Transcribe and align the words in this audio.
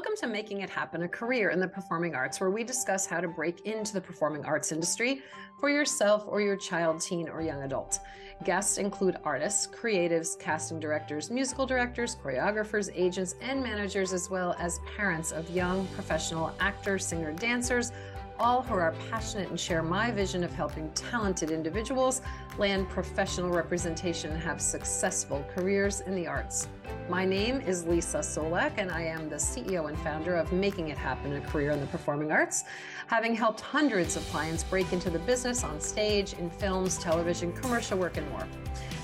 Welcome 0.00 0.16
to 0.20 0.28
Making 0.28 0.62
It 0.62 0.70
Happen, 0.70 1.02
a 1.02 1.08
career 1.08 1.50
in 1.50 1.60
the 1.60 1.68
performing 1.68 2.14
arts, 2.14 2.40
where 2.40 2.48
we 2.48 2.64
discuss 2.64 3.04
how 3.04 3.20
to 3.20 3.28
break 3.28 3.66
into 3.66 3.92
the 3.92 4.00
performing 4.00 4.46
arts 4.46 4.72
industry 4.72 5.20
for 5.58 5.68
yourself 5.68 6.24
or 6.26 6.40
your 6.40 6.56
child, 6.56 7.02
teen, 7.02 7.28
or 7.28 7.42
young 7.42 7.64
adult. 7.64 7.98
Guests 8.42 8.78
include 8.78 9.18
artists, 9.24 9.66
creatives, 9.66 10.38
casting 10.38 10.80
directors, 10.80 11.30
musical 11.30 11.66
directors, 11.66 12.16
choreographers, 12.24 12.90
agents, 12.94 13.34
and 13.42 13.62
managers, 13.62 14.14
as 14.14 14.30
well 14.30 14.56
as 14.58 14.80
parents 14.96 15.32
of 15.32 15.50
young 15.50 15.86
professional 15.88 16.50
actors, 16.60 17.04
singer, 17.04 17.34
dancers, 17.34 17.92
all 18.40 18.62
who 18.62 18.74
are 18.74 18.94
passionate 19.10 19.50
and 19.50 19.60
share 19.60 19.82
my 19.82 20.10
vision 20.10 20.42
of 20.42 20.50
helping 20.50 20.90
talented 20.92 21.50
individuals 21.50 22.22
land 22.58 22.88
professional 22.88 23.50
representation 23.50 24.32
and 24.32 24.42
have 24.42 24.62
successful 24.62 25.44
careers 25.54 26.00
in 26.00 26.14
the 26.14 26.26
arts. 26.26 26.66
My 27.10 27.26
name 27.26 27.60
is 27.60 27.84
Leesa 27.84 28.20
Csolak, 28.20 28.72
and 28.78 28.90
I 28.90 29.02
am 29.02 29.28
the 29.28 29.36
CEO 29.36 29.88
and 29.88 29.98
founder 29.98 30.36
of 30.36 30.52
Making 30.52 30.88
It 30.88 30.96
Happen, 30.96 31.36
a 31.36 31.40
career 31.42 31.70
in 31.72 31.80
the 31.80 31.86
performing 31.86 32.32
arts, 32.32 32.64
having 33.08 33.34
helped 33.34 33.60
hundreds 33.60 34.16
of 34.16 34.26
clients 34.30 34.64
break 34.64 34.90
into 34.92 35.10
the 35.10 35.18
business 35.20 35.62
on 35.62 35.78
stage, 35.78 36.32
in 36.32 36.48
films, 36.48 36.96
television, 36.96 37.52
commercial 37.52 37.98
work, 37.98 38.16
and 38.16 38.28
more. 38.30 38.46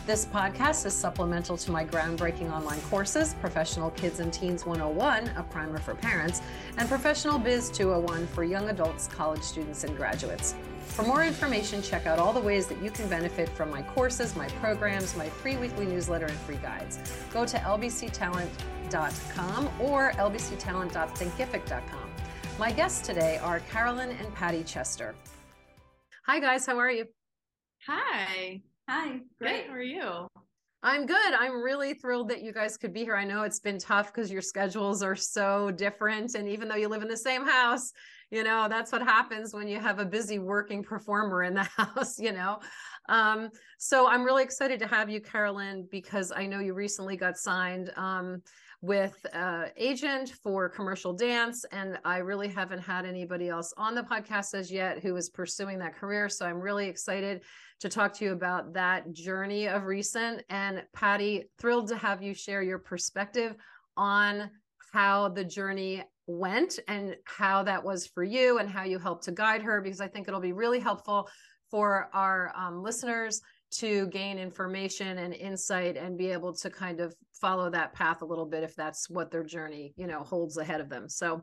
This 0.07 0.25
podcast 0.25 0.87
is 0.87 0.95
supplemental 0.95 1.57
to 1.57 1.73
my 1.73 1.85
groundbreaking 1.85 2.53
online 2.53 2.81
courses, 2.83 3.35
Professional 3.41 3.91
Kids 3.91 4.21
and 4.21 4.33
Teens 4.33 4.65
101, 4.65 5.33
a 5.37 5.43
primer 5.43 5.81
for 5.81 5.97
parents, 5.97 6.43
and 6.79 6.89
Professional 6.89 7.41
Biz 7.41 7.71
201 7.71 8.29
for 8.29 8.45
young 8.45 8.69
adults, 8.69 9.09
college 9.09 9.43
students, 9.43 9.83
and 9.83 9.97
graduates. 9.97 10.55
For 10.87 11.03
more 11.03 11.25
information, 11.25 11.83
check 11.83 12.07
out 12.07 12.21
all 12.21 12.33
the 12.33 12.39
ways 12.39 12.69
that 12.69 12.81
you 12.81 12.93
can 12.93 13.09
benefit 13.09 13.49
from 13.49 13.69
my 13.69 13.83
courses, 13.83 14.37
my 14.37 14.47
programs, 14.61 15.17
my 15.17 15.29
free 15.29 15.57
weekly 15.57 15.87
newsletter, 15.87 16.27
and 16.27 16.39
free 16.39 16.59
guides. 16.59 17.01
Go 17.33 17.45
to 17.45 17.57
lbctalent.com 17.57 19.71
or 19.81 20.13
lbctalent.thinkific.com. 20.13 22.11
My 22.61 22.71
guests 22.71 23.05
today 23.05 23.39
are 23.39 23.59
Carolyn 23.59 24.11
and 24.11 24.33
Patty 24.37 24.63
Chester. 24.63 25.17
Hi, 26.27 26.39
guys. 26.39 26.65
How 26.65 26.79
are 26.79 26.93
you? 26.93 27.07
Hi. 27.89 28.63
Hi, 28.89 29.21
great. 29.41 29.65
Good. 29.65 29.67
How 29.67 29.75
are 29.75 29.83
you? 29.83 30.29
I'm 30.85 31.07
good. 31.07 31.35
I'm 31.37 31.61
really 31.61 31.95
thrilled 31.95 32.29
that 32.29 32.43
you 32.43 32.53
guys 32.53 32.77
could 32.77 32.93
be 32.93 33.03
here. 33.03 33.17
I 33.17 33.25
know 33.25 33.43
it's 33.43 33.59
been 33.59 33.79
tough 33.79 34.15
because 34.15 34.31
your 34.31 34.43
schedules 34.43 35.03
are 35.03 35.17
so 35.17 35.73
different. 35.73 36.37
And 36.37 36.49
even 36.49 36.69
though 36.69 36.77
you 36.77 36.87
live 36.87 37.03
in 37.03 37.09
the 37.09 37.17
same 37.17 37.45
house, 37.45 37.91
you 38.31 38.45
know, 38.45 38.69
that's 38.69 38.93
what 38.93 39.03
happens 39.03 39.53
when 39.53 39.67
you 39.67 39.81
have 39.81 39.99
a 39.99 40.05
busy 40.05 40.39
working 40.39 40.85
performer 40.85 41.43
in 41.43 41.55
the 41.55 41.65
house, 41.77 42.21
you 42.21 42.31
know. 42.31 42.61
Um, 43.09 43.51
so 43.79 44.07
I'm 44.07 44.23
really 44.23 44.45
excited 44.45 44.79
to 44.79 44.87
have 44.87 45.11
you, 45.11 45.21
Carolyn, 45.21 45.89
because 45.91 46.31
I 46.31 46.47
know 46.47 46.61
you 46.61 46.73
recently 46.73 47.17
got 47.17 47.37
signed. 47.37 47.91
Um, 47.97 48.43
with 48.83 49.25
uh, 49.33 49.65
agent 49.77 50.35
for 50.43 50.69
commercial 50.69 51.13
dance 51.13 51.65
and 51.73 51.99
i 52.05 52.19
really 52.19 52.47
haven't 52.47 52.79
had 52.79 53.07
anybody 53.07 53.49
else 53.49 53.73
on 53.79 53.95
the 53.95 54.03
podcast 54.03 54.55
as 54.55 54.71
yet 54.71 55.03
who 55.03 55.17
is 55.17 55.31
pursuing 55.31 55.79
that 55.79 55.95
career 55.95 56.29
so 56.29 56.45
i'm 56.45 56.61
really 56.61 56.87
excited 56.87 57.43
to 57.81 57.89
talk 57.89 58.13
to 58.15 58.25
you 58.25 58.33
about 58.33 58.73
that 58.75 59.13
journey 59.13 59.69
of 59.69 59.85
recent. 59.85 60.43
And 60.49 60.83
patty 60.93 61.45
thrilled 61.59 61.89
to 61.89 61.97
have 61.97 62.23
you 62.23 62.35
share 62.35 62.63
your 62.63 62.79
perspective 62.79 63.55
on 63.97 64.51
how 64.93 65.29
the 65.29 65.45
journey 65.45 66.03
went 66.27 66.79
and 66.89 67.17
how 67.25 67.63
that 67.63 67.85
was 67.85 68.07
for 68.07 68.25
you 68.25 68.59
and 68.59 68.69
how 68.69 68.83
you 68.83 68.99
helped 68.99 69.25
to 69.25 69.31
guide 69.31 69.63
her 69.63 69.81
because 69.81 70.01
i 70.01 70.09
think 70.09 70.27
it'll 70.27 70.41
be 70.41 70.53
really 70.53 70.81
helpful 70.81 71.29
for 71.71 72.09
our 72.13 72.53
um, 72.57 72.83
listeners 72.83 73.41
to 73.79 74.07
gain 74.09 74.39
information 74.39 75.19
and 75.19 75.35
insight 75.35 75.97
and 75.97 76.17
be 76.17 76.31
able 76.31 76.55
to 76.55 76.71
kind 76.71 77.01
of 77.01 77.15
follow 77.35 77.69
that 77.71 77.93
path 77.93 78.23
a 78.23 78.25
little 78.25 78.47
bit 78.47 78.63
if 78.63 78.75
that's 78.75 79.11
what 79.11 79.31
their 79.31 79.45
journey 79.45 79.93
you 79.97 80.07
know 80.07 80.23
holds 80.23 80.57
ahead 80.57 80.81
of 80.81 80.89
them. 80.89 81.09
So 81.09 81.43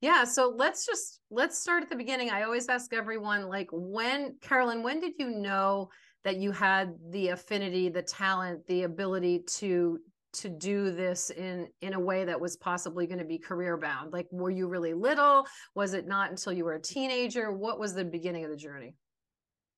yeah 0.00 0.24
so 0.24 0.54
let's 0.56 0.86
just 0.86 1.20
let's 1.30 1.58
start 1.58 1.82
at 1.82 1.88
the 1.88 1.96
beginning. 1.96 2.30
I 2.30 2.42
always 2.42 2.68
ask 2.68 2.92
everyone 2.92 3.48
like 3.48 3.68
when 3.72 4.36
carolyn 4.40 4.82
when 4.82 5.00
did 5.00 5.14
you 5.18 5.30
know 5.30 5.88
that 6.24 6.36
you 6.36 6.52
had 6.52 6.94
the 7.10 7.28
affinity 7.28 7.88
the 7.90 8.02
talent 8.02 8.66
the 8.66 8.84
ability 8.84 9.44
to 9.46 9.98
to 10.32 10.48
do 10.48 10.90
this 10.90 11.30
in 11.30 11.68
in 11.80 11.94
a 11.94 12.00
way 12.00 12.24
that 12.24 12.40
was 12.40 12.56
possibly 12.56 13.06
going 13.06 13.18
to 13.18 13.24
be 13.24 13.38
career 13.38 13.76
bound? 13.76 14.12
Like 14.12 14.26
were 14.30 14.50
you 14.50 14.68
really 14.68 14.94
little? 14.94 15.46
Was 15.74 15.94
it 15.94 16.06
not 16.06 16.30
until 16.30 16.52
you 16.52 16.64
were 16.64 16.74
a 16.74 16.82
teenager? 16.82 17.52
What 17.52 17.78
was 17.78 17.94
the 17.94 18.04
beginning 18.04 18.44
of 18.44 18.50
the 18.50 18.56
journey? 18.56 18.96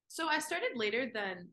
So 0.08 0.28
i 0.28 0.38
started 0.38 0.70
later 0.76 1.10
than 1.12 1.48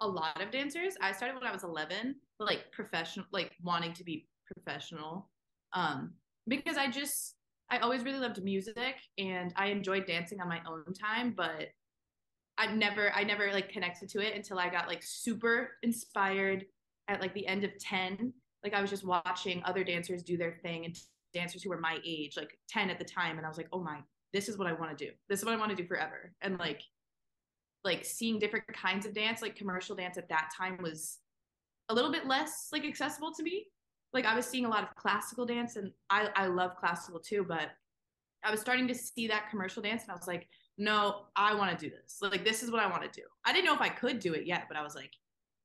a 0.00 0.06
lot 0.06 0.42
of 0.42 0.50
dancers. 0.50 0.94
I 1.00 1.12
started 1.12 1.34
when 1.34 1.44
I 1.44 1.52
was 1.52 1.64
11, 1.64 2.16
like 2.38 2.70
professional, 2.72 3.26
like 3.32 3.52
wanting 3.62 3.92
to 3.94 4.04
be 4.04 4.28
professional. 4.52 5.30
Um, 5.72 6.12
because 6.48 6.76
I 6.76 6.90
just, 6.90 7.34
I 7.70 7.78
always 7.78 8.04
really 8.04 8.18
loved 8.18 8.42
music 8.42 8.96
and 9.18 9.52
I 9.56 9.66
enjoyed 9.66 10.06
dancing 10.06 10.40
on 10.40 10.48
my 10.48 10.60
own 10.68 10.92
time, 10.94 11.34
but 11.36 11.68
I've 12.58 12.74
never, 12.74 13.12
I 13.14 13.24
never 13.24 13.52
like 13.52 13.68
connected 13.68 14.08
to 14.10 14.20
it 14.20 14.34
until 14.34 14.58
I 14.58 14.68
got 14.68 14.88
like 14.88 15.02
super 15.02 15.72
inspired 15.82 16.64
at 17.08 17.20
like 17.20 17.34
the 17.34 17.46
end 17.46 17.64
of 17.64 17.76
10. 17.78 18.32
Like 18.62 18.74
I 18.74 18.80
was 18.80 18.90
just 18.90 19.04
watching 19.04 19.62
other 19.64 19.84
dancers 19.84 20.22
do 20.22 20.36
their 20.36 20.58
thing 20.62 20.84
and 20.84 20.96
dancers 21.34 21.62
who 21.62 21.70
were 21.70 21.80
my 21.80 21.98
age, 22.04 22.36
like 22.36 22.58
10 22.68 22.90
at 22.90 22.98
the 22.98 23.04
time. 23.04 23.36
And 23.36 23.44
I 23.44 23.48
was 23.48 23.58
like, 23.58 23.68
oh 23.72 23.82
my, 23.82 24.00
this 24.32 24.48
is 24.48 24.56
what 24.58 24.66
I 24.66 24.72
want 24.72 24.96
to 24.96 25.04
do. 25.04 25.10
This 25.28 25.40
is 25.40 25.44
what 25.44 25.54
I 25.54 25.58
want 25.58 25.70
to 25.70 25.76
do 25.76 25.86
forever. 25.86 26.32
And 26.40 26.58
like, 26.58 26.80
like 27.84 28.04
seeing 28.04 28.38
different 28.38 28.66
kinds 28.72 29.06
of 29.06 29.14
dance 29.14 29.42
like 29.42 29.56
commercial 29.56 29.94
dance 29.94 30.18
at 30.18 30.28
that 30.28 30.50
time 30.56 30.78
was 30.82 31.18
a 31.88 31.94
little 31.94 32.10
bit 32.10 32.26
less 32.26 32.68
like 32.72 32.84
accessible 32.84 33.32
to 33.32 33.42
me. 33.42 33.66
Like 34.12 34.24
i 34.24 34.34
was 34.34 34.46
seeing 34.46 34.64
a 34.64 34.68
lot 34.68 34.82
of 34.82 34.94
classical 34.96 35.44
dance 35.44 35.76
and 35.76 35.92
i 36.10 36.28
i 36.36 36.46
love 36.46 36.76
classical 36.76 37.20
too 37.20 37.44
but 37.46 37.70
i 38.44 38.50
was 38.50 38.60
starting 38.60 38.88
to 38.88 38.94
see 38.94 39.26
that 39.28 39.50
commercial 39.50 39.82
dance 39.82 40.02
and 40.02 40.12
i 40.12 40.14
was 40.14 40.26
like 40.26 40.48
no 40.78 41.26
i 41.36 41.54
want 41.54 41.76
to 41.76 41.84
do 41.84 41.94
this. 41.94 42.18
Like 42.22 42.44
this 42.44 42.62
is 42.62 42.70
what 42.70 42.80
i 42.80 42.86
want 42.86 43.02
to 43.02 43.20
do. 43.20 43.26
I 43.44 43.52
didn't 43.52 43.66
know 43.66 43.74
if 43.74 43.80
i 43.80 43.88
could 43.88 44.20
do 44.20 44.32
it 44.34 44.46
yet 44.46 44.64
but 44.68 44.76
i 44.76 44.82
was 44.82 44.94
like 44.94 45.12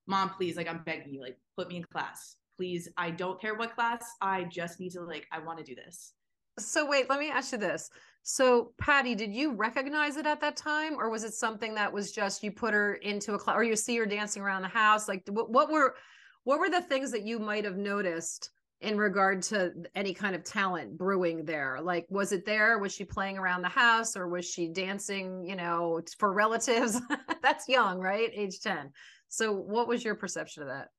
mom 0.08 0.30
please 0.32 0.58
like 0.58 0.68
i'm 0.68 0.84
begging 0.84 1.14
you 1.14 1.22
like 1.22 1.38
put 1.58 1.70
me 1.70 1.78
in 1.78 1.84
class. 1.84 2.36
Please 2.58 2.90
i 2.98 3.10
don't 3.10 3.40
care 3.40 3.56
what 3.56 3.74
class 3.74 4.04
i 4.22 4.44
just 4.44 4.80
need 4.80 4.92
to 4.92 5.02
like 5.02 5.28
i 5.32 5.40
want 5.40 5.58
to 5.58 5.64
do 5.64 5.76
this 5.76 6.14
so 6.60 6.88
wait 6.88 7.10
let 7.10 7.20
me 7.20 7.30
ask 7.30 7.52
you 7.52 7.58
this 7.58 7.90
so, 8.24 8.74
Patty, 8.78 9.16
did 9.16 9.34
you 9.34 9.54
recognize 9.54 10.16
it 10.16 10.28
at 10.28 10.42
that 10.42 10.56
time, 10.56 10.94
or 11.00 11.10
was 11.10 11.24
it 11.24 11.34
something 11.34 11.74
that 11.74 11.92
was 11.92 12.12
just 12.12 12.44
you 12.44 12.52
put 12.52 12.74
her 12.74 12.96
into 12.96 13.34
a 13.34 13.40
class, 13.40 13.56
or 13.56 13.64
you 13.64 13.76
see 13.76 13.98
her 13.98 14.06
dancing 14.06 14.44
around 14.44 14.62
the 14.62 14.68
house? 14.68 15.08
Like, 15.08 15.24
what, 15.28 15.50
what 15.50 15.72
were 15.72 15.96
what 16.44 16.60
were 16.60 16.70
the 16.70 16.82
things 16.82 17.12
that 17.12 17.24
you 17.24 17.40
might 17.40 17.66
have 17.66 17.78
noticed 17.78 18.52
in 18.82 18.98
regard 18.98 19.44
to 19.44 19.72
any 19.96 20.14
kind 20.14 20.36
of 20.36 20.44
talent 20.44 20.98
brewing 20.98 21.46
there? 21.46 21.80
Like, 21.82 22.06
was 22.10 22.32
it 22.32 22.46
there? 22.46 22.78
Was 22.78 22.94
she 22.94 23.06
playing 23.06 23.40
around 23.40 23.64
the 23.64 23.70
house, 23.70 24.16
or 24.16 24.28
was 24.28 24.48
she 24.48 24.68
dancing? 24.68 25.44
You 25.44 25.56
know, 25.56 26.02
for 26.20 26.32
relatives? 26.32 27.02
That's 27.42 27.68
young, 27.68 28.00
right? 28.00 28.30
Age 28.34 28.60
ten. 28.60 28.92
So, 29.30 29.52
what 29.52 29.88
was 29.88 30.04
your 30.04 30.16
perception 30.16 30.62
of 30.62 30.70
that? 30.70 30.90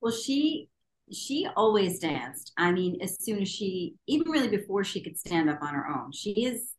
Well, 0.00 0.12
she 0.12 0.68
she 1.12 1.46
always 1.56 1.98
danced. 1.98 2.52
I 2.56 2.72
mean, 2.72 2.98
as 3.02 3.22
soon 3.22 3.42
as 3.42 3.48
she, 3.48 3.94
even 4.06 4.30
really 4.30 4.48
before 4.48 4.84
she 4.84 5.02
could 5.02 5.18
stand 5.18 5.50
up 5.50 5.62
on 5.62 5.74
her 5.74 5.86
own, 5.88 6.12
she 6.12 6.44
has 6.44 6.72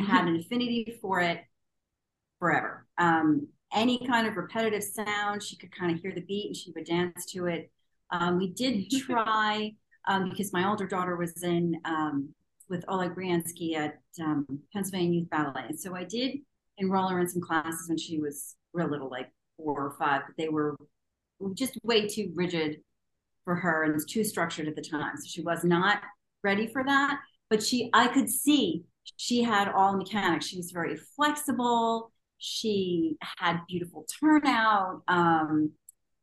had 0.00 0.26
an 0.26 0.36
affinity 0.36 0.98
for 1.00 1.20
it 1.20 1.40
forever. 2.38 2.86
Um, 2.98 3.48
any 3.72 4.06
kind 4.06 4.26
of 4.26 4.36
repetitive 4.36 4.82
sound, 4.82 5.42
she 5.42 5.56
could 5.56 5.74
kind 5.74 5.94
of 5.94 6.00
hear 6.00 6.12
the 6.14 6.22
beat 6.22 6.46
and 6.46 6.56
she 6.56 6.72
would 6.72 6.84
dance 6.84 7.26
to 7.26 7.46
it. 7.46 7.70
Um, 8.10 8.38
we 8.38 8.52
did 8.52 8.90
try 9.06 9.72
um, 10.08 10.30
because 10.30 10.52
my 10.52 10.68
older 10.68 10.86
daughter 10.86 11.16
was 11.16 11.42
in 11.42 11.80
um, 11.84 12.28
with 12.68 12.84
Oleg 12.88 13.14
Briansky 13.14 13.76
at 13.76 13.98
um, 14.20 14.46
Pennsylvania 14.72 15.20
Youth 15.20 15.30
Ballet, 15.30 15.66
and 15.68 15.78
so 15.78 15.94
I 15.94 16.04
did 16.04 16.38
enroll 16.78 17.08
her 17.08 17.20
in 17.20 17.28
some 17.28 17.42
classes 17.42 17.88
when 17.88 17.98
she 17.98 18.18
was 18.18 18.56
real 18.72 18.88
little, 18.88 19.10
like 19.10 19.30
four 19.56 19.78
or 19.78 19.94
five, 19.98 20.22
but 20.26 20.36
they 20.36 20.48
were 20.48 20.76
just 21.54 21.78
way 21.82 22.08
too 22.08 22.32
rigid 22.34 22.80
for 23.44 23.54
her 23.56 23.84
and 23.84 23.94
was 23.94 24.04
too 24.04 24.24
structured 24.24 24.68
at 24.68 24.76
the 24.76 24.82
time. 24.82 25.16
So 25.16 25.24
she 25.26 25.42
was 25.42 25.64
not 25.64 26.02
ready 26.44 26.66
for 26.66 26.84
that. 26.84 27.18
But 27.50 27.62
she, 27.62 27.90
I 27.92 28.08
could 28.08 28.28
see 28.28 28.84
she 29.16 29.42
had 29.42 29.68
all 29.68 29.96
mechanics. 29.96 30.46
She 30.46 30.56
was 30.56 30.70
very 30.70 30.96
flexible. 31.16 32.12
She 32.38 33.16
had 33.38 33.60
beautiful 33.68 34.06
turnout. 34.20 35.02
Um, 35.08 35.72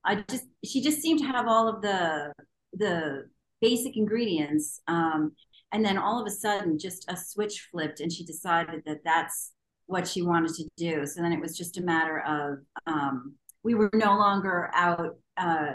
I 0.03 0.23
just, 0.29 0.45
she 0.65 0.81
just 0.81 1.01
seemed 1.01 1.19
to 1.19 1.25
have 1.25 1.47
all 1.47 1.67
of 1.67 1.81
the 1.81 2.33
the 2.73 3.25
basic 3.61 3.97
ingredients. 3.97 4.81
Um, 4.87 5.33
and 5.71 5.83
then 5.85 5.97
all 5.97 6.19
of 6.19 6.27
a 6.27 6.31
sudden, 6.31 6.79
just 6.79 7.05
a 7.09 7.17
switch 7.17 7.67
flipped, 7.71 7.99
and 7.99 8.11
she 8.11 8.25
decided 8.25 8.81
that 8.85 9.03
that's 9.03 9.51
what 9.85 10.07
she 10.07 10.21
wanted 10.21 10.53
to 10.55 10.67
do. 10.77 11.05
So 11.05 11.21
then 11.21 11.33
it 11.33 11.41
was 11.41 11.57
just 11.57 11.77
a 11.77 11.81
matter 11.81 12.19
of 12.19 12.59
um, 12.87 13.35
we 13.63 13.75
were 13.75 13.89
no 13.93 14.17
longer 14.17 14.69
out 14.73 15.17
uh, 15.37 15.73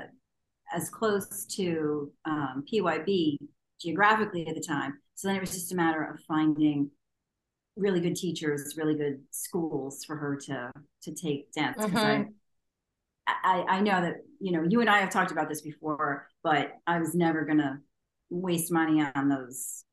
as 0.75 0.91
close 0.91 1.45
to 1.47 2.11
um, 2.25 2.65
PYB 2.71 3.39
geographically 3.81 4.47
at 4.47 4.55
the 4.55 4.61
time. 4.61 4.99
So 5.15 5.29
then 5.29 5.37
it 5.37 5.41
was 5.41 5.53
just 5.53 5.73
a 5.73 5.77
matter 5.77 6.03
of 6.03 6.21
finding 6.27 6.91
really 7.77 8.01
good 8.01 8.17
teachers, 8.17 8.77
really 8.77 8.95
good 8.95 9.21
schools 9.31 10.05
for 10.05 10.17
her 10.17 10.37
to 10.37 10.73
to 11.03 11.15
take 11.15 11.53
dance. 11.53 11.79
Mm-hmm. 11.79 12.31
I, 13.27 13.35
I, 13.45 13.77
I 13.77 13.81
know 13.81 14.01
that 14.01 14.17
you 14.41 14.53
know 14.53 14.65
you 14.69 14.81
and 14.81 14.91
I 14.91 15.01
have 15.01 15.11
talked 15.11 15.33
about 15.33 15.49
this 15.49 15.63
before, 15.63 16.29
but 16.43 16.73
I 16.87 16.99
was 16.99 17.15
never 17.15 17.45
gonna 17.45 17.81
waste 18.31 18.73
money 18.73 19.05
on 19.15 19.29
those 19.29 19.85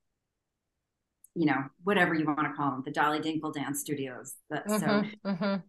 you 1.34 1.46
know, 1.46 1.64
whatever 1.84 2.14
you 2.14 2.26
want 2.26 2.40
to 2.40 2.54
call 2.54 2.72
them, 2.72 2.84
the 2.84 2.92
Dolly 2.92 3.20
Dinkle 3.20 3.54
Dance 3.54 3.80
Studios. 3.80 4.36
That, 4.50 4.68
Mhm, 4.68 4.80
So 4.80 5.30
mhm. 5.30 5.64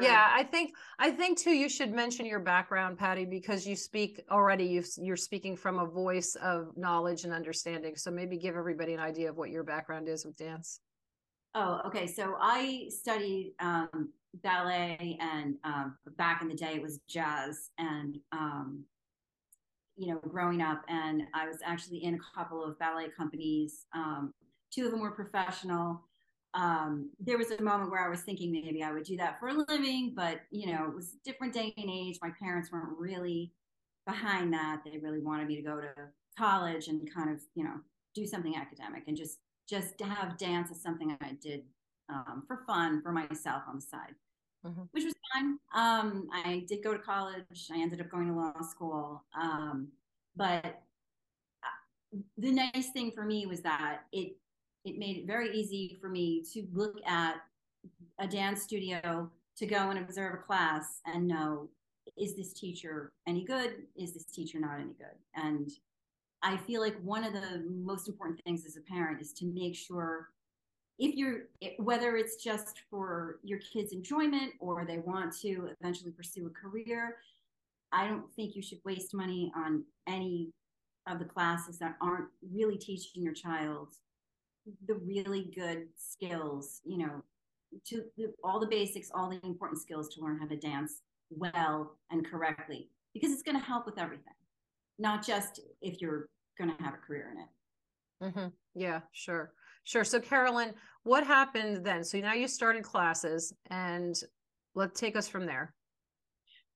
Yeah, 0.00 0.28
I 0.30 0.42
think 0.42 0.74
I 0.98 1.10
think 1.10 1.38
too. 1.38 1.50
You 1.50 1.68
should 1.68 1.92
mention 1.92 2.26
your 2.26 2.40
background, 2.40 2.98
Patty, 2.98 3.24
because 3.24 3.66
you 3.66 3.76
speak 3.76 4.22
already. 4.30 4.64
You 4.64 4.84
you're 4.98 5.16
speaking 5.16 5.56
from 5.56 5.78
a 5.78 5.86
voice 5.86 6.36
of 6.36 6.76
knowledge 6.76 7.24
and 7.24 7.32
understanding. 7.32 7.96
So 7.96 8.10
maybe 8.10 8.36
give 8.36 8.56
everybody 8.56 8.94
an 8.94 9.00
idea 9.00 9.30
of 9.30 9.36
what 9.36 9.50
your 9.50 9.64
background 9.64 10.08
is 10.08 10.24
with 10.24 10.36
dance. 10.36 10.80
Oh, 11.54 11.80
okay. 11.86 12.06
So 12.06 12.34
I 12.40 12.86
studied 12.90 13.54
um, 13.60 14.10
ballet, 14.42 15.18
and 15.20 15.56
um, 15.64 15.96
back 16.16 16.42
in 16.42 16.48
the 16.48 16.54
day, 16.54 16.74
it 16.74 16.82
was 16.82 17.00
jazz. 17.08 17.70
And 17.78 18.18
um, 18.32 18.84
you 19.96 20.12
know, 20.12 20.20
growing 20.28 20.60
up, 20.60 20.82
and 20.88 21.22
I 21.34 21.46
was 21.48 21.58
actually 21.64 22.04
in 22.04 22.14
a 22.14 22.18
couple 22.34 22.62
of 22.62 22.78
ballet 22.78 23.08
companies. 23.16 23.86
Um, 23.94 24.34
two 24.70 24.84
of 24.84 24.90
them 24.90 25.00
were 25.00 25.10
professional. 25.10 26.05
Um, 26.56 27.10
there 27.20 27.36
was 27.36 27.50
a 27.50 27.62
moment 27.62 27.90
where 27.90 28.04
I 28.04 28.08
was 28.08 28.22
thinking 28.22 28.50
maybe 28.50 28.82
I 28.82 28.90
would 28.90 29.04
do 29.04 29.16
that 29.18 29.38
for 29.38 29.48
a 29.48 29.52
living, 29.52 30.14
but 30.16 30.40
you 30.50 30.72
know, 30.72 30.86
it 30.86 30.94
was 30.94 31.14
a 31.14 31.30
different 31.30 31.52
day 31.52 31.74
and 31.76 31.90
age. 31.90 32.18
My 32.22 32.30
parents 32.40 32.72
weren't 32.72 32.98
really 32.98 33.52
behind 34.06 34.52
that. 34.54 34.80
They 34.84 34.98
really 34.98 35.20
wanted 35.20 35.48
me 35.48 35.56
to 35.56 35.62
go 35.62 35.80
to 35.80 35.92
college 36.38 36.88
and 36.88 37.12
kind 37.12 37.30
of, 37.30 37.40
you 37.54 37.62
know, 37.62 37.74
do 38.14 38.26
something 38.26 38.56
academic 38.56 39.04
and 39.06 39.16
just 39.16 39.38
just 39.68 40.00
have 40.00 40.38
dance 40.38 40.70
as 40.70 40.80
something 40.80 41.16
I 41.20 41.32
did 41.42 41.64
um, 42.08 42.44
for 42.46 42.62
fun 42.66 43.02
for 43.02 43.12
myself 43.12 43.62
on 43.68 43.76
the 43.76 43.82
side, 43.82 44.14
mm-hmm. 44.64 44.82
which 44.92 45.04
was 45.04 45.14
fun. 45.34 45.58
Um, 45.74 46.28
I 46.32 46.64
did 46.66 46.82
go 46.82 46.92
to 46.92 46.98
college. 46.98 47.70
I 47.70 47.78
ended 47.78 48.00
up 48.00 48.10
going 48.10 48.28
to 48.28 48.34
law 48.34 48.60
school. 48.62 49.24
Um, 49.38 49.88
but 50.36 50.64
uh, 50.64 52.18
the 52.38 52.52
nice 52.52 52.90
thing 52.92 53.10
for 53.10 53.24
me 53.24 53.44
was 53.44 53.60
that 53.62 54.02
it 54.12 54.36
it 54.86 54.98
made 54.98 55.16
it 55.18 55.26
very 55.26 55.54
easy 55.54 55.98
for 56.00 56.08
me 56.08 56.42
to 56.54 56.66
look 56.72 56.94
at 57.06 57.34
a 58.18 58.26
dance 58.26 58.62
studio 58.62 59.28
to 59.58 59.66
go 59.66 59.90
and 59.90 59.98
observe 59.98 60.34
a 60.34 60.36
class 60.38 61.00
and 61.06 61.26
know 61.26 61.68
is 62.16 62.36
this 62.36 62.52
teacher 62.52 63.12
any 63.26 63.44
good? 63.44 63.82
Is 63.96 64.14
this 64.14 64.24
teacher 64.24 64.60
not 64.60 64.76
any 64.76 64.94
good? 64.94 65.18
And 65.34 65.70
I 66.42 66.56
feel 66.56 66.80
like 66.80 66.96
one 67.02 67.24
of 67.24 67.32
the 67.32 67.64
most 67.68 68.08
important 68.08 68.40
things 68.44 68.64
as 68.64 68.76
a 68.76 68.80
parent 68.80 69.20
is 69.20 69.32
to 69.34 69.46
make 69.46 69.74
sure 69.74 70.28
if 70.98 71.14
you're 71.14 71.48
whether 71.78 72.16
it's 72.16 72.42
just 72.42 72.82
for 72.88 73.38
your 73.42 73.58
kids 73.58 73.92
enjoyment 73.92 74.52
or 74.60 74.84
they 74.84 74.98
want 74.98 75.36
to 75.40 75.68
eventually 75.80 76.10
pursue 76.10 76.46
a 76.46 76.68
career 76.68 77.16
i 77.92 78.06
don't 78.08 78.32
think 78.34 78.56
you 78.56 78.62
should 78.62 78.78
waste 78.82 79.12
money 79.12 79.52
on 79.54 79.84
any 80.06 80.50
of 81.06 81.18
the 81.18 81.24
classes 81.24 81.78
that 81.78 81.96
aren't 82.00 82.28
really 82.50 82.78
teaching 82.78 83.22
your 83.22 83.34
child 83.34 83.88
the 84.86 84.94
really 84.94 85.52
good 85.54 85.88
skills 85.96 86.80
you 86.84 86.98
know 86.98 87.22
to 87.84 88.04
all 88.42 88.58
the 88.60 88.66
basics 88.66 89.10
all 89.14 89.28
the 89.28 89.40
important 89.44 89.80
skills 89.80 90.08
to 90.08 90.20
learn 90.20 90.38
how 90.38 90.46
to 90.46 90.56
dance 90.56 91.02
well 91.30 91.98
and 92.10 92.24
correctly 92.28 92.88
because 93.12 93.32
it's 93.32 93.42
going 93.42 93.58
to 93.58 93.64
help 93.64 93.86
with 93.86 93.98
everything 93.98 94.32
not 94.98 95.26
just 95.26 95.60
if 95.80 96.00
you're 96.00 96.28
going 96.56 96.74
to 96.74 96.82
have 96.82 96.94
a 96.94 96.98
career 96.98 97.32
in 97.32 97.40
it. 97.40 98.32
Mm-hmm. 98.32 98.48
Yeah, 98.74 99.00
sure. 99.12 99.52
Sure. 99.84 100.04
So, 100.04 100.20
Carolyn, 100.20 100.74
what 101.04 101.26
happened 101.26 101.84
then? 101.84 102.02
So 102.02 102.18
now 102.18 102.32
you 102.32 102.48
started 102.48 102.82
classes 102.82 103.52
and 103.70 104.16
let's 104.74 104.98
take 104.98 105.16
us 105.16 105.28
from 105.28 105.46
there. 105.46 105.74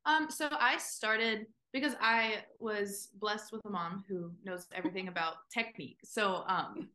Um, 0.07 0.31
so 0.31 0.49
I 0.53 0.79
started 0.79 1.47
because 1.73 1.95
I 2.01 2.45
was 2.59 3.11
blessed 3.21 3.53
with 3.53 3.65
a 3.65 3.71
mom 3.71 4.05
who 4.09 4.33
knows 4.45 4.67
everything 4.75 5.09
about 5.09 5.35
technique. 5.53 5.99
So 6.05 6.45
um, 6.47 6.89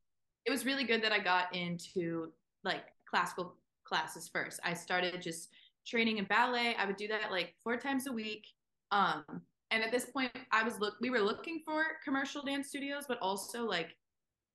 it 0.46 0.52
was 0.52 0.66
really 0.66 0.84
good 0.84 1.04
that 1.04 1.12
I 1.12 1.20
got 1.20 1.54
into 1.56 2.32
like 2.64 2.84
classical 3.10 3.56
classes 3.84 4.30
first. 4.32 4.60
I 4.64 4.74
started 4.74 5.22
just 5.22 5.50
training 5.86 6.18
in 6.18 6.26
ballet. 6.26 6.76
I 6.78 6.86
would 6.86 6.98
do 6.98 7.08
that 7.08 7.32
like 7.32 7.54
four 7.64 7.78
times 7.78 8.08
a 8.08 8.12
week. 8.12 8.48
Um, 8.92 9.24
and 9.72 9.84
at 9.84 9.92
this 9.92 10.06
point 10.06 10.32
i 10.52 10.64
was 10.64 10.80
look 10.80 10.96
we 11.02 11.10
were 11.10 11.20
looking 11.20 11.62
for 11.66 11.84
commercial 12.04 12.42
dance 12.42 12.70
studios 12.70 13.06
but 13.08 13.18
also 13.22 13.66
like 13.66 13.96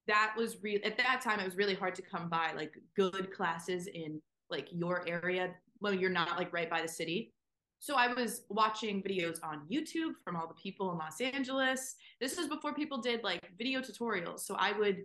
that 0.06 0.34
was 0.36 0.56
real 0.62 0.80
at 0.84 0.96
that 0.96 1.20
time 1.22 1.38
it 1.40 1.44
was 1.44 1.56
really 1.56 1.74
hard 1.74 1.94
to 1.94 2.02
come 2.02 2.28
by 2.28 2.52
like 2.56 2.72
good 2.96 3.32
classes 3.32 3.86
in 3.86 4.20
like 4.48 4.68
your 4.72 5.06
area 5.08 5.50
when 5.78 5.98
you're 5.98 6.10
not 6.10 6.36
like 6.36 6.52
right 6.52 6.70
by 6.70 6.80
the 6.80 6.88
city 6.88 7.32
so 7.78 7.96
i 7.96 8.12
was 8.12 8.42
watching 8.48 9.02
videos 9.02 9.38
on 9.42 9.62
youtube 9.70 10.12
from 10.24 10.36
all 10.36 10.46
the 10.46 10.54
people 10.54 10.90
in 10.92 10.98
los 10.98 11.20
angeles 11.20 11.96
this 12.20 12.36
was 12.36 12.46
before 12.46 12.74
people 12.74 12.98
did 12.98 13.22
like 13.22 13.42
video 13.58 13.80
tutorials 13.80 14.40
so 14.40 14.54
i 14.58 14.76
would 14.78 15.04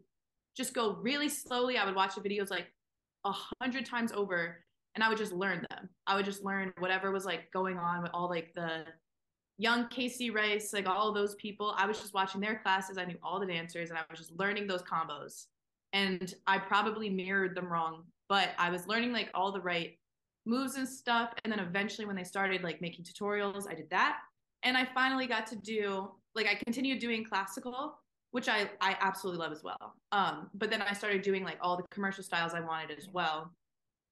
just 0.56 0.74
go 0.74 0.96
really 1.02 1.30
slowly 1.30 1.78
i 1.78 1.86
would 1.86 1.96
watch 1.96 2.16
the 2.16 2.22
videos 2.22 2.50
like 2.50 2.68
a 3.26 3.34
hundred 3.62 3.86
times 3.86 4.12
over 4.12 4.64
and 4.96 5.04
i 5.04 5.10
would 5.10 5.18
just 5.18 5.34
learn 5.34 5.66
them 5.70 5.90
i 6.08 6.16
would 6.16 6.26
just 6.26 6.44
learn 6.44 6.72
whatever 6.80 7.12
was 7.12 7.26
like 7.26 7.52
going 7.52 7.78
on 7.78 8.02
with 8.02 8.12
all 8.14 8.30
like 8.30 8.54
the 8.56 8.86
young 9.58 9.88
Kaycee 9.88 10.34
Rice, 10.34 10.74
like 10.74 10.88
all 10.88 11.14
those 11.14 11.36
people. 11.36 11.74
I 11.78 11.86
was 11.86 12.00
just 12.00 12.14
watching 12.14 12.42
their 12.42 12.60
classes. 12.60 12.98
I 12.98 13.06
knew 13.06 13.18
all 13.24 13.40
the 13.40 13.46
dancers 13.46 13.90
and 13.90 13.98
I 13.98 14.04
was 14.10 14.20
just 14.20 14.38
learning 14.38 14.68
those 14.68 14.84
combos. 14.84 15.46
And 15.94 16.34
I 16.46 16.58
probably 16.58 17.10
mirrored 17.10 17.56
them 17.56 17.72
wrong, 17.72 18.04
but 18.28 18.50
I 18.58 18.70
was 18.70 18.88
learning 18.88 19.14
like 19.14 19.30
all 19.34 19.52
the 19.52 19.62
right 19.62 19.98
moves 20.46 20.76
and 20.76 20.88
stuff. 20.88 21.34
And 21.44 21.52
then 21.52 21.60
eventually 21.60 22.06
when 22.06 22.16
they 22.16 22.24
started 22.24 22.64
like 22.64 22.82
making 22.82 23.06
tutorials, 23.06 23.70
I 23.70 23.76
did 23.76 23.90
that. 23.92 24.18
And 24.64 24.76
I 24.76 24.86
finally 24.94 25.28
got 25.28 25.48
to 25.48 25.56
do 25.56 26.12
like 26.34 26.48
I 26.48 26.56
continued 26.56 27.00
doing 27.00 27.24
classical, 27.24 27.98
which 28.36 28.50
I 28.50 28.70
I 28.82 28.98
absolutely 29.00 29.42
love 29.42 29.54
as 29.54 29.64
well. 29.64 29.96
Um, 30.12 30.50
but 30.54 30.70
then 30.70 30.82
I 30.82 30.92
started 30.92 31.22
doing 31.22 31.46
like 31.46 31.58
all 31.62 31.78
the 31.78 31.86
commercial 31.90 32.22
styles 32.22 32.54
I 32.54 32.60
wanted 32.60 32.98
as 32.98 33.08
well. 33.08 33.50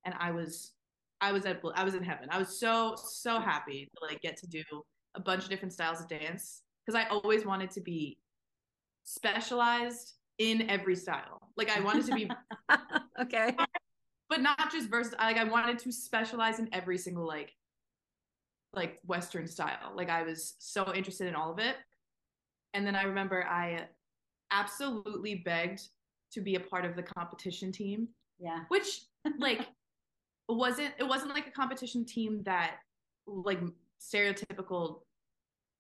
And 0.05 0.15
I 0.17 0.31
was 0.31 0.71
I 1.19 1.33
was 1.33 1.45
at 1.45 1.59
I 1.75 1.83
was 1.83 1.93
in 1.93 2.03
heaven. 2.03 2.29
I 2.31 2.37
was 2.37 2.57
so 2.57 2.95
so 2.95 3.41
happy 3.41 3.89
to 3.93 4.05
like 4.05 4.21
get 4.21 4.37
to 4.37 4.47
do 4.47 4.63
a 5.15 5.19
bunch 5.19 5.43
of 5.43 5.49
different 5.49 5.73
styles 5.73 5.99
of 5.99 6.07
dance 6.07 6.61
because 6.85 6.97
I 6.97 7.09
always 7.09 7.45
wanted 7.45 7.69
to 7.71 7.81
be 7.81 8.17
specialized 9.03 10.13
in 10.37 10.69
every 10.69 10.95
style. 10.95 11.41
Like 11.57 11.69
I 11.69 11.81
wanted 11.81 12.05
to 12.05 12.15
be 12.15 12.31
okay, 13.21 13.53
but 14.29 14.39
not 14.39 14.71
just 14.71 14.89
versatile. 14.89 15.19
Like 15.19 15.35
I 15.35 15.43
wanted 15.43 15.79
to 15.79 15.91
specialize 15.91 16.59
in 16.59 16.69
every 16.71 16.97
single 16.97 17.27
like 17.27 17.51
like 18.73 18.99
Western 19.05 19.47
style. 19.47 19.91
Like 19.93 20.09
I 20.09 20.23
was 20.23 20.55
so 20.59 20.93
interested 20.95 21.27
in 21.27 21.35
all 21.35 21.51
of 21.51 21.59
it. 21.59 21.75
And 22.73 22.87
then 22.87 22.95
I 22.95 23.03
remember 23.03 23.45
I 23.45 23.87
absolutely 24.53 25.35
begged 25.35 25.81
to 26.31 26.41
be 26.41 26.55
a 26.55 26.59
part 26.59 26.85
of 26.85 26.95
the 26.95 27.03
competition 27.03 27.71
team. 27.71 28.07
Yeah. 28.39 28.61
Which 28.69 29.01
like 29.39 29.67
wasn't 30.49 30.93
it 30.99 31.03
wasn't 31.03 31.33
like 31.33 31.47
a 31.47 31.51
competition 31.51 32.05
team 32.05 32.43
that 32.43 32.77
like 33.27 33.59
stereotypical 34.01 34.99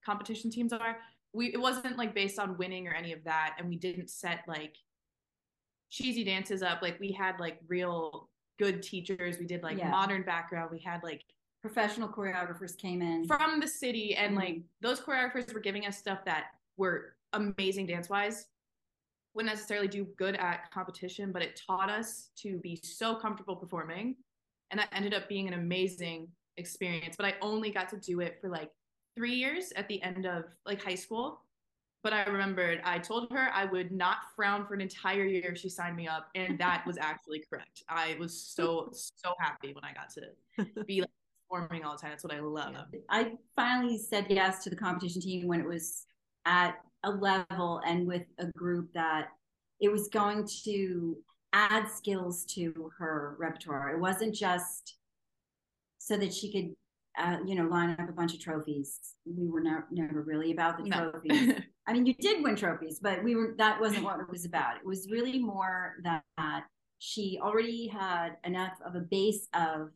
competition 0.05 0.49
teams 0.49 0.71
are 0.71 0.97
we 1.33 1.47
it 1.53 1.59
wasn't 1.59 1.97
like 1.97 2.15
based 2.15 2.39
on 2.39 2.57
winning 2.57 2.87
or 2.87 2.93
any 2.93 3.11
of 3.11 3.23
that 3.23 3.55
and 3.57 3.67
we 3.67 3.75
didn't 3.75 4.09
set 4.09 4.39
like 4.47 4.77
cheesy 5.89 6.23
dances 6.23 6.63
up 6.63 6.81
like 6.81 6.99
we 6.99 7.11
had 7.11 7.39
like 7.39 7.59
real 7.67 8.29
good 8.59 8.81
teachers 8.81 9.37
we 9.37 9.45
did 9.45 9.61
like 9.63 9.77
yeah. 9.77 9.89
modern 9.89 10.23
background 10.23 10.69
we 10.71 10.79
had 10.79 11.03
like 11.03 11.23
professional 11.61 12.07
choreographers 12.07 12.77
came 12.77 13.01
in 13.01 13.25
from 13.25 13.59
the 13.59 13.67
city 13.67 14.15
and 14.15 14.31
mm-hmm. 14.31 14.45
like 14.45 14.61
those 14.81 14.99
choreographers 14.99 15.53
were 15.53 15.59
giving 15.59 15.85
us 15.85 15.97
stuff 15.97 16.19
that 16.25 16.45
were 16.77 17.15
amazing 17.33 17.85
dance 17.85 18.09
wise 18.09 18.47
wouldn't 19.33 19.53
necessarily 19.53 19.87
do 19.87 20.05
good 20.17 20.35
at 20.35 20.69
competition 20.71 21.31
but 21.31 21.41
it 21.41 21.59
taught 21.67 21.89
us 21.89 22.29
to 22.35 22.57
be 22.59 22.79
so 22.83 23.15
comfortable 23.15 23.55
performing 23.55 24.15
and 24.73 24.79
that 24.79 24.89
ended 24.91 25.13
up 25.13 25.29
being 25.29 25.47
an 25.47 25.53
amazing 25.53 26.27
experience, 26.57 27.15
but 27.15 27.27
I 27.27 27.35
only 27.41 27.69
got 27.69 27.89
to 27.89 27.97
do 27.97 28.21
it 28.21 28.39
for 28.41 28.49
like 28.49 28.71
three 29.15 29.35
years 29.35 29.71
at 29.75 29.87
the 29.87 30.01
end 30.01 30.25
of 30.25 30.45
like 30.65 30.81
high 30.81 30.95
school. 30.95 31.41
But 32.03 32.11
I 32.11 32.23
remembered 32.25 32.81
I 32.83 32.97
told 32.99 33.31
her 33.31 33.49
I 33.53 33.65
would 33.65 33.91
not 33.91 34.17
frown 34.35 34.65
for 34.65 34.73
an 34.73 34.81
entire 34.81 35.25
year 35.25 35.51
if 35.51 35.59
she 35.59 35.69
signed 35.69 35.95
me 35.95 36.07
up, 36.07 36.27
and 36.35 36.57
that 36.59 36.83
was 36.85 36.97
actually 37.01 37.43
correct. 37.49 37.83
I 37.87 38.17
was 38.19 38.35
so 38.35 38.89
so 38.91 39.33
happy 39.39 39.73
when 39.73 39.83
I 39.83 39.93
got 39.93 40.09
to 40.15 40.83
be 40.85 41.01
like 41.01 41.09
performing 41.49 41.83
all 41.85 41.95
the 41.95 42.01
time. 42.01 42.09
That's 42.09 42.23
what 42.23 42.33
I 42.33 42.39
love. 42.39 42.75
I 43.09 43.33
finally 43.55 43.97
said 43.97 44.25
yes 44.29 44.63
to 44.63 44.69
the 44.69 44.75
competition 44.75 45.21
team 45.21 45.47
when 45.47 45.61
it 45.61 45.67
was 45.67 46.05
at 46.45 46.77
a 47.03 47.11
level 47.11 47.81
and 47.85 48.07
with 48.07 48.23
a 48.39 48.47
group 48.57 48.91
that 48.93 49.29
it 49.79 49.91
was 49.91 50.07
going 50.07 50.47
to 50.63 51.17
add 51.51 51.89
skills 51.89 52.45
to 52.45 52.91
her 52.97 53.35
repertoire. 53.39 53.89
It 53.89 53.99
wasn't 53.99 54.33
just 54.33 54.97
so 55.99 56.17
that 56.17 56.33
she 56.33 56.51
could 56.51 56.75
uh, 57.17 57.37
you 57.45 57.55
know, 57.55 57.65
line 57.65 57.91
up 57.91 58.09
a 58.09 58.11
bunch 58.11 58.33
of 58.33 58.39
trophies. 58.39 58.99
We 59.25 59.47
were 59.47 59.61
not, 59.61 59.83
never 59.91 60.21
really 60.21 60.51
about 60.51 60.77
the 60.77 60.85
no. 60.85 61.11
trophies. 61.11 61.59
I 61.87 61.93
mean, 61.93 62.05
you 62.05 62.13
did 62.15 62.43
win 62.43 62.55
trophies, 62.55 62.99
but 62.99 63.23
we 63.23 63.35
were 63.35 63.55
that 63.57 63.79
wasn't 63.79 64.03
what 64.03 64.19
it 64.19 64.29
was 64.29 64.45
about. 64.45 64.77
It 64.77 64.85
was 64.85 65.07
really 65.11 65.37
more 65.37 65.95
that 66.03 66.63
she 66.99 67.39
already 67.41 67.87
had 67.87 68.37
enough 68.45 68.73
of 68.85 68.95
a 68.95 69.01
base 69.01 69.47
of 69.53 69.89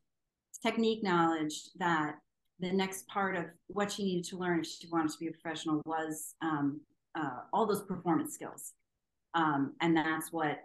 technique 0.62 1.04
knowledge 1.04 1.70
that 1.78 2.16
the 2.60 2.72
next 2.72 3.08
part 3.08 3.36
of 3.36 3.46
what 3.68 3.92
she 3.92 4.04
needed 4.04 4.26
to 4.26 4.38
learn 4.38 4.60
if 4.60 4.66
she 4.66 4.88
wanted 4.92 5.12
to 5.12 5.18
be 5.20 5.28
a 5.28 5.32
professional 5.32 5.82
was 5.86 6.36
um, 6.42 6.82
uh, 7.18 7.40
all 7.52 7.66
those 7.66 7.84
performance 7.84 8.34
skills, 8.34 8.74
um, 9.34 9.74
and 9.82 9.96
that's 9.96 10.32
what 10.32 10.60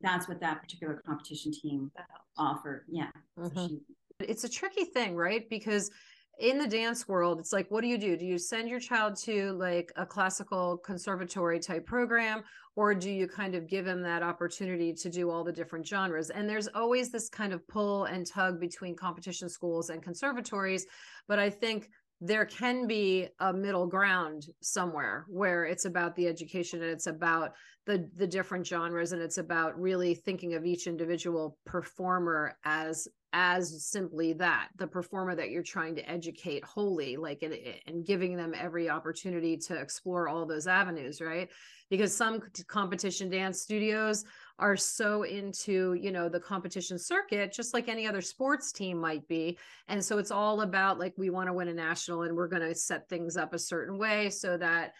that's 0.00 0.28
what 0.28 0.40
that 0.40 0.60
particular 0.60 1.02
competition 1.06 1.52
team 1.52 1.90
offered. 2.36 2.84
Yeah. 2.88 3.10
Mm-hmm. 3.38 3.58
So 3.58 3.68
she, 3.68 3.80
it's 4.20 4.44
a 4.44 4.48
tricky 4.48 4.84
thing, 4.84 5.16
right? 5.16 5.48
Because 5.48 5.90
in 6.38 6.58
the 6.58 6.68
dance 6.68 7.08
world, 7.08 7.40
it's 7.40 7.52
like, 7.52 7.68
what 7.70 7.80
do 7.80 7.88
you 7.88 7.98
do? 7.98 8.16
Do 8.16 8.24
you 8.24 8.38
send 8.38 8.68
your 8.68 8.78
child 8.78 9.16
to 9.24 9.52
like 9.52 9.92
a 9.96 10.06
classical 10.06 10.76
conservatory 10.78 11.58
type 11.58 11.84
program, 11.84 12.44
or 12.76 12.94
do 12.94 13.10
you 13.10 13.26
kind 13.26 13.56
of 13.56 13.66
give 13.66 13.84
them 13.84 14.02
that 14.02 14.22
opportunity 14.22 14.92
to 14.92 15.10
do 15.10 15.30
all 15.30 15.42
the 15.42 15.52
different 15.52 15.86
genres? 15.86 16.30
And 16.30 16.48
there's 16.48 16.68
always 16.68 17.10
this 17.10 17.28
kind 17.28 17.52
of 17.52 17.66
pull 17.66 18.04
and 18.04 18.24
tug 18.24 18.60
between 18.60 18.94
competition 18.94 19.48
schools 19.48 19.90
and 19.90 20.00
conservatories. 20.00 20.86
But 21.26 21.40
I 21.40 21.50
think 21.50 21.90
there 22.20 22.44
can 22.44 22.86
be 22.86 23.28
a 23.38 23.52
middle 23.52 23.86
ground 23.86 24.46
somewhere 24.60 25.24
where 25.28 25.64
it's 25.64 25.84
about 25.84 26.16
the 26.16 26.26
education 26.26 26.82
and 26.82 26.90
it's 26.90 27.06
about 27.06 27.52
the 27.86 28.10
the 28.16 28.26
different 28.26 28.66
genres 28.66 29.12
and 29.12 29.22
it's 29.22 29.38
about 29.38 29.78
really 29.78 30.14
thinking 30.14 30.54
of 30.54 30.66
each 30.66 30.86
individual 30.86 31.56
performer 31.64 32.56
as 32.64 33.06
as 33.32 33.84
simply 33.84 34.32
that 34.32 34.68
the 34.78 34.86
performer 34.86 35.34
that 35.34 35.50
you're 35.50 35.62
trying 35.62 35.94
to 35.94 36.10
educate 36.10 36.64
wholly 36.64 37.16
like 37.16 37.42
and, 37.42 37.54
and 37.86 38.06
giving 38.06 38.36
them 38.36 38.52
every 38.58 38.88
opportunity 38.88 39.56
to 39.56 39.76
explore 39.76 40.28
all 40.28 40.46
those 40.46 40.66
avenues 40.66 41.20
right? 41.20 41.48
Because 41.90 42.16
some 42.16 42.40
competition 42.66 43.30
dance 43.30 43.60
studios 43.60 44.24
are 44.58 44.76
so 44.76 45.22
into 45.22 45.94
you 45.94 46.10
know 46.10 46.28
the 46.28 46.40
competition 46.40 46.98
circuit 46.98 47.52
just 47.52 47.72
like 47.72 47.88
any 47.88 48.06
other 48.06 48.20
sports 48.20 48.72
team 48.72 48.98
might 48.98 49.26
be. 49.28 49.58
And 49.88 50.04
so 50.04 50.18
it's 50.18 50.30
all 50.30 50.62
about 50.62 50.98
like 50.98 51.14
we 51.16 51.30
want 51.30 51.48
to 51.48 51.52
win 51.52 51.68
a 51.68 51.74
national 51.74 52.22
and 52.22 52.36
we're 52.36 52.48
going 52.48 52.62
to 52.62 52.74
set 52.74 53.08
things 53.08 53.36
up 53.36 53.54
a 53.54 53.58
certain 53.58 53.98
way 53.98 54.30
so 54.30 54.56
that 54.56 54.94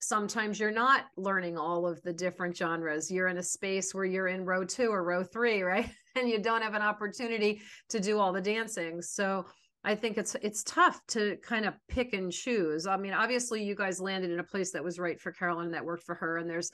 sometimes 0.00 0.60
you're 0.60 0.70
not 0.70 1.06
learning 1.16 1.56
all 1.56 1.86
of 1.86 2.02
the 2.02 2.12
different 2.12 2.56
genres. 2.56 3.10
You're 3.10 3.28
in 3.28 3.38
a 3.38 3.42
space 3.42 3.94
where 3.94 4.04
you're 4.04 4.28
in 4.28 4.44
row 4.44 4.64
2 4.64 4.88
or 4.88 5.02
row 5.02 5.24
3 5.24 5.62
right? 5.62 5.90
And 6.16 6.28
you 6.28 6.40
don't 6.40 6.62
have 6.62 6.74
an 6.74 6.82
opportunity 6.82 7.60
to 7.88 7.98
do 7.98 8.18
all 8.18 8.32
the 8.32 8.40
dancing. 8.40 9.02
So 9.02 9.46
I 9.82 9.94
think 9.94 10.16
it's 10.16 10.34
it's 10.36 10.62
tough 10.62 11.00
to 11.08 11.36
kind 11.42 11.66
of 11.66 11.74
pick 11.88 12.14
and 12.14 12.30
choose. 12.30 12.86
I 12.86 12.96
mean, 12.96 13.12
obviously 13.12 13.64
you 13.64 13.74
guys 13.74 14.00
landed 14.00 14.30
in 14.30 14.38
a 14.38 14.44
place 14.44 14.72
that 14.72 14.84
was 14.84 14.98
right 14.98 15.20
for 15.20 15.32
Carolyn 15.32 15.72
that 15.72 15.84
worked 15.84 16.04
for 16.04 16.14
her 16.14 16.38
and 16.38 16.48
there's 16.48 16.70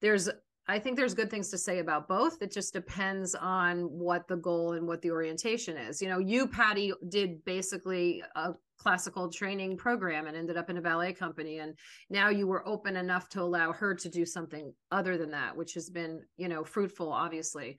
there's 0.00 0.28
I 0.68 0.80
think 0.80 0.96
there's 0.96 1.14
good 1.14 1.30
things 1.30 1.48
to 1.50 1.58
say 1.58 1.78
about 1.78 2.08
both. 2.08 2.42
It 2.42 2.50
just 2.50 2.72
depends 2.72 3.36
on 3.36 3.84
what 3.84 4.26
the 4.26 4.36
goal 4.36 4.72
and 4.72 4.86
what 4.86 5.00
the 5.00 5.12
orientation 5.12 5.76
is. 5.76 6.02
You 6.02 6.08
know, 6.08 6.18
you, 6.18 6.48
Patty, 6.48 6.92
did 7.08 7.44
basically 7.44 8.22
a 8.34 8.52
classical 8.78 9.30
training 9.30 9.76
program 9.76 10.26
and 10.26 10.36
ended 10.36 10.56
up 10.56 10.68
in 10.68 10.76
a 10.76 10.82
ballet 10.82 11.12
company. 11.12 11.60
And 11.60 11.74
now 12.10 12.30
you 12.30 12.46
were 12.48 12.66
open 12.66 12.96
enough 12.96 13.28
to 13.30 13.42
allow 13.42 13.72
her 13.72 13.94
to 13.94 14.08
do 14.08 14.26
something 14.26 14.72
other 14.90 15.16
than 15.16 15.30
that, 15.30 15.56
which 15.56 15.74
has 15.74 15.88
been, 15.88 16.20
you 16.36 16.48
know, 16.48 16.64
fruitful, 16.64 17.12
obviously. 17.12 17.78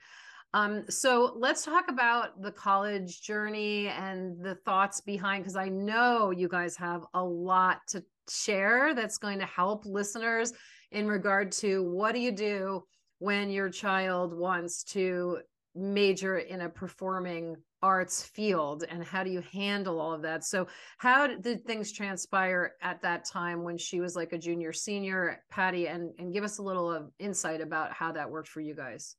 Um, 0.53 0.85
so 0.89 1.33
let's 1.37 1.65
talk 1.65 1.89
about 1.89 2.41
the 2.41 2.51
college 2.51 3.21
journey 3.21 3.89
and 3.89 4.41
the 4.41 4.55
thoughts 4.55 5.01
behind, 5.01 5.43
because 5.43 5.57
I 5.57 5.67
know 5.67 6.31
you 6.31 6.47
guys 6.47 6.77
have 6.77 7.03
a 7.13 7.23
lot 7.23 7.81
to 7.89 8.01
share 8.29 8.95
that's 8.95 9.17
going 9.17 9.39
to 9.39 9.45
help 9.45 9.85
listeners 9.85 10.53
in 10.91 11.07
regard 11.07 11.51
to 11.51 11.83
what 11.83 12.13
do 12.13 12.19
you 12.19 12.31
do 12.31 12.83
when 13.19 13.49
your 13.49 13.69
child 13.69 14.33
wants 14.33 14.83
to 14.83 15.39
major 15.75 16.39
in 16.39 16.61
a 16.61 16.69
performing 16.69 17.55
arts 17.83 18.23
field 18.23 18.83
and 18.89 19.03
how 19.03 19.23
do 19.23 19.29
you 19.29 19.43
handle 19.51 19.99
all 19.99 20.13
of 20.13 20.21
that? 20.23 20.43
So 20.43 20.67
how 20.97 21.27
did 21.27 21.65
things 21.65 21.91
transpire 21.91 22.73
at 22.81 23.01
that 23.01 23.25
time 23.25 23.63
when 23.63 23.77
she 23.77 23.99
was 23.99 24.15
like 24.15 24.33
a 24.33 24.37
junior 24.37 24.73
senior? 24.73 25.43
Patty 25.49 25.87
and 25.87 26.11
and 26.17 26.33
give 26.33 26.43
us 26.43 26.57
a 26.57 26.63
little 26.63 26.91
of 26.91 27.11
insight 27.19 27.61
about 27.61 27.93
how 27.93 28.11
that 28.13 28.29
worked 28.29 28.49
for 28.49 28.61
you 28.61 28.73
guys. 28.73 29.15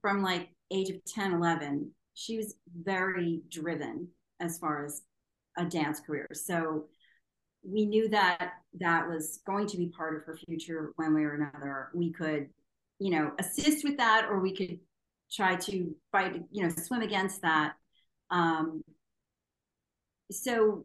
From 0.00 0.22
like 0.22 0.50
age 0.70 0.90
of 0.90 0.96
10 1.04 1.32
11 1.32 1.90
she 2.14 2.36
was 2.36 2.56
very 2.84 3.40
driven 3.50 4.08
as 4.40 4.58
far 4.58 4.84
as 4.84 5.02
a 5.56 5.64
dance 5.64 6.00
career. 6.00 6.28
So 6.32 6.84
we 7.62 7.86
knew 7.86 8.08
that 8.08 8.54
that 8.80 9.08
was 9.08 9.40
going 9.46 9.66
to 9.68 9.76
be 9.76 9.86
part 9.86 10.16
of 10.16 10.24
her 10.24 10.36
future 10.36 10.92
one 10.96 11.14
way 11.14 11.22
or 11.22 11.34
another. 11.34 11.88
We 11.94 12.12
could, 12.12 12.48
you 12.98 13.10
know, 13.10 13.32
assist 13.38 13.84
with 13.84 13.96
that, 13.98 14.26
or 14.28 14.40
we 14.40 14.54
could 14.54 14.78
try 15.30 15.56
to 15.56 15.94
fight, 16.10 16.42
you 16.50 16.62
know, 16.62 16.68
swim 16.68 17.02
against 17.02 17.42
that. 17.42 17.74
Um, 18.30 18.82
so 20.30 20.84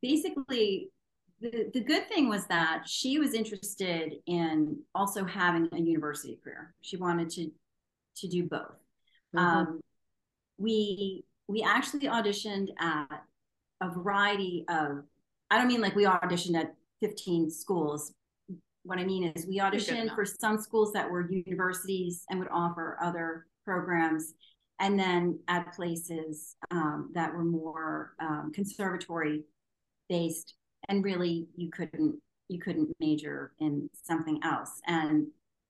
basically, 0.00 0.90
the, 1.40 1.70
the 1.72 1.80
good 1.80 2.08
thing 2.08 2.28
was 2.28 2.46
that 2.46 2.84
she 2.86 3.18
was 3.18 3.34
interested 3.34 4.14
in 4.26 4.78
also 4.94 5.24
having 5.24 5.68
a 5.72 5.78
university 5.78 6.38
career. 6.42 6.74
She 6.80 6.96
wanted 6.96 7.30
to 7.30 7.50
to 8.16 8.28
do 8.28 8.44
both. 8.44 8.74
Mm-hmm. 9.34 9.38
Um, 9.38 9.80
we 10.58 11.24
we 11.46 11.62
actually 11.62 12.08
auditioned 12.08 12.68
at 12.80 13.22
a 13.80 13.90
variety 13.90 14.64
of 14.68 15.04
I 15.50 15.58
don't 15.58 15.68
mean 15.68 15.80
like 15.80 15.96
we 15.96 16.04
auditioned 16.04 16.56
at 16.56 16.74
15 17.00 17.50
schools. 17.50 18.12
What 18.82 18.98
I 18.98 19.04
mean 19.04 19.32
is 19.34 19.46
we 19.46 19.58
auditioned 19.58 20.14
for 20.14 20.24
some 20.24 20.58
schools 20.58 20.92
that 20.92 21.10
were 21.10 21.30
universities 21.30 22.24
and 22.30 22.38
would 22.38 22.48
offer 22.50 22.98
other 23.02 23.46
programs, 23.64 24.34
and 24.80 24.98
then 24.98 25.38
at 25.48 25.72
places 25.74 26.56
um, 26.70 27.10
that 27.14 27.32
were 27.32 27.44
more 27.44 28.14
um, 28.20 28.52
conservatory 28.54 29.44
based, 30.08 30.54
and 30.88 31.04
really 31.04 31.48
you 31.56 31.70
couldn't 31.70 32.16
you 32.48 32.58
couldn't 32.58 32.94
major 32.98 33.52
in 33.58 33.90
something 33.92 34.40
else. 34.42 34.80
And 34.86 35.26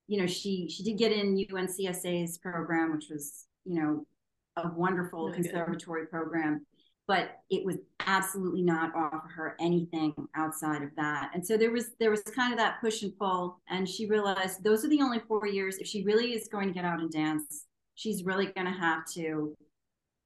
you 0.06 0.20
know 0.20 0.26
she 0.26 0.68
she 0.68 0.82
did 0.82 0.99
get 0.99 1.12
in 1.12 1.37
UNCSA's 1.37 2.38
program, 2.38 2.92
which 2.92 3.06
was 3.11 3.47
you 3.64 3.80
know 3.80 4.06
a 4.56 4.68
wonderful 4.75 5.26
really 5.26 5.42
conservatory 5.42 6.06
program 6.06 6.64
but 7.08 7.40
it 7.50 7.64
was 7.64 7.76
absolutely 8.06 8.62
not 8.62 8.94
offer 8.94 9.26
her 9.34 9.56
anything 9.58 10.14
outside 10.36 10.82
of 10.82 10.90
that. 10.96 11.30
And 11.34 11.44
so 11.44 11.56
there 11.56 11.72
was 11.72 11.90
there 11.98 12.10
was 12.10 12.20
kind 12.22 12.52
of 12.52 12.58
that 12.58 12.80
push 12.80 13.02
and 13.02 13.16
pull 13.18 13.58
and 13.68 13.88
she 13.88 14.06
realized 14.06 14.62
those 14.62 14.84
are 14.84 14.88
the 14.88 15.00
only 15.00 15.18
four 15.26 15.46
years. 15.46 15.78
If 15.78 15.86
she 15.88 16.04
really 16.04 16.34
is 16.34 16.48
going 16.48 16.68
to 16.68 16.74
get 16.74 16.84
out 16.84 17.00
and 17.00 17.10
dance 17.10 17.64
she's 17.94 18.22
really 18.22 18.46
going 18.46 18.66
to 18.66 18.78
have 18.78 19.04
to 19.06 19.56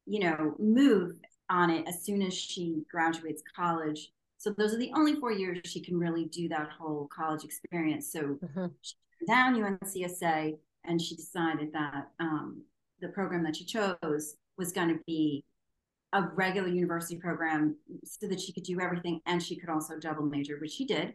you 0.06 0.20
know 0.20 0.54
move 0.58 1.14
on 1.48 1.70
it 1.70 1.86
as 1.88 2.04
soon 2.04 2.20
as 2.20 2.34
she 2.34 2.82
graduates 2.90 3.42
college. 3.56 4.12
So 4.38 4.50
those 4.50 4.74
are 4.74 4.78
the 4.78 4.92
only 4.96 5.14
four 5.14 5.30
years 5.30 5.60
she 5.64 5.80
can 5.80 5.98
really 5.98 6.24
do 6.24 6.48
that 6.48 6.68
whole 6.76 7.08
college 7.14 7.44
experience. 7.44 8.10
So 8.12 8.38
mm-hmm. 8.44 8.66
she 8.80 8.94
turned 9.26 9.56
down 9.56 9.78
uncsa 9.78 10.56
and 10.84 11.00
she 11.00 11.14
decided 11.14 11.72
that 11.72 12.08
um, 12.18 12.62
the 13.00 13.08
program 13.08 13.44
that 13.44 13.54
she 13.54 13.64
chose 13.64 14.34
was 14.58 14.72
going 14.72 14.88
to 14.88 15.00
be 15.06 15.44
a 16.12 16.23
regular 16.35 16.69
university 16.69 17.16
program 17.16 17.76
so 18.04 18.26
that 18.26 18.40
she 18.40 18.52
could 18.52 18.64
do 18.64 18.81
everything 18.81 19.21
and 19.26 19.42
she 19.42 19.57
could 19.57 19.71
also 19.71 19.99
double 19.99 20.25
major, 20.25 20.59
which 20.61 20.73
she 20.73 20.85
did. 20.85 21.14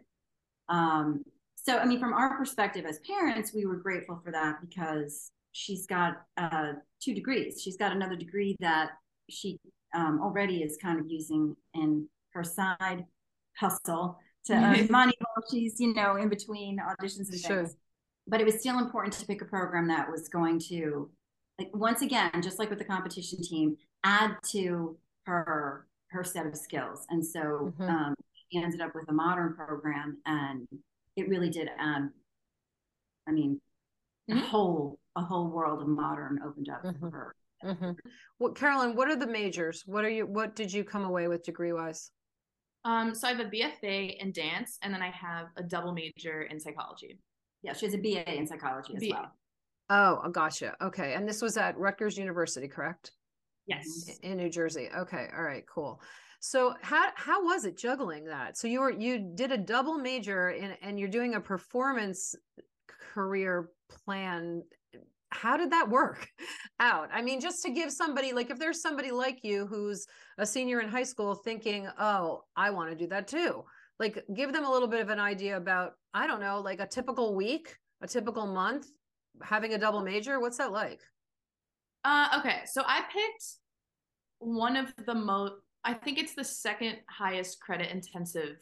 Um, 0.69 1.23
so, 1.55 1.77
I 1.77 1.85
mean, 1.85 1.99
from 1.99 2.13
our 2.13 2.37
perspective 2.37 2.85
as 2.85 2.99
parents, 2.99 3.53
we 3.53 3.65
were 3.65 3.75
grateful 3.75 4.19
for 4.23 4.31
that 4.31 4.61
because 4.61 5.31
she's 5.51 5.85
got 5.85 6.21
uh, 6.37 6.73
two 7.01 7.13
degrees. 7.13 7.61
She's 7.61 7.77
got 7.77 7.91
another 7.91 8.15
degree 8.15 8.55
that 8.59 8.91
she 9.29 9.59
um, 9.95 10.19
already 10.21 10.63
is 10.63 10.77
kind 10.81 10.99
of 10.99 11.07
using 11.07 11.55
in 11.73 12.07
her 12.33 12.43
side 12.43 13.05
hustle 13.57 14.17
to 14.45 14.53
earn 14.53 14.87
money 14.89 15.13
while 15.19 15.43
she's, 15.51 15.79
you 15.79 15.93
know, 15.93 16.15
in 16.15 16.29
between 16.29 16.79
auditions 16.79 17.29
and 17.29 17.39
sure. 17.39 17.57
things. 17.57 17.75
But 18.27 18.41
it 18.41 18.45
was 18.45 18.59
still 18.59 18.79
important 18.79 19.13
to 19.15 19.25
pick 19.25 19.41
a 19.41 19.45
program 19.45 19.87
that 19.87 20.09
was 20.09 20.29
going 20.29 20.59
to, 20.69 21.09
like, 21.59 21.69
once 21.73 22.01
again, 22.01 22.31
just 22.41 22.59
like 22.59 22.69
with 22.69 22.79
the 22.79 22.85
competition 22.85 23.41
team, 23.41 23.77
add 24.03 24.35
to 24.51 24.97
her 25.25 25.87
her 26.09 26.23
set 26.23 26.45
of 26.45 26.55
skills. 26.55 27.05
And 27.09 27.25
so 27.25 27.73
mm-hmm. 27.79 27.83
um, 27.83 28.15
she 28.51 28.61
ended 28.61 28.81
up 28.81 28.95
with 28.95 29.09
a 29.09 29.13
modern 29.13 29.53
program, 29.53 30.17
and 30.25 30.67
it 31.15 31.27
really 31.27 31.49
did 31.49 31.69
add. 31.77 32.09
I 33.27 33.31
mean, 33.31 33.59
mm-hmm. 34.29 34.39
a 34.39 34.45
whole 34.45 34.99
a 35.15 35.21
whole 35.21 35.49
world 35.49 35.81
of 35.81 35.87
modern 35.87 36.39
opened 36.45 36.69
up 36.69 36.83
mm-hmm. 36.83 36.99
for 36.99 37.11
her. 37.11 37.35
Mm-hmm. 37.63 37.91
Well, 38.39 38.53
Carolyn, 38.53 38.95
what 38.95 39.09
are 39.09 39.15
the 39.15 39.27
majors? 39.27 39.83
What 39.85 40.05
are 40.05 40.09
you? 40.09 40.25
What 40.25 40.55
did 40.55 40.71
you 40.71 40.83
come 40.83 41.03
away 41.03 41.27
with 41.27 41.43
degree 41.43 41.73
wise? 41.73 42.11
Um, 42.85 43.13
so 43.13 43.27
I 43.27 43.33
have 43.33 43.39
a 43.39 43.49
BFA 43.49 44.17
in 44.21 44.31
dance, 44.31 44.77
and 44.81 44.93
then 44.93 45.01
I 45.01 45.09
have 45.09 45.47
a 45.57 45.63
double 45.63 45.91
major 45.91 46.43
in 46.43 46.59
psychology. 46.59 47.19
Yeah, 47.63 47.73
she 47.73 47.85
has 47.85 47.95
a 47.95 47.97
BA 47.97 48.33
in 48.33 48.47
psychology 48.47 48.95
as 48.95 49.03
well. 49.11 49.31
Oh, 49.89 50.29
gotcha. 50.29 50.75
Okay, 50.81 51.13
and 51.13 51.27
this 51.27 51.41
was 51.41 51.57
at 51.57 51.77
Rutgers 51.77 52.17
University, 52.17 52.67
correct? 52.67 53.11
Yes. 53.67 54.17
In 54.23 54.37
New 54.37 54.49
Jersey. 54.49 54.89
Okay. 54.95 55.27
All 55.35 55.43
right. 55.43 55.63
Cool. 55.67 56.01
So 56.39 56.75
how 56.81 57.09
how 57.15 57.43
was 57.43 57.65
it 57.65 57.77
juggling 57.77 58.25
that? 58.25 58.57
So 58.57 58.67
you 58.67 58.79
were 58.79 58.91
you 58.91 59.31
did 59.35 59.51
a 59.51 59.57
double 59.57 59.97
major 59.97 60.49
and 60.49 60.77
and 60.81 60.99
you're 60.99 61.09
doing 61.09 61.35
a 61.35 61.41
performance 61.41 62.35
career 63.13 63.69
plan. 63.89 64.63
How 65.31 65.57
did 65.57 65.71
that 65.71 65.89
work 65.89 66.29
out? 66.79 67.09
I 67.11 67.21
mean, 67.21 67.41
just 67.41 67.63
to 67.63 67.71
give 67.71 67.91
somebody 67.91 68.33
like 68.33 68.49
if 68.49 68.59
there's 68.59 68.81
somebody 68.81 69.11
like 69.11 69.43
you 69.43 69.67
who's 69.67 70.05
a 70.37 70.45
senior 70.45 70.79
in 70.79 70.87
high 70.87 71.03
school 71.03 71.35
thinking, 71.35 71.87
"Oh, 71.99 72.43
I 72.55 72.69
want 72.69 72.91
to 72.91 72.95
do 72.95 73.07
that 73.07 73.27
too." 73.27 73.65
Like 73.99 74.23
give 74.33 74.53
them 74.53 74.63
a 74.63 74.71
little 74.71 74.87
bit 74.87 75.01
of 75.01 75.09
an 75.09 75.19
idea 75.19 75.57
about 75.57 75.93
I 76.13 76.27
don't 76.27 76.39
know, 76.39 76.61
like 76.61 76.79
a 76.79 76.87
typical 76.87 77.35
week, 77.35 77.75
a 78.01 78.07
typical 78.07 78.45
month 78.45 78.87
having 79.41 79.73
a 79.73 79.77
double 79.77 80.01
major? 80.01 80.39
What's 80.39 80.57
that 80.57 80.71
like? 80.71 81.01
Uh, 82.03 82.39
okay, 82.39 82.61
so 82.65 82.83
I 82.85 83.01
picked 83.11 83.45
one 84.39 84.75
of 84.77 84.93
the 85.05 85.15
most. 85.15 85.53
I 85.83 85.93
think 85.93 86.17
it's 86.17 86.35
the 86.35 86.43
second 86.43 86.97
highest 87.09 87.59
credit 87.61 87.91
intensive 87.91 88.59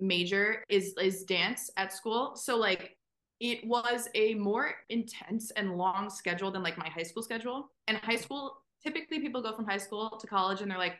major 0.00 0.64
is 0.68 0.94
is 1.00 1.24
dance 1.24 1.70
at 1.76 1.92
school. 1.92 2.34
So 2.36 2.56
like 2.56 2.96
it 3.40 3.66
was 3.66 4.08
a 4.14 4.34
more 4.34 4.74
intense 4.88 5.50
and 5.52 5.76
long 5.76 6.08
schedule 6.10 6.50
than 6.50 6.62
like 6.62 6.78
my 6.78 6.88
high 6.88 7.02
school 7.02 7.22
schedule. 7.22 7.70
And 7.88 7.98
high 7.98 8.16
school, 8.16 8.56
typically 8.82 9.20
people 9.20 9.42
go 9.42 9.54
from 9.54 9.66
high 9.66 9.78
school 9.78 10.10
to 10.20 10.26
college 10.26 10.60
and 10.60 10.70
they're 10.70 10.78
like, 10.78 10.96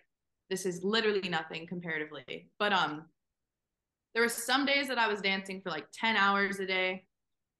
this 0.50 0.66
is 0.66 0.82
literally 0.84 1.28
nothing 1.28 1.66
comparatively. 1.66 2.48
But 2.58 2.72
um 2.72 3.06
there 4.14 4.22
were 4.22 4.28
some 4.28 4.64
days 4.64 4.88
that 4.88 4.98
I 4.98 5.08
was 5.08 5.20
dancing 5.20 5.60
for 5.60 5.70
like 5.70 5.86
10 5.92 6.16
hours 6.16 6.60
a 6.60 6.66
day. 6.66 7.06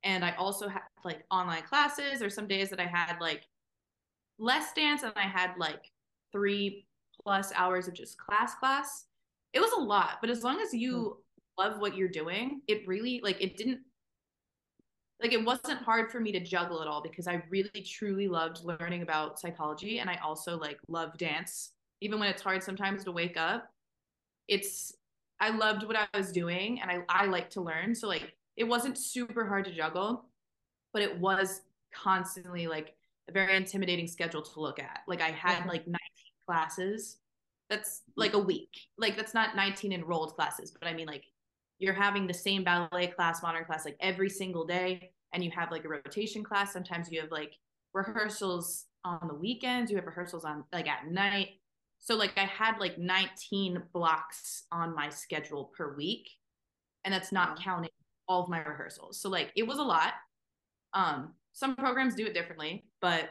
And 0.05 0.25
I 0.25 0.33
also 0.37 0.69
had 0.69 0.83
like 1.05 1.25
online 1.31 1.63
classes, 1.63 2.23
or 2.23 2.31
some 2.31 2.47
days 2.47 2.71
that 2.71 2.79
I 2.81 2.87
had 2.87 3.17
like 3.21 3.43
less 4.39 4.73
dance 4.73 5.03
and 5.03 5.13
I 5.17 5.23
had 5.23 5.53
like 5.59 5.91
three 6.33 6.87
plus 7.23 7.53
hours 7.55 7.89
of 7.89 7.95
just 7.95 8.19
class 8.19 8.55
class. 8.55 9.07
It 9.53 9.61
was 9.61 9.73
a 9.73 9.81
lot, 9.81 10.19
but 10.21 10.31
as 10.31 10.43
long 10.43 10.61
as 10.61 10.75
you 10.75 11.19
mm. 11.59 11.63
love 11.63 11.81
what 11.81 11.97
you're 11.97 12.09
doing, 12.09 12.61
it 12.67 12.87
really 12.87 13.21
like 13.23 13.41
it 13.41 13.57
didn't 13.57 13.81
like 15.23 15.33
it 15.33 15.45
wasn't 15.45 15.81
hard 15.81 16.11
for 16.11 16.21
me 16.21 16.33
to 16.33 16.41
juggle 16.41 16.83
it 16.83 16.89
all 16.89 17.01
because 17.01 17.29
I 17.29 17.43
really 17.49 17.83
truly 17.87 18.29
loved 18.29 18.65
learning 18.65 19.03
about 19.03 19.39
psychology 19.39 20.01
and 20.01 20.11
I 20.11 20.19
also 20.25 20.59
like 20.59 20.79
love 20.89 21.17
dance. 21.17 21.71
Even 22.01 22.19
when 22.19 22.29
it's 22.29 22.43
hard 22.43 22.63
sometimes 22.63 23.05
to 23.05 23.13
wake 23.13 23.37
up, 23.37 23.71
it's 24.49 24.93
I 25.41 25.51
loved 25.51 25.85
what 25.85 25.97
I 25.97 26.07
was 26.17 26.33
doing 26.33 26.81
and 26.81 26.91
I 26.91 27.05
I 27.09 27.27
like 27.27 27.51
to 27.51 27.61
learn. 27.61 27.95
So 27.95 28.09
like 28.09 28.35
it 28.57 28.65
wasn't 28.65 28.99
super 28.99 29.47
hard 29.47 29.65
to 29.67 29.73
juggle, 29.73 30.27
but 30.93 31.03
it 31.03 31.19
was 31.19 31.63
constantly 31.95 32.67
like 32.67 32.95
a 33.29 33.33
very 33.33 33.57
intimidating 33.57 34.07
schedule 34.07 34.43
to 34.43 34.61
look 34.61 34.79
at. 34.79 35.01
Like 35.07 35.21
I 35.21 35.31
had 35.31 35.61
yeah. 35.61 35.69
like 35.69 35.87
19 35.87 35.99
classes. 36.47 37.19
That's 37.71 38.03
like 38.17 38.35
a 38.35 38.39
week. 38.39 38.71
Like 38.99 39.17
that's 39.17 39.35
not 39.35 39.57
19 39.57 39.93
enrolled 39.93 40.35
classes, 40.35 40.71
but 40.71 40.89
I 40.89 40.95
mean 40.95 41.07
like 41.07 41.25
you're 41.79 41.95
having 41.95 42.27
the 42.27 42.35
same 42.35 42.65
ballet 42.65 43.09
class, 43.09 43.43
modern 43.43 43.65
class 43.65 43.85
like 43.85 43.97
every 44.01 44.31
single 44.31 44.65
day 44.65 45.11
and 45.33 45.43
you 45.43 45.51
have 45.51 45.71
like 45.71 45.85
a 45.85 45.89
rotation 45.89 46.45
class. 46.45 46.73
Sometimes 46.73 47.11
you 47.11 47.21
have 47.21 47.31
like 47.31 47.55
rehearsals 47.93 48.87
on 49.05 49.27
the 49.27 49.35
weekends, 49.35 49.91
you 49.91 49.97
have 49.97 50.07
rehearsals 50.07 50.45
on 50.45 50.65
like 50.73 50.89
at 50.89 51.11
night. 51.11 51.49
So 52.01 52.17
like 52.17 52.33
I 52.37 52.45
had 52.45 52.79
like 52.79 52.99
19 52.99 53.83
blocks 53.93 54.65
on 54.71 54.95
my 54.95 55.09
schedule 55.09 55.73
per 55.77 55.97
week 55.97 56.29
and 57.05 57.13
that's 57.13 57.33
not 57.33 57.61
counting 57.61 57.91
all 58.29 58.43
of 58.43 58.49
my 58.49 58.59
rehearsals. 58.59 59.21
So 59.21 59.29
like 59.31 59.51
it 59.57 59.67
was 59.67 59.79
a 59.79 59.83
lot. 59.83 60.13
Um 60.93 61.33
some 61.55 61.77
programs 61.77 62.15
do 62.15 62.27
it 62.27 62.35
differently, 62.35 62.85
but 63.01 63.31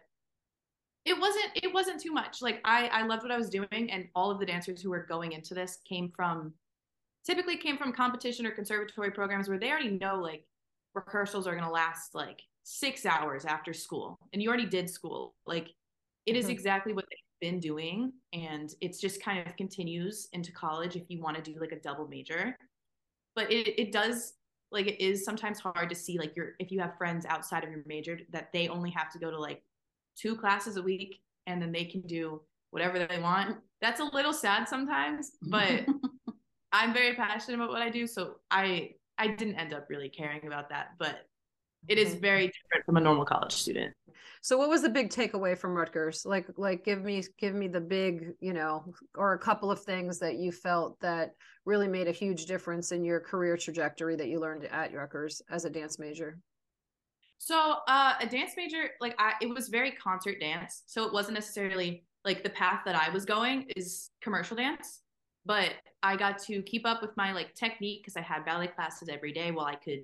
it 1.05 1.19
wasn't 1.19 1.45
it 1.55 1.73
wasn't 1.73 2.01
too 2.01 2.13
much. 2.13 2.41
Like 2.41 2.61
I 2.63 2.87
I 2.87 3.05
loved 3.05 3.23
what 3.23 3.31
I 3.31 3.37
was 3.37 3.49
doing 3.49 3.91
and 3.91 4.07
all 4.15 4.31
of 4.31 4.39
the 4.39 4.45
dancers 4.45 4.81
who 4.81 4.89
were 4.89 5.05
going 5.07 5.33
into 5.33 5.53
this 5.53 5.79
came 5.87 6.11
from 6.15 6.53
typically 7.25 7.57
came 7.57 7.77
from 7.77 7.91
competition 7.91 8.45
or 8.45 8.51
conservatory 8.51 9.11
programs 9.11 9.47
where 9.47 9.59
they 9.59 9.69
already 9.69 9.91
know 9.91 10.15
like 10.15 10.45
rehearsals 10.95 11.47
are 11.47 11.51
going 11.51 11.63
to 11.63 11.69
last 11.69 12.15
like 12.15 12.41
6 12.63 13.05
hours 13.05 13.45
after 13.45 13.73
school 13.73 14.17
and 14.31 14.41
you 14.41 14.47
already 14.47 14.65
did 14.65 14.89
school. 14.89 15.35
Like 15.45 15.67
it 16.25 16.37
is 16.37 16.45
mm-hmm. 16.45 16.53
exactly 16.53 16.93
what 16.93 17.05
they've 17.09 17.51
been 17.51 17.59
doing 17.59 18.13
and 18.31 18.73
it's 18.79 19.01
just 19.01 19.21
kind 19.21 19.45
of 19.45 19.57
continues 19.57 20.29
into 20.31 20.53
college 20.53 20.95
if 20.95 21.03
you 21.09 21.21
want 21.21 21.35
to 21.35 21.51
do 21.51 21.59
like 21.59 21.73
a 21.73 21.79
double 21.81 22.07
major. 22.07 22.57
But 23.35 23.51
it 23.51 23.77
it 23.77 23.91
does 23.91 24.35
like 24.73 24.87
it 24.87 25.01
is 25.01 25.23
sometimes 25.23 25.59
hard 25.59 25.89
to 25.89 25.95
see 25.95 26.17
like 26.17 26.35
your 26.35 26.53
if 26.59 26.71
you 26.71 26.79
have 26.79 26.97
friends 26.97 27.25
outside 27.25 27.63
of 27.63 27.69
your 27.69 27.83
major 27.85 28.19
that 28.31 28.51
they 28.51 28.67
only 28.67 28.89
have 28.89 29.11
to 29.11 29.19
go 29.19 29.31
to 29.31 29.39
like 29.39 29.61
two 30.15 30.35
classes 30.35 30.77
a 30.77 30.81
week 30.81 31.21
and 31.47 31.61
then 31.61 31.71
they 31.71 31.85
can 31.85 32.01
do 32.01 32.41
whatever 32.71 32.97
they 32.97 33.19
want. 33.19 33.57
That's 33.81 33.99
a 33.99 34.05
little 34.05 34.33
sad 34.33 34.67
sometimes 34.67 35.31
but 35.41 35.85
i'm 36.73 36.93
very 36.93 37.13
passionate 37.15 37.55
about 37.55 37.69
what 37.69 37.81
i 37.81 37.89
do 37.89 38.05
so 38.05 38.35
i 38.51 38.89
i 39.17 39.27
didn't 39.27 39.55
end 39.55 39.73
up 39.73 39.85
really 39.89 40.09
caring 40.09 40.45
about 40.47 40.67
that 40.69 40.89
but 40.97 41.27
it 41.87 41.97
is 41.97 42.15
very 42.15 42.47
different 42.47 42.85
from 42.85 42.97
a 42.97 43.01
normal 43.01 43.25
college 43.25 43.53
student 43.53 43.93
so 44.43 44.57
what 44.57 44.67
was 44.67 44.81
the 44.81 44.89
big 44.89 45.09
takeaway 45.09 45.57
from 45.57 45.73
Rutgers? 45.73 46.25
Like 46.25 46.47
like 46.57 46.83
give 46.83 47.01
me 47.01 47.23
give 47.39 47.55
me 47.55 47.69
the 47.69 47.79
big, 47.79 48.33
you 48.41 48.51
know, 48.51 48.83
or 49.15 49.31
a 49.31 49.39
couple 49.39 49.71
of 49.71 49.79
things 49.79 50.19
that 50.19 50.35
you 50.35 50.51
felt 50.51 50.99
that 50.99 51.33
really 51.63 51.87
made 51.87 52.09
a 52.09 52.11
huge 52.11 52.45
difference 52.45 52.91
in 52.91 53.05
your 53.05 53.21
career 53.21 53.55
trajectory 53.55 54.17
that 54.17 54.27
you 54.27 54.41
learned 54.41 54.65
at 54.65 54.93
Rutgers 54.93 55.41
as 55.49 55.63
a 55.63 55.69
dance 55.69 55.97
major. 55.97 56.37
So 57.37 57.75
uh, 57.87 58.15
a 58.19 58.27
dance 58.27 58.51
major, 58.57 58.89
like 58.99 59.15
I, 59.17 59.35
it 59.41 59.47
was 59.47 59.69
very 59.69 59.91
concert 59.91 60.41
dance. 60.41 60.83
So 60.87 61.05
it 61.05 61.13
wasn't 61.13 61.35
necessarily 61.35 62.03
like 62.25 62.43
the 62.43 62.49
path 62.49 62.81
that 62.85 62.95
I 62.95 63.09
was 63.11 63.23
going 63.23 63.67
is 63.77 64.09
commercial 64.21 64.57
dance, 64.57 65.03
but 65.45 65.71
I 66.03 66.17
got 66.17 66.37
to 66.39 66.61
keep 66.63 66.85
up 66.85 67.01
with 67.01 67.15
my 67.15 67.31
like 67.31 67.55
technique 67.55 68.01
because 68.03 68.17
I 68.17 68.21
had 68.21 68.43
ballet 68.43 68.67
classes 68.67 69.07
every 69.07 69.31
day 69.31 69.51
while 69.51 69.67
I 69.67 69.75
could 69.75 70.03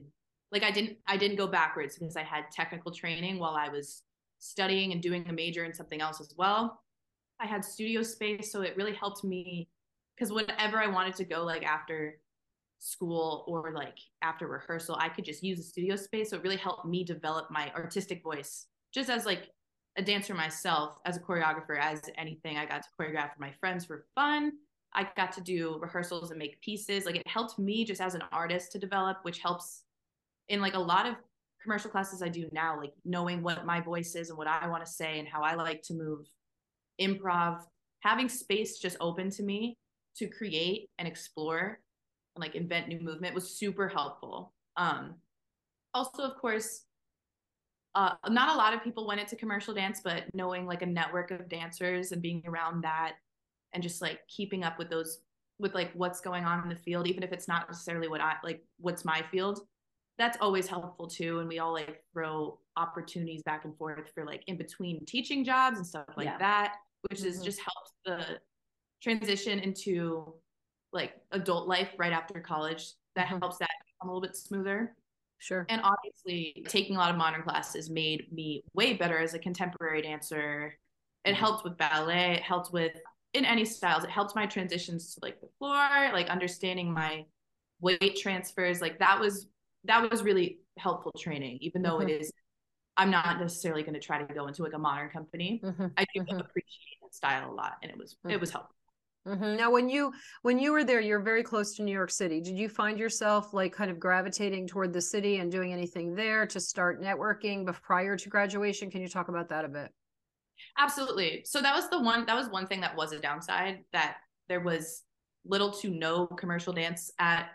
like 0.51 0.63
I 0.63 0.71
didn't 0.71 0.97
I 1.07 1.17
didn't 1.17 1.37
go 1.37 1.47
backwards 1.47 1.97
because 1.97 2.15
I 2.15 2.23
had 2.23 2.45
technical 2.51 2.91
training 2.91 3.39
while 3.39 3.55
I 3.55 3.69
was 3.69 4.03
studying 4.39 4.91
and 4.91 5.01
doing 5.01 5.27
a 5.27 5.33
major 5.33 5.65
in 5.65 5.73
something 5.73 6.01
else 6.01 6.21
as 6.21 6.33
well. 6.37 6.81
I 7.39 7.45
had 7.45 7.63
studio 7.63 8.03
space, 8.03 8.51
so 8.51 8.61
it 8.61 8.75
really 8.75 8.93
helped 8.93 9.23
me 9.23 9.69
because 10.15 10.31
whenever 10.31 10.77
I 10.79 10.87
wanted 10.87 11.15
to 11.15 11.25
go 11.25 11.43
like 11.43 11.63
after 11.63 12.19
school 12.79 13.43
or 13.47 13.71
like 13.73 13.97
after 14.21 14.47
rehearsal, 14.47 14.97
I 14.99 15.09
could 15.09 15.25
just 15.25 15.43
use 15.43 15.57
the 15.57 15.63
studio 15.63 15.95
space. 15.95 16.29
So 16.29 16.37
it 16.37 16.43
really 16.43 16.57
helped 16.57 16.85
me 16.85 17.03
develop 17.03 17.51
my 17.51 17.71
artistic 17.75 18.23
voice 18.23 18.67
just 18.93 19.09
as 19.09 19.25
like 19.25 19.49
a 19.97 20.01
dancer 20.01 20.33
myself, 20.33 20.97
as 21.05 21.17
a 21.17 21.19
choreographer, 21.19 21.77
as 21.79 22.01
anything. 22.17 22.57
I 22.57 22.65
got 22.65 22.83
to 22.83 22.89
choreograph 22.99 23.33
for 23.33 23.39
my 23.39 23.51
friends 23.59 23.85
for 23.85 24.05
fun. 24.15 24.53
I 24.93 25.07
got 25.15 25.31
to 25.33 25.41
do 25.41 25.77
rehearsals 25.79 26.31
and 26.31 26.39
make 26.39 26.59
pieces. 26.61 27.05
Like 27.05 27.15
it 27.15 27.27
helped 27.27 27.59
me 27.59 27.85
just 27.85 28.01
as 28.01 28.15
an 28.15 28.23
artist 28.31 28.71
to 28.71 28.79
develop, 28.79 29.17
which 29.23 29.39
helps 29.39 29.83
in 30.49 30.61
like 30.61 30.73
a 30.73 30.79
lot 30.79 31.05
of 31.05 31.15
commercial 31.61 31.89
classes 31.89 32.21
I 32.21 32.29
do 32.29 32.49
now, 32.51 32.77
like 32.77 32.93
knowing 33.05 33.41
what 33.41 33.65
my 33.65 33.81
voice 33.81 34.15
is 34.15 34.29
and 34.29 34.37
what 34.37 34.47
I 34.47 34.67
want 34.67 34.85
to 34.85 34.91
say 34.91 35.19
and 35.19 35.27
how 35.27 35.41
I 35.41 35.55
like 35.55 35.81
to 35.83 35.93
move, 35.93 36.25
improv, 36.99 37.61
having 38.01 38.29
space 38.29 38.79
just 38.79 38.97
open 38.99 39.29
to 39.31 39.43
me 39.43 39.77
to 40.17 40.27
create 40.27 40.89
and 40.97 41.07
explore 41.07 41.79
and 42.35 42.41
like 42.41 42.55
invent 42.55 42.87
new 42.87 42.99
movement 42.99 43.35
was 43.35 43.57
super 43.57 43.87
helpful. 43.87 44.53
Um, 44.77 45.15
also, 45.93 46.23
of 46.23 46.37
course, 46.37 46.83
uh, 47.95 48.13
not 48.29 48.53
a 48.53 48.57
lot 48.57 48.73
of 48.73 48.83
people 48.83 49.07
went 49.07 49.19
into 49.19 49.35
commercial 49.35 49.73
dance, 49.73 50.01
but 50.03 50.23
knowing 50.33 50.65
like 50.65 50.81
a 50.81 50.85
network 50.85 51.31
of 51.31 51.49
dancers 51.49 52.11
and 52.11 52.21
being 52.21 52.43
around 52.45 52.83
that 52.83 53.13
and 53.73 53.83
just 53.83 54.01
like 54.01 54.19
keeping 54.27 54.63
up 54.63 54.77
with 54.77 54.89
those 54.89 55.19
with 55.57 55.75
like 55.75 55.91
what's 55.93 56.21
going 56.21 56.45
on 56.45 56.63
in 56.63 56.69
the 56.69 56.75
field, 56.75 57.07
even 57.07 57.23
if 57.23 57.33
it's 57.33 57.47
not 57.47 57.67
necessarily 57.67 58.07
what 58.07 58.21
I 58.21 58.35
like 58.43 58.63
what's 58.79 59.03
my 59.03 59.23
field, 59.31 59.59
that's 60.19 60.37
always 60.41 60.67
helpful 60.67 61.07
too. 61.07 61.39
And 61.39 61.47
we 61.47 61.59
all 61.59 61.73
like 61.73 62.03
throw 62.13 62.59
opportunities 62.75 63.41
back 63.43 63.65
and 63.65 63.75
forth 63.77 64.11
for 64.13 64.25
like 64.25 64.43
in 64.47 64.57
between 64.57 65.03
teaching 65.05 65.43
jobs 65.43 65.77
and 65.77 65.87
stuff 65.87 66.05
like 66.17 66.25
yeah. 66.25 66.37
that, 66.37 66.75
which 67.09 67.19
mm-hmm. 67.19 67.29
is 67.29 67.41
just 67.41 67.59
helps 67.59 67.93
the 68.05 68.39
transition 69.01 69.59
into 69.59 70.33
like 70.91 71.13
adult 71.31 71.67
life 71.67 71.89
right 71.97 72.11
after 72.11 72.39
college. 72.41 72.91
That 73.15 73.27
mm-hmm. 73.27 73.39
helps 73.39 73.57
that 73.59 73.69
become 73.87 74.09
a 74.09 74.13
little 74.13 74.21
bit 74.21 74.35
smoother. 74.35 74.93
Sure. 75.39 75.65
And 75.69 75.81
obviously, 75.83 76.65
taking 76.67 76.97
a 76.97 76.99
lot 76.99 77.11
of 77.11 77.15
modern 77.17 77.41
classes 77.41 77.89
made 77.89 78.27
me 78.31 78.61
way 78.73 78.93
better 78.93 79.17
as 79.19 79.33
a 79.33 79.39
contemporary 79.39 80.01
dancer. 80.01 80.77
It 81.23 81.29
mm-hmm. 81.29 81.39
helped 81.39 81.63
with 81.63 81.77
ballet. 81.77 82.33
It 82.33 82.41
helped 82.41 82.73
with 82.73 82.91
in 83.33 83.45
any 83.45 83.63
styles. 83.63 84.03
It 84.03 84.09
helped 84.09 84.35
my 84.35 84.45
transitions 84.45 85.15
to 85.15 85.21
like 85.21 85.39
the 85.39 85.47
floor, 85.57 85.87
like 86.11 86.27
understanding 86.27 86.91
my 86.91 87.23
weight 87.79 88.17
transfers. 88.17 88.81
Like 88.81 88.99
that 88.99 89.17
was 89.17 89.47
that 89.85 90.09
was 90.09 90.23
really 90.23 90.59
helpful 90.77 91.13
training, 91.17 91.57
even 91.61 91.81
though 91.81 91.99
mm-hmm. 91.99 92.09
it 92.09 92.21
is 92.21 92.31
I'm 92.97 93.09
not 93.09 93.39
necessarily 93.39 93.81
going 93.81 93.93
to 93.93 93.99
try 93.99 94.21
to 94.21 94.33
go 94.33 94.47
into 94.47 94.61
like 94.61 94.73
a 94.73 94.79
modern 94.79 95.09
company. 95.09 95.61
Mm-hmm. 95.63 95.85
I 95.97 96.05
do 96.13 96.21
mm-hmm. 96.21 96.37
appreciate 96.37 96.97
that 97.01 97.15
style 97.15 97.51
a 97.51 97.53
lot, 97.53 97.77
and 97.81 97.89
it 97.89 97.97
was 97.97 98.17
it 98.25 98.27
mm-hmm. 98.27 98.39
was 98.41 98.51
helpful. 98.51 98.75
Mm-hmm. 99.25 99.55
Now, 99.55 99.71
when 99.71 99.89
you 99.89 100.11
when 100.41 100.59
you 100.59 100.73
were 100.73 100.83
there, 100.83 100.99
you're 100.99 101.21
very 101.21 101.43
close 101.43 101.75
to 101.75 101.83
New 101.83 101.93
York 101.93 102.11
City. 102.11 102.41
Did 102.41 102.57
you 102.57 102.67
find 102.67 102.99
yourself 102.99 103.53
like 103.53 103.71
kind 103.71 103.89
of 103.89 103.99
gravitating 103.99 104.67
toward 104.67 104.91
the 104.91 105.01
city 105.01 105.37
and 105.37 105.51
doing 105.51 105.71
anything 105.71 106.13
there 106.13 106.45
to 106.47 106.59
start 106.59 107.01
networking 107.01 107.65
prior 107.81 108.17
to 108.17 108.29
graduation? 108.29 108.91
Can 108.91 109.01
you 109.01 109.07
talk 109.07 109.29
about 109.29 109.47
that 109.49 109.63
a 109.63 109.69
bit? 109.69 109.93
Absolutely. 110.77 111.43
So 111.45 111.61
that 111.61 111.75
was 111.75 111.89
the 111.89 112.01
one 112.01 112.25
that 112.25 112.35
was 112.35 112.49
one 112.49 112.67
thing 112.67 112.81
that 112.81 112.95
was 112.95 113.13
a 113.13 113.19
downside 113.19 113.79
that 113.93 114.17
there 114.49 114.61
was 114.61 115.03
little 115.45 115.71
to 115.71 115.89
no 115.89 116.27
commercial 116.27 116.73
dance 116.73 117.11
at 117.19 117.49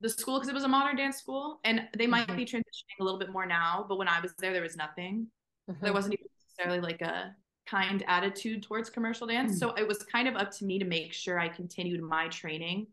the 0.00 0.08
school 0.08 0.34
because 0.34 0.48
it 0.48 0.54
was 0.54 0.64
a 0.64 0.68
modern 0.68 0.96
dance 0.96 1.16
school 1.16 1.60
and 1.64 1.82
they 1.96 2.06
might 2.06 2.26
mm-hmm. 2.26 2.36
be 2.36 2.44
transitioning 2.44 3.00
a 3.00 3.04
little 3.04 3.18
bit 3.18 3.30
more 3.30 3.46
now 3.46 3.84
but 3.88 3.98
when 3.98 4.08
i 4.08 4.20
was 4.20 4.32
there 4.38 4.52
there 4.52 4.62
was 4.62 4.76
nothing 4.76 5.26
mm-hmm. 5.70 5.84
there 5.84 5.92
wasn't 5.92 6.12
even 6.12 6.26
necessarily 6.44 6.80
like 6.80 7.00
a 7.02 7.34
kind 7.66 8.04
attitude 8.06 8.62
towards 8.62 8.90
commercial 8.90 9.26
dance 9.26 9.52
mm-hmm. 9.52 9.70
so 9.70 9.74
it 9.74 9.86
was 9.86 10.02
kind 10.04 10.28
of 10.28 10.36
up 10.36 10.50
to 10.50 10.64
me 10.64 10.78
to 10.78 10.84
make 10.84 11.12
sure 11.12 11.38
i 11.38 11.48
continued 11.48 12.02
my 12.02 12.28
training 12.28 12.86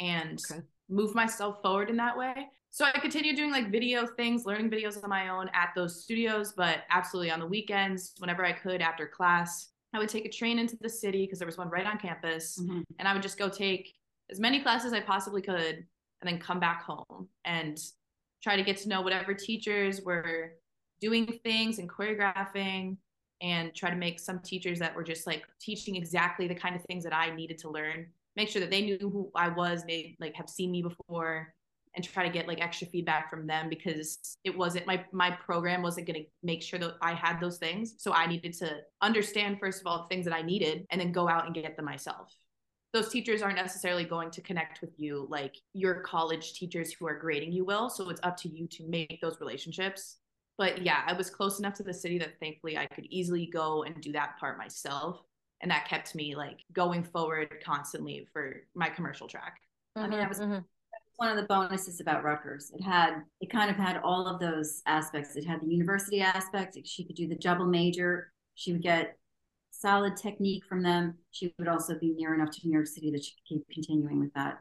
and 0.00 0.40
okay. 0.50 0.62
move 0.88 1.14
myself 1.14 1.62
forward 1.62 1.90
in 1.90 1.96
that 1.96 2.16
way. 2.16 2.48
So 2.70 2.84
I 2.84 2.92
continued 2.98 3.36
doing 3.36 3.50
like 3.50 3.70
video 3.70 4.06
things, 4.06 4.44
learning 4.46 4.70
videos 4.70 5.02
on 5.02 5.10
my 5.10 5.28
own 5.28 5.50
at 5.52 5.70
those 5.74 6.02
studios, 6.02 6.52
but 6.56 6.84
absolutely 6.88 7.30
on 7.30 7.40
the 7.40 7.46
weekends, 7.46 8.12
whenever 8.18 8.44
I 8.44 8.52
could 8.52 8.80
after 8.80 9.06
class, 9.06 9.68
I 9.92 9.98
would 9.98 10.08
take 10.08 10.24
a 10.24 10.30
train 10.30 10.58
into 10.58 10.76
the 10.80 10.88
city 10.88 11.24
because 11.24 11.40
there 11.40 11.46
was 11.46 11.58
one 11.58 11.68
right 11.68 11.86
on 11.86 11.98
campus, 11.98 12.58
mm-hmm. 12.60 12.82
and 12.98 13.08
I 13.08 13.12
would 13.12 13.22
just 13.22 13.38
go 13.38 13.48
take 13.48 13.92
as 14.30 14.38
many 14.38 14.60
classes 14.60 14.92
I 14.92 15.00
possibly 15.00 15.42
could 15.42 15.84
and 16.20 16.30
then 16.30 16.38
come 16.38 16.60
back 16.60 16.82
home 16.82 17.28
and 17.44 17.78
try 18.42 18.56
to 18.56 18.62
get 18.62 18.76
to 18.78 18.88
know 18.88 19.00
whatever 19.00 19.34
teachers 19.34 20.00
were 20.02 20.52
doing 21.00 21.40
things 21.44 21.78
and 21.78 21.88
choreographing 21.88 22.96
and 23.42 23.74
try 23.74 23.90
to 23.90 23.96
make 23.96 24.20
some 24.20 24.38
teachers 24.40 24.78
that 24.78 24.94
were 24.94 25.02
just 25.02 25.26
like 25.26 25.44
teaching 25.60 25.96
exactly 25.96 26.46
the 26.46 26.54
kind 26.54 26.76
of 26.76 26.82
things 26.84 27.04
that 27.04 27.14
I 27.14 27.34
needed 27.34 27.58
to 27.58 27.70
learn 27.70 28.06
make 28.36 28.48
sure 28.48 28.60
that 28.60 28.70
they 28.70 28.82
knew 28.82 28.98
who 28.98 29.30
I 29.34 29.48
was 29.48 29.82
they 29.84 30.16
like 30.20 30.34
have 30.34 30.48
seen 30.48 30.70
me 30.70 30.82
before 30.82 31.54
and 31.94 32.04
try 32.04 32.24
to 32.24 32.30
get 32.30 32.46
like 32.46 32.60
extra 32.60 32.86
feedback 32.86 33.28
from 33.28 33.46
them 33.46 33.68
because 33.68 34.36
it 34.44 34.56
wasn't 34.56 34.86
my 34.86 35.04
my 35.12 35.30
program 35.30 35.82
wasn't 35.82 36.06
going 36.06 36.22
to 36.22 36.26
make 36.42 36.62
sure 36.62 36.78
that 36.78 36.94
I 37.02 37.14
had 37.14 37.40
those 37.40 37.58
things. 37.58 37.94
So 37.98 38.12
I 38.12 38.26
needed 38.26 38.52
to 38.54 38.78
understand 39.02 39.58
first 39.58 39.80
of 39.80 39.86
all 39.86 40.02
the 40.02 40.14
things 40.14 40.24
that 40.26 40.34
I 40.34 40.42
needed 40.42 40.86
and 40.90 41.00
then 41.00 41.12
go 41.12 41.28
out 41.28 41.46
and 41.46 41.54
get 41.54 41.76
them 41.76 41.84
myself 41.84 42.32
those 42.92 43.08
teachers 43.08 43.42
aren't 43.42 43.56
necessarily 43.56 44.04
going 44.04 44.30
to 44.30 44.40
connect 44.40 44.80
with 44.80 44.98
you 44.98 45.26
like 45.30 45.56
your 45.72 46.00
college 46.00 46.54
teachers 46.54 46.92
who 46.92 47.06
are 47.06 47.18
grading 47.18 47.52
you 47.52 47.64
will 47.64 47.88
so 47.88 48.08
it's 48.10 48.20
up 48.22 48.36
to 48.36 48.48
you 48.48 48.66
to 48.66 48.86
make 48.88 49.18
those 49.20 49.40
relationships 49.40 50.16
but 50.58 50.82
yeah 50.82 51.02
i 51.06 51.12
was 51.12 51.30
close 51.30 51.58
enough 51.58 51.74
to 51.74 51.82
the 51.82 51.94
city 51.94 52.18
that 52.18 52.38
thankfully 52.40 52.76
i 52.76 52.86
could 52.86 53.06
easily 53.10 53.46
go 53.46 53.84
and 53.84 54.00
do 54.00 54.12
that 54.12 54.38
part 54.38 54.58
myself 54.58 55.22
and 55.62 55.70
that 55.70 55.86
kept 55.88 56.14
me 56.14 56.34
like 56.34 56.60
going 56.72 57.02
forward 57.02 57.56
constantly 57.64 58.26
for 58.32 58.62
my 58.74 58.88
commercial 58.88 59.28
track 59.28 59.60
mm-hmm, 59.96 60.06
i 60.06 60.08
mean 60.08 60.18
that 60.18 60.28
was 60.28 60.40
mm-hmm. 60.40 60.58
one 61.16 61.28
of 61.30 61.36
the 61.36 61.42
bonuses 61.42 62.00
about 62.00 62.24
Rutgers. 62.24 62.72
It 62.74 62.82
had 62.82 63.22
it 63.42 63.50
kind 63.50 63.70
of 63.70 63.76
had 63.76 63.98
all 64.02 64.26
of 64.26 64.40
those 64.40 64.80
aspects. 64.86 65.36
It 65.36 65.44
had 65.44 65.60
the 65.60 65.66
university 65.66 66.22
aspect. 66.22 66.78
She 66.86 67.04
could 67.04 67.14
do 67.14 67.28
the 67.28 67.34
double 67.34 67.66
major. 67.66 68.32
She 68.54 68.72
would 68.72 68.80
get 68.80 69.18
solid 69.80 70.16
technique 70.16 70.64
from 70.64 70.82
them. 70.82 71.14
She 71.30 71.54
would 71.58 71.68
also 71.68 71.98
be 71.98 72.12
near 72.12 72.34
enough 72.34 72.50
to 72.50 72.60
New 72.64 72.72
York 72.72 72.86
City 72.86 73.10
that 73.10 73.24
she 73.24 73.32
could 73.32 73.48
keep 73.48 73.68
continuing 73.72 74.20
with 74.20 74.32
that. 74.34 74.58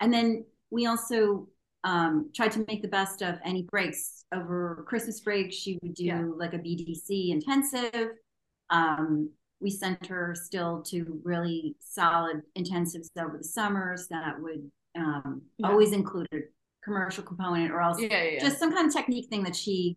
And 0.00 0.12
then 0.12 0.44
we 0.70 0.86
also 0.86 1.48
um, 1.84 2.30
tried 2.34 2.52
to 2.52 2.64
make 2.68 2.82
the 2.82 2.88
best 2.88 3.22
of 3.22 3.36
any 3.44 3.62
breaks 3.62 4.24
over 4.34 4.84
Christmas 4.86 5.20
break. 5.20 5.52
She 5.52 5.78
would 5.82 5.94
do 5.94 6.04
yeah. 6.04 6.24
like 6.36 6.54
a 6.54 6.58
BDC 6.58 7.30
intensive. 7.30 8.10
Um, 8.68 9.30
we 9.60 9.70
sent 9.70 10.06
her 10.06 10.34
still 10.34 10.82
to 10.84 11.20
really 11.24 11.76
solid 11.80 12.42
intensives 12.56 13.08
over 13.18 13.38
the 13.38 13.44
summers 13.44 14.08
that 14.08 14.40
would 14.40 14.70
um, 14.96 15.42
yeah. 15.58 15.68
always 15.68 15.92
include 15.92 16.28
a 16.32 16.38
commercial 16.82 17.22
component 17.22 17.70
or 17.70 17.80
else 17.80 18.00
yeah, 18.00 18.38
just 18.40 18.58
some 18.58 18.72
kind 18.72 18.88
of 18.88 18.94
technique 18.94 19.28
thing 19.28 19.44
that 19.44 19.54
she 19.54 19.96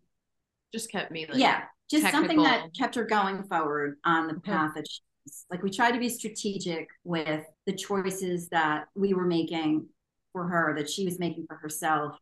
just 0.72 0.92
kept 0.92 1.10
me 1.10 1.26
like 1.26 1.38
yeah 1.38 1.62
just 1.90 2.04
technical. 2.04 2.28
something 2.28 2.42
that 2.42 2.74
kept 2.76 2.94
her 2.94 3.04
going 3.04 3.42
forward 3.44 3.96
on 4.04 4.26
the 4.26 4.34
path 4.40 4.72
that 4.74 4.86
she's 4.88 5.46
like 5.50 5.62
we 5.62 5.70
tried 5.70 5.92
to 5.92 5.98
be 5.98 6.08
strategic 6.08 6.88
with 7.04 7.44
the 7.66 7.72
choices 7.72 8.48
that 8.48 8.86
we 8.94 9.14
were 9.14 9.24
making 9.24 9.86
for 10.32 10.46
her 10.46 10.74
that 10.76 10.90
she 10.90 11.04
was 11.04 11.18
making 11.18 11.46
for 11.46 11.56
herself 11.56 12.16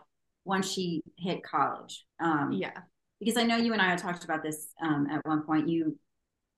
once 0.44 0.70
she 0.70 1.02
hit 1.18 1.42
college. 1.42 2.04
Um, 2.20 2.52
yeah. 2.52 2.72
because 3.20 3.36
i 3.36 3.42
know 3.42 3.56
you 3.56 3.72
and 3.72 3.82
i 3.82 3.94
talked 3.96 4.24
about 4.24 4.42
this 4.42 4.68
um, 4.82 5.08
at 5.10 5.24
one 5.24 5.42
point. 5.42 5.68
You 5.68 5.96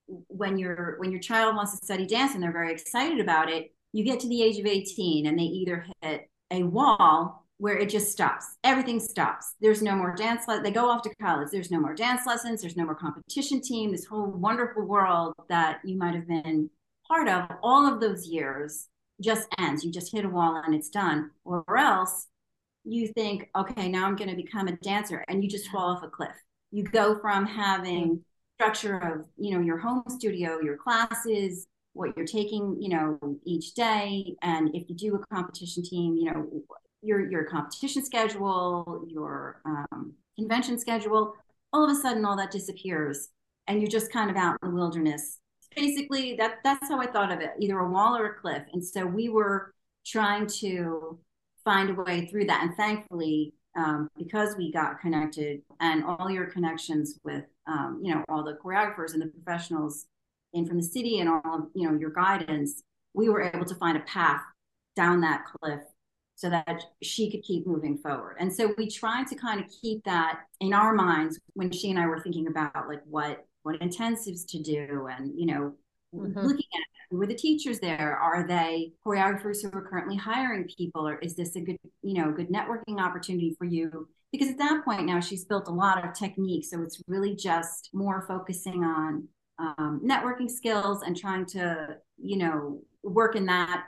when 0.06 0.58
your 0.58 0.96
when 0.98 1.10
your 1.10 1.20
child 1.20 1.56
wants 1.56 1.78
to 1.78 1.84
study 1.84 2.06
dance 2.06 2.34
and 2.34 2.42
they're 2.42 2.52
very 2.52 2.72
excited 2.72 3.20
about 3.20 3.50
it 3.50 3.72
you 3.92 4.04
get 4.04 4.20
to 4.20 4.28
the 4.28 4.42
age 4.42 4.58
of 4.58 4.66
18 4.66 5.26
and 5.26 5.38
they 5.38 5.44
either 5.44 5.86
hit 6.02 6.28
a 6.50 6.62
wall 6.62 7.43
where 7.64 7.78
it 7.78 7.88
just 7.88 8.12
stops. 8.12 8.58
Everything 8.62 9.00
stops. 9.00 9.54
There's 9.58 9.80
no 9.80 9.96
more 9.96 10.14
dance. 10.14 10.44
They 10.62 10.70
go 10.70 10.90
off 10.90 11.00
to 11.04 11.14
college. 11.14 11.48
There's 11.50 11.70
no 11.70 11.80
more 11.80 11.94
dance 11.94 12.26
lessons. 12.26 12.60
There's 12.60 12.76
no 12.76 12.84
more 12.84 12.94
competition 12.94 13.62
team. 13.62 13.90
This 13.90 14.04
whole 14.04 14.26
wonderful 14.26 14.84
world 14.84 15.32
that 15.48 15.78
you 15.82 15.96
might 15.96 16.14
have 16.14 16.28
been 16.28 16.68
part 17.08 17.26
of 17.26 17.48
all 17.62 17.90
of 17.90 18.02
those 18.02 18.26
years 18.26 18.88
just 19.18 19.48
ends. 19.58 19.82
You 19.82 19.90
just 19.90 20.12
hit 20.12 20.26
a 20.26 20.28
wall 20.28 20.60
and 20.62 20.74
it's 20.74 20.90
done. 20.90 21.30
Or 21.46 21.64
else 21.74 22.26
you 22.84 23.08
think, 23.08 23.48
okay, 23.56 23.88
now 23.88 24.04
I'm 24.04 24.16
going 24.16 24.28
to 24.28 24.36
become 24.36 24.68
a 24.68 24.76
dancer, 24.76 25.24
and 25.28 25.42
you 25.42 25.48
just 25.48 25.70
fall 25.70 25.96
off 25.96 26.02
a 26.02 26.08
cliff. 26.08 26.36
You 26.70 26.84
go 26.84 27.18
from 27.18 27.46
having 27.46 28.22
structure 28.60 28.98
of 28.98 29.24
you 29.38 29.54
know 29.54 29.64
your 29.64 29.78
home 29.78 30.04
studio, 30.08 30.60
your 30.60 30.76
classes, 30.76 31.66
what 31.94 32.14
you're 32.14 32.26
taking, 32.26 32.76
you 32.78 32.90
know, 32.90 33.18
each 33.46 33.72
day, 33.72 34.36
and 34.42 34.68
if 34.74 34.90
you 34.90 34.94
do 34.94 35.14
a 35.14 35.34
competition 35.34 35.82
team, 35.82 36.14
you 36.18 36.30
know, 36.30 36.46
your 37.04 37.28
your 37.30 37.44
competition 37.44 38.04
schedule, 38.04 39.04
your 39.08 39.60
um, 39.64 40.14
convention 40.36 40.78
schedule, 40.78 41.34
all 41.72 41.84
of 41.84 41.90
a 41.90 42.00
sudden 42.00 42.24
all 42.24 42.36
that 42.36 42.50
disappears, 42.50 43.28
and 43.66 43.80
you're 43.80 43.90
just 43.90 44.12
kind 44.12 44.30
of 44.30 44.36
out 44.36 44.56
in 44.62 44.70
the 44.70 44.74
wilderness. 44.74 45.38
Basically, 45.76 46.36
that 46.36 46.58
that's 46.64 46.88
how 46.88 47.00
I 47.00 47.06
thought 47.06 47.32
of 47.32 47.40
it, 47.40 47.50
either 47.60 47.78
a 47.78 47.90
wall 47.90 48.16
or 48.16 48.26
a 48.26 48.34
cliff. 48.34 48.62
And 48.72 48.84
so 48.84 49.06
we 49.06 49.28
were 49.28 49.74
trying 50.06 50.46
to 50.46 51.18
find 51.64 51.90
a 51.90 51.94
way 51.94 52.26
through 52.26 52.46
that, 52.46 52.62
and 52.62 52.76
thankfully, 52.76 53.54
um, 53.76 54.08
because 54.16 54.56
we 54.56 54.72
got 54.72 55.00
connected, 55.00 55.62
and 55.80 56.04
all 56.04 56.30
your 56.30 56.46
connections 56.46 57.18
with 57.24 57.44
um, 57.66 58.00
you 58.02 58.14
know 58.14 58.24
all 58.28 58.44
the 58.44 58.58
choreographers 58.64 59.12
and 59.12 59.22
the 59.22 59.26
professionals 59.26 60.06
in 60.52 60.66
from 60.66 60.76
the 60.76 60.82
city, 60.82 61.18
and 61.18 61.28
all 61.28 61.68
you 61.74 61.90
know 61.90 61.98
your 61.98 62.10
guidance, 62.10 62.82
we 63.14 63.28
were 63.28 63.42
able 63.42 63.64
to 63.64 63.74
find 63.74 63.96
a 63.96 64.00
path 64.00 64.42
down 64.96 65.20
that 65.20 65.44
cliff 65.44 65.80
so 66.36 66.50
that 66.50 66.82
she 67.02 67.30
could 67.30 67.42
keep 67.42 67.66
moving 67.66 67.96
forward. 67.96 68.36
And 68.40 68.52
so 68.52 68.74
we 68.76 68.90
tried 68.90 69.28
to 69.28 69.36
kind 69.36 69.60
of 69.60 69.66
keep 69.82 70.02
that 70.04 70.40
in 70.60 70.72
our 70.72 70.92
minds 70.92 71.38
when 71.54 71.70
she 71.70 71.90
and 71.90 71.98
I 71.98 72.06
were 72.06 72.20
thinking 72.20 72.48
about 72.48 72.88
like 72.88 73.02
what 73.06 73.46
what 73.64 73.80
intensives 73.80 74.46
to 74.46 74.62
do 74.62 75.08
and 75.10 75.32
you 75.36 75.46
know 75.46 75.72
mm-hmm. 76.14 76.38
looking 76.38 76.66
at 76.74 76.84
who 77.10 77.20
are 77.20 77.26
the 77.26 77.34
teachers 77.34 77.80
there 77.80 78.16
are 78.16 78.46
they 78.46 78.92
choreographers 79.04 79.62
who 79.62 79.76
are 79.76 79.88
currently 79.88 80.16
hiring 80.16 80.64
people 80.64 81.08
or 81.08 81.18
is 81.18 81.34
this 81.34 81.56
a 81.56 81.60
good 81.60 81.78
you 82.02 82.14
know 82.14 82.30
good 82.30 82.50
networking 82.50 83.00
opportunity 83.00 83.54
for 83.58 83.64
you 83.64 84.06
because 84.32 84.48
at 84.48 84.58
that 84.58 84.84
point 84.84 85.06
now 85.06 85.18
she's 85.18 85.46
built 85.46 85.68
a 85.68 85.72
lot 85.72 86.04
of 86.04 86.12
technique 86.12 86.64
so 86.64 86.82
it's 86.82 87.02
really 87.08 87.34
just 87.34 87.88
more 87.92 88.24
focusing 88.28 88.84
on 88.84 89.26
um, 89.58 90.00
networking 90.04 90.50
skills 90.50 91.02
and 91.02 91.16
trying 91.16 91.46
to 91.46 91.96
you 92.18 92.36
know 92.36 92.80
work 93.02 93.34
in 93.34 93.46
that 93.46 93.84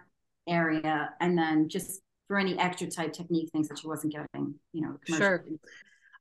area 0.49 1.11
and 1.21 1.37
then 1.37 1.69
just 1.69 2.01
for 2.29 2.39
any 2.39 2.59
extra 2.59 2.89
type 2.89 3.13
technique 3.13 3.51
things 3.51 3.69
that 3.69 3.79
she 3.79 3.87
wasn't 3.87 4.13
getting, 4.13 4.55
you 4.73 4.83
know, 4.83 4.97
sure. 5.05 5.45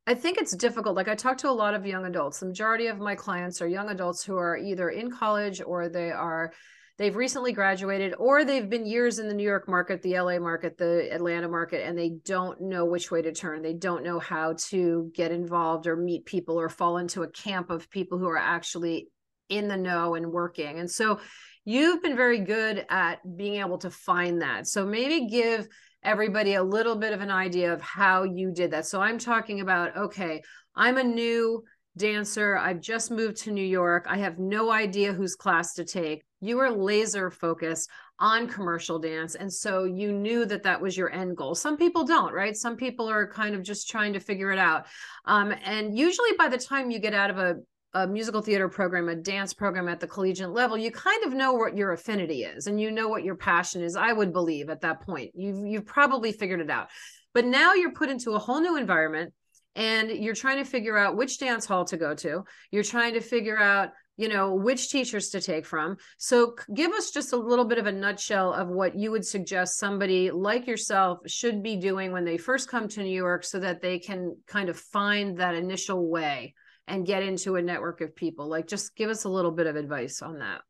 I 0.08 0.13
think 0.13 0.38
it's 0.38 0.56
difficult. 0.56 0.96
Like 0.96 1.08
I 1.08 1.15
talk 1.15 1.38
to 1.39 1.50
a 1.50 1.52
lot 1.52 1.74
of 1.74 1.86
young 1.86 2.06
adults. 2.06 2.39
The 2.39 2.46
majority 2.46 2.88
of 2.88 3.00
my 3.00 3.15
clients 3.15 3.62
are 3.62 3.68
young 3.68 3.89
adults 3.89 4.24
who 4.24 4.38
are 4.38 4.56
either 4.56 4.89
in 4.89 5.10
college 5.10 5.62
or 5.65 5.89
they 5.89 6.12
are 6.12 6.54
they've 6.98 7.15
recently 7.15 7.52
graduated 7.52 8.13
or 8.20 8.46
they've 8.46 8.70
been 8.70 8.86
years 8.86 9.18
in 9.20 9.28
the 9.28 9.34
New 9.34 9.44
York 9.44 9.68
market, 9.68 10.02
the 10.02 10.18
LA 10.20 10.38
market, 10.38 10.78
the 10.78 11.12
Atlanta 11.12 11.50
market 11.50 11.86
and 11.86 11.98
they 11.98 12.10
don't 12.24 12.62
know 12.62 12.86
which 12.86 13.10
way 13.10 13.24
to 13.24 13.34
turn. 13.34 13.63
They 13.63 13.74
don't 13.74 14.04
know 14.04 14.20
how 14.20 14.56
to 14.70 15.12
get 15.15 15.32
involved 15.32 15.88
or 15.88 15.96
meet 15.96 16.26
people 16.26 16.60
or 16.60 16.70
fall 16.70 16.98
into 16.98 17.24
a 17.24 17.32
camp 17.32 17.72
of 17.72 17.89
people 17.89 18.20
who 18.20 18.30
are 18.30 18.38
actually 18.38 19.10
in 19.50 19.68
the 19.68 19.78
know 19.78 20.13
and 20.13 20.32
working. 20.32 20.80
And 20.80 20.89
so 20.89 21.20
you've 21.65 22.04
been 22.04 22.15
very 22.15 22.39
good 22.39 22.86
at 22.89 23.20
being 23.38 23.60
able 23.60 23.80
to 23.80 23.89
find 23.89 24.41
that. 24.44 24.68
So 24.68 24.86
maybe 24.86 25.28
give 25.28 25.68
everybody 26.06 26.54
a 26.54 26.63
little 26.63 26.96
bit 26.96 27.13
of 27.13 27.22
an 27.22 27.32
idea 27.32 27.74
of 27.74 27.82
how 27.82 28.24
you 28.24 28.52
did 28.52 28.72
that. 28.72 28.86
So 28.86 29.02
I'm 29.02 29.18
talking 29.18 29.62
about, 29.62 29.98
okay, 29.98 30.41
I'm 30.76 30.98
a 30.98 31.04
new 31.04 31.63
dancer. 31.98 32.58
I've 32.58 32.82
just 32.82 33.12
moved 33.12 33.38
to 33.38 33.52
New 33.52 33.65
York. 33.65 34.06
I 34.08 34.18
have 34.18 34.38
no 34.38 34.72
idea 34.72 35.13
whose 35.13 35.36
class 35.36 35.74
to 35.76 35.86
take. 35.86 36.24
You 36.41 36.58
were 36.58 36.70
laser 36.70 37.32
focused 37.32 37.89
on 38.20 38.48
commercial 38.48 39.00
dance. 39.00 39.36
And 39.36 39.52
so 39.52 39.84
you 39.86 40.12
knew 40.12 40.46
that 40.46 40.63
that 40.63 40.82
was 40.82 40.96
your 40.96 41.12
end 41.12 41.36
goal. 41.36 41.56
Some 41.56 41.78
people 41.78 42.06
don't, 42.06 42.34
right? 42.34 42.56
Some 42.56 42.78
people 42.78 43.10
are 43.10 43.28
kind 43.28 43.56
of 43.56 43.63
just 43.63 43.89
trying 43.89 44.13
to 44.13 44.20
figure 44.20 44.52
it 44.52 44.60
out. 44.60 44.86
Um, 45.26 45.54
and 45.63 45.98
usually 45.98 46.32
by 46.38 46.48
the 46.48 46.58
time 46.58 46.91
you 46.91 47.00
get 47.00 47.13
out 47.13 47.30
of 47.30 47.38
a 47.38 47.56
a 47.95 48.05
musical 48.05 48.41
theater 48.41 48.67
program, 48.67 49.08
a 49.08 49.15
dance 49.15 49.53
program 49.53 49.88
at 49.88 50.01
the 50.01 50.08
collegiate 50.08 50.51
level, 50.51 50.77
you 50.77 50.91
kind 50.91 51.23
of 51.23 51.34
know 51.34 51.53
what 51.53 51.77
your 51.77 51.93
affinity 51.93 52.43
is 52.43 52.67
and 52.67 52.79
you 52.79 52.91
know 52.91 53.08
what 53.08 53.23
your 53.23 53.36
passion 53.36 53.81
is. 53.81 53.95
I 53.95 54.12
would 54.12 54.34
believe 54.34 54.69
at 54.69 54.81
that 54.81 55.01
point. 55.01 55.31
You've 55.34 55.65
you've 55.65 55.86
probably 55.86 56.34
figured 56.34 56.60
it 56.60 56.69
out. 56.69 56.89
But 57.34 57.45
now 57.45 57.73
you're 57.73 57.93
put 57.93 58.10
into 58.10 58.31
a 58.31 58.39
whole 58.39 58.60
new 58.60 58.77
environment 58.77 59.34
and 59.75 60.12
you're 60.12 60.36
trying 60.36 60.58
to 60.58 60.69
figure 60.69 60.97
out 60.97 61.15
which 61.15 61.39
dance 61.39 61.65
hall 61.65 61.86
to 61.86 61.97
go 61.97 62.13
to. 62.15 62.43
You're 62.69 62.84
trying 62.84 63.13
to 63.13 63.21
figure 63.21 63.58
out 63.58 63.91
you 64.17 64.27
know 64.27 64.55
which 64.55 64.89
teachers 64.89 65.29
to 65.29 65.41
take 65.41 65.65
from 65.65 65.97
so 66.17 66.55
give 66.73 66.91
us 66.93 67.12
just 67.12 67.34
a 67.34 67.38
little 67.38 67.65
bit 67.65 67.77
of 67.77 67.86
a 67.86 67.91
nutshell 67.91 68.53
of 68.53 68.69
what 68.69 68.95
you 68.95 69.12
would 69.12 69.25
suggest 69.25 69.77
somebody 69.77 70.31
like 70.31 70.67
yourself 70.67 71.19
should 71.27 71.62
be 71.62 71.75
doing 71.75 72.13
when 72.13 72.23
they 72.23 72.38
first 72.38 72.69
come 72.69 72.88
to 72.88 73.03
new 73.03 73.10
york 73.13 73.43
so 73.43 73.60
that 73.60 73.81
they 73.81 73.99
can 73.99 74.38
kind 74.47 74.69
of 74.69 74.79
find 74.79 75.38
that 75.38 75.53
initial 75.53 76.10
way 76.10 76.53
and 76.88 77.06
get 77.06 77.24
into 77.24 77.56
a 77.56 77.62
network 77.62 78.02
of 78.02 78.15
people. 78.15 78.48
Like 78.48 78.67
just 78.67 78.95
give 78.95 79.10
us 79.10 79.24
a 79.24 79.30
little 79.30 79.52
bit 79.52 79.67
of 79.67 79.76
advice 79.76 80.21
on 80.21 80.39
that. 80.39 80.62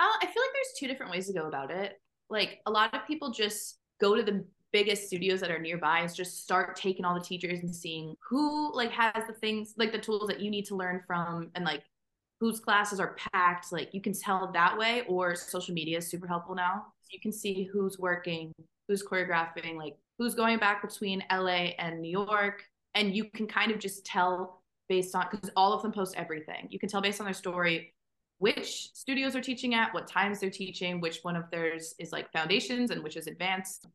Uh, 0.00 0.16
i 0.22 0.26
feel 0.26 0.42
like 0.42 0.52
there's 0.54 0.78
two 0.78 0.86
different 0.86 1.12
ways 1.12 1.26
to 1.26 1.32
go 1.32 1.46
about 1.46 1.70
it. 1.70 2.00
Like 2.28 2.60
a 2.66 2.70
lot 2.70 2.94
of 2.94 3.06
people 3.06 3.30
just 3.30 3.78
go 4.00 4.14
to 4.14 4.22
the 4.22 4.44
biggest 4.72 5.08
studios 5.08 5.40
that 5.40 5.50
are 5.50 5.58
nearby 5.58 6.04
is 6.04 6.14
just 6.14 6.42
start 6.42 6.76
taking 6.76 7.04
all 7.04 7.14
the 7.14 7.24
teachers 7.24 7.58
and 7.60 7.74
seeing 7.74 8.14
who 8.28 8.74
like 8.74 8.92
has 8.92 9.24
the 9.26 9.34
things 9.34 9.74
like 9.76 9.92
the 9.92 9.98
tools 9.98 10.28
that 10.28 10.40
you 10.40 10.50
need 10.50 10.64
to 10.64 10.76
learn 10.76 11.02
from 11.06 11.50
and 11.54 11.64
like 11.64 11.82
whose 12.38 12.60
classes 12.60 13.00
are 13.00 13.16
packed. 13.32 13.72
Like 13.72 13.92
you 13.92 14.00
can 14.00 14.14
tell 14.14 14.50
that 14.52 14.78
way 14.78 15.02
or 15.08 15.34
social 15.34 15.74
media 15.74 15.98
is 15.98 16.08
super 16.08 16.26
helpful 16.26 16.54
now. 16.54 16.86
You 17.10 17.20
can 17.20 17.32
see 17.32 17.68
who's 17.72 17.98
working 17.98 18.52
who's 18.88 19.02
choreographing 19.04 19.76
like 19.76 19.96
who's 20.18 20.34
going 20.34 20.58
back 20.58 20.82
between 20.82 21.24
LA 21.30 21.72
and 21.78 22.00
New 22.00 22.10
York. 22.10 22.64
And 22.94 23.14
you 23.14 23.24
can 23.24 23.46
kind 23.46 23.70
of 23.70 23.78
just 23.78 24.04
tell 24.04 24.59
based 24.90 25.14
on 25.14 25.26
because 25.30 25.48
all 25.56 25.72
of 25.72 25.80
them 25.80 25.92
post 25.92 26.14
everything 26.16 26.66
you 26.68 26.78
can 26.78 26.88
tell 26.88 27.00
based 27.00 27.20
on 27.20 27.24
their 27.24 27.32
story 27.32 27.94
which 28.38 28.90
studios 28.92 29.36
are 29.36 29.40
teaching 29.40 29.74
at 29.74 29.94
what 29.94 30.06
times 30.06 30.40
they're 30.40 30.50
teaching 30.50 31.00
which 31.00 31.20
one 31.22 31.36
of 31.36 31.50
theirs 31.50 31.94
is 31.98 32.12
like 32.12 32.30
foundations 32.32 32.90
and 32.90 33.02
which 33.02 33.16
is 33.16 33.26
advanced 33.26 33.86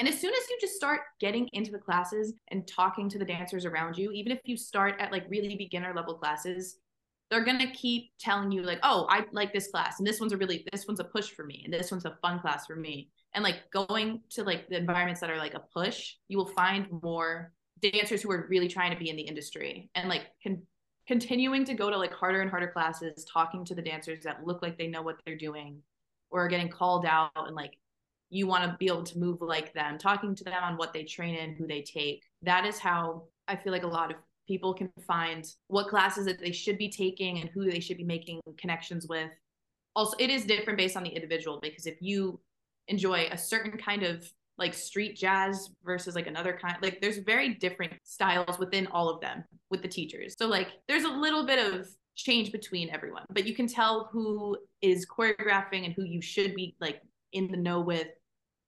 and 0.00 0.08
as 0.08 0.18
soon 0.18 0.32
as 0.32 0.48
you 0.48 0.56
just 0.58 0.76
start 0.76 1.02
getting 1.20 1.46
into 1.52 1.70
the 1.70 1.78
classes 1.78 2.32
and 2.48 2.66
talking 2.66 3.06
to 3.10 3.18
the 3.18 3.24
dancers 3.24 3.66
around 3.66 3.98
you, 3.98 4.10
even 4.12 4.32
if 4.32 4.38
you 4.44 4.56
start 4.56 4.94
at 4.98 5.12
like 5.12 5.26
really 5.28 5.54
beginner 5.56 5.92
level 5.94 6.14
classes, 6.14 6.78
they're 7.30 7.44
going 7.44 7.58
to 7.58 7.70
keep 7.72 8.10
telling 8.18 8.50
you 8.50 8.62
like, 8.62 8.78
"Oh, 8.82 9.06
I 9.10 9.26
like 9.30 9.52
this 9.52 9.68
class 9.70 9.98
and 9.98 10.06
this 10.06 10.18
one's 10.18 10.32
a 10.32 10.38
really 10.38 10.66
this 10.72 10.88
one's 10.88 11.00
a 11.00 11.04
push 11.04 11.28
for 11.28 11.44
me 11.44 11.60
and 11.66 11.72
this 11.72 11.90
one's 11.90 12.06
a 12.06 12.16
fun 12.22 12.40
class 12.40 12.66
for 12.66 12.76
me." 12.76 13.10
And 13.34 13.44
like 13.44 13.70
going 13.74 14.22
to 14.30 14.42
like 14.42 14.70
the 14.70 14.78
environments 14.78 15.20
that 15.20 15.28
are 15.28 15.36
like 15.36 15.52
a 15.52 15.64
push, 15.74 16.14
you 16.28 16.38
will 16.38 16.46
find 16.46 16.88
more 17.02 17.52
dancers 17.82 18.22
who 18.22 18.30
are 18.30 18.46
really 18.48 18.68
trying 18.68 18.92
to 18.92 18.98
be 18.98 19.10
in 19.10 19.16
the 19.16 19.22
industry 19.22 19.90
and 19.94 20.08
like 20.08 20.22
can 20.42 20.62
continuing 21.06 21.64
to 21.64 21.74
go 21.74 21.90
to 21.90 21.96
like 21.96 22.12
harder 22.12 22.40
and 22.40 22.50
harder 22.50 22.68
classes, 22.68 23.24
talking 23.24 23.64
to 23.64 23.74
the 23.74 23.82
dancers 23.82 24.22
that 24.22 24.46
look 24.46 24.62
like 24.62 24.78
they 24.78 24.86
know 24.86 25.02
what 25.02 25.16
they're 25.24 25.36
doing 25.36 25.82
or 26.30 26.44
are 26.44 26.48
getting 26.48 26.68
called 26.68 27.04
out 27.04 27.32
and 27.34 27.56
like 27.56 27.76
you 28.30 28.46
want 28.46 28.62
to 28.62 28.76
be 28.78 28.86
able 28.86 29.02
to 29.02 29.18
move 29.18 29.40
like 29.40 29.74
them, 29.74 29.98
talking 29.98 30.34
to 30.36 30.44
them 30.44 30.62
on 30.62 30.76
what 30.76 30.92
they 30.92 31.02
train 31.02 31.34
in, 31.34 31.54
who 31.54 31.66
they 31.66 31.82
take. 31.82 32.22
That 32.42 32.64
is 32.64 32.78
how 32.78 33.24
I 33.48 33.56
feel 33.56 33.72
like 33.72 33.82
a 33.82 33.88
lot 33.88 34.10
of 34.10 34.16
people 34.46 34.72
can 34.72 34.90
find 35.06 35.44
what 35.66 35.88
classes 35.88 36.26
that 36.26 36.38
they 36.38 36.52
should 36.52 36.78
be 36.78 36.88
taking 36.88 37.40
and 37.40 37.50
who 37.50 37.68
they 37.68 37.80
should 37.80 37.96
be 37.96 38.04
making 38.04 38.40
connections 38.56 39.06
with. 39.08 39.30
Also, 39.96 40.16
it 40.20 40.30
is 40.30 40.44
different 40.44 40.78
based 40.78 40.96
on 40.96 41.02
the 41.02 41.10
individual 41.10 41.58
because 41.60 41.86
if 41.86 42.00
you 42.00 42.40
enjoy 42.86 43.28
a 43.32 43.38
certain 43.38 43.76
kind 43.76 44.04
of 44.04 44.32
like 44.60 44.74
street 44.74 45.16
jazz 45.16 45.70
versus 45.82 46.14
like 46.14 46.26
another 46.26 46.56
kind 46.60 46.76
like 46.82 47.00
there's 47.00 47.18
very 47.18 47.54
different 47.54 47.94
styles 48.04 48.58
within 48.58 48.86
all 48.88 49.08
of 49.08 49.20
them 49.20 49.42
with 49.70 49.82
the 49.82 49.88
teachers. 49.88 50.36
So 50.38 50.46
like 50.46 50.68
there's 50.86 51.04
a 51.04 51.08
little 51.08 51.44
bit 51.44 51.58
of 51.58 51.88
change 52.14 52.52
between 52.52 52.90
everyone, 52.90 53.24
but 53.30 53.46
you 53.46 53.54
can 53.54 53.66
tell 53.66 54.10
who 54.12 54.56
is 54.82 55.06
choreographing 55.06 55.86
and 55.86 55.94
who 55.94 56.04
you 56.04 56.20
should 56.20 56.54
be 56.54 56.76
like 56.80 57.00
in 57.32 57.50
the 57.50 57.56
know 57.56 57.80
with 57.80 58.08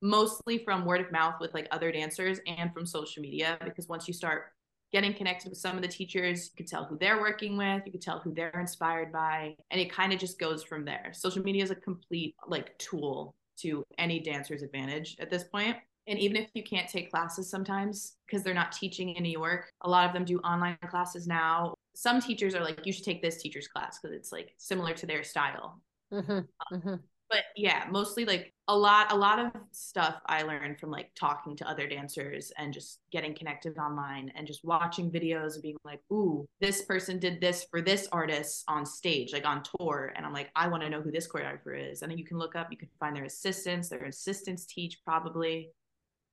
mostly 0.01 0.59
from 0.65 0.85
word 0.85 1.01
of 1.01 1.13
mouth 1.13 1.35
with 1.41 1.55
like 1.55 1.69
other 1.71 1.93
dancers 1.93 2.41
and 2.47 2.73
from 2.73 2.85
social 2.85 3.23
media 3.23 3.59
because 3.65 3.87
once 3.89 4.09
you 4.09 4.15
start 4.15 4.47
getting 4.91 5.15
connected 5.15 5.49
with 5.49 5.59
some 5.59 5.77
of 5.77 5.83
the 5.83 5.89
teachers 5.89 6.51
you 6.53 6.57
can 6.57 6.67
tell 6.67 6.85
who 6.85 6.99
they're 6.99 7.21
working 7.21 7.57
with 7.57 7.83
you 7.87 7.93
can 7.93 8.01
tell 8.01 8.19
who 8.19 8.35
they're 8.35 8.51
inspired 8.59 9.13
by 9.13 9.55
and 9.71 9.81
it 9.81 9.93
kind 9.93 10.13
of 10.13 10.19
just 10.19 10.41
goes 10.41 10.65
from 10.65 10.85
there 10.85 11.13
social 11.15 11.41
media 11.43 11.63
is 11.63 11.71
a 11.71 11.77
complete 11.77 12.35
like 12.49 12.77
tool 12.79 13.33
to 13.59 13.85
any 13.99 14.21
dancer's 14.21 14.63
advantage 14.63 15.17
at 15.21 15.31
this 15.31 15.45
point. 15.45 15.77
And 16.09 16.19
even 16.19 16.37
if 16.37 16.49
you 16.55 16.65
can't 16.65 16.89
take 16.89 17.11
classes 17.11 17.49
sometimes 17.49 18.17
because 18.27 18.43
they're 18.43 18.55
not 18.55 18.73
teaching 18.73 19.11
in 19.11 19.23
new 19.23 19.31
york 19.31 19.71
a 19.83 19.89
lot 19.89 20.05
of 20.05 20.13
them 20.13 20.25
do 20.25 20.39
online 20.41 20.77
classes 20.89 21.27
now. 21.27 21.75
Some 21.95 22.21
teachers 22.21 22.55
are 22.55 22.65
like 22.65 22.85
you 22.85 22.93
should 22.93 23.05
take 23.05 23.23
this 23.23 23.41
teacher's 23.41 23.69
class 23.69 23.99
because 24.01 24.17
it's 24.17 24.33
like 24.33 24.55
similar 24.59 24.95
to 24.95 25.07
their 25.07 25.23
style. 25.23 25.81
Mm-hmm. 26.13 26.75
Mm-hmm. 26.77 26.95
but 27.31 27.45
yeah 27.57 27.87
mostly 27.91 28.27
like 28.27 28.52
a 28.69 28.77
lot 28.77 29.11
a 29.13 29.17
lot 29.17 29.39
of 29.41 29.51
stuff 29.73 30.21
i 30.27 30.43
learned 30.43 30.79
from 30.79 30.91
like 30.91 31.11
talking 31.19 31.57
to 31.57 31.69
other 31.69 31.89
dancers 31.89 32.53
and 32.59 32.73
just 32.73 33.01
getting 33.11 33.35
connected 33.35 33.77
online 33.77 34.33
and 34.37 34.47
just 34.47 34.65
watching 34.65 35.11
videos 35.11 35.55
and 35.55 35.63
being 35.63 35.77
like 35.85 36.01
ooh 36.13 36.47
this 36.61 36.83
person 36.83 37.19
did 37.19 37.41
this 37.41 37.67
for 37.71 37.83
this 37.83 38.09
artist 38.13 38.63
on 38.69 38.87
stage 38.87 39.33
like 39.33 39.45
on 39.45 39.63
tour. 39.79 40.13
And 40.15 40.25
i'm 40.25 40.33
like 40.33 40.51
i 40.55 40.69
want 40.69 40.83
to 40.83 40.89
know 40.89 41.01
who 41.01 41.11
this 41.11 41.29
choreographer 41.29 41.77
is. 41.77 42.03
And 42.03 42.11
then 42.11 42.19
you 42.19 42.25
can 42.25 42.39
look 42.39 42.55
up 42.55 42.69
you 42.71 42.77
can 42.77 42.89
find 43.01 43.17
their 43.17 43.25
assistants 43.25 43.89
their 43.89 44.05
assistants 44.05 44.65
teach 44.67 45.01
probably. 45.05 45.71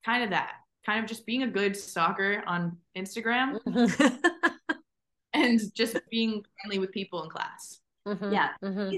Kind 0.05 0.23
of 0.23 0.29
that 0.29 0.53
kind 0.85 1.03
of 1.03 1.09
just 1.09 1.25
being 1.25 1.43
a 1.43 1.47
good 1.47 1.75
stalker 1.75 2.41
on 2.47 2.77
instagram 2.97 3.59
and 5.33 5.59
just 5.75 5.99
being 6.09 6.41
friendly 6.61 6.79
with 6.79 6.91
people 6.91 7.23
in 7.23 7.29
class. 7.29 7.79
Mm-hmm. 8.07 8.31
yeah. 8.31 8.49
Mm-hmm 8.63 8.95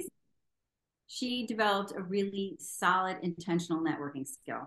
she 1.11 1.45
developed 1.45 1.91
a 1.91 2.01
really 2.01 2.55
solid 2.57 3.17
intentional 3.21 3.83
networking 3.83 4.25
skill. 4.25 4.61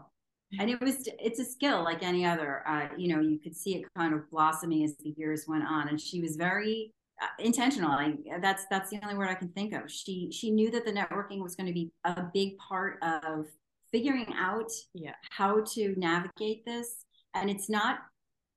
And 0.60 0.70
it 0.70 0.78
was 0.80 1.08
it's 1.18 1.40
a 1.40 1.44
skill 1.44 1.82
like 1.82 2.02
any 2.02 2.26
other 2.26 2.62
uh, 2.68 2.88
you 2.98 3.08
know 3.08 3.20
you 3.20 3.38
could 3.38 3.56
see 3.56 3.76
it 3.76 3.86
kind 3.96 4.12
of 4.12 4.30
blossoming 4.30 4.84
as 4.84 4.94
the 4.98 5.14
years 5.16 5.46
went 5.48 5.64
on. 5.64 5.88
And 5.88 5.98
she 5.98 6.20
was 6.20 6.36
very 6.36 6.92
uh, 7.22 7.26
intentional. 7.38 7.90
I, 7.90 8.14
that's 8.42 8.66
that's 8.70 8.90
the 8.90 9.00
only 9.02 9.16
word 9.16 9.30
i 9.30 9.34
can 9.34 9.48
think 9.48 9.72
of. 9.72 9.90
She 9.90 10.30
she 10.30 10.50
knew 10.50 10.70
that 10.70 10.84
the 10.84 10.92
networking 10.92 11.42
was 11.42 11.56
going 11.56 11.66
to 11.66 11.72
be 11.72 11.90
a 12.04 12.24
big 12.34 12.58
part 12.58 13.02
of 13.02 13.46
figuring 13.90 14.32
out 14.38 14.70
yeah. 14.92 15.14
how 15.30 15.62
to 15.72 15.94
navigate 15.96 16.64
this. 16.66 17.06
And 17.34 17.48
it's 17.48 17.70
not 17.70 18.00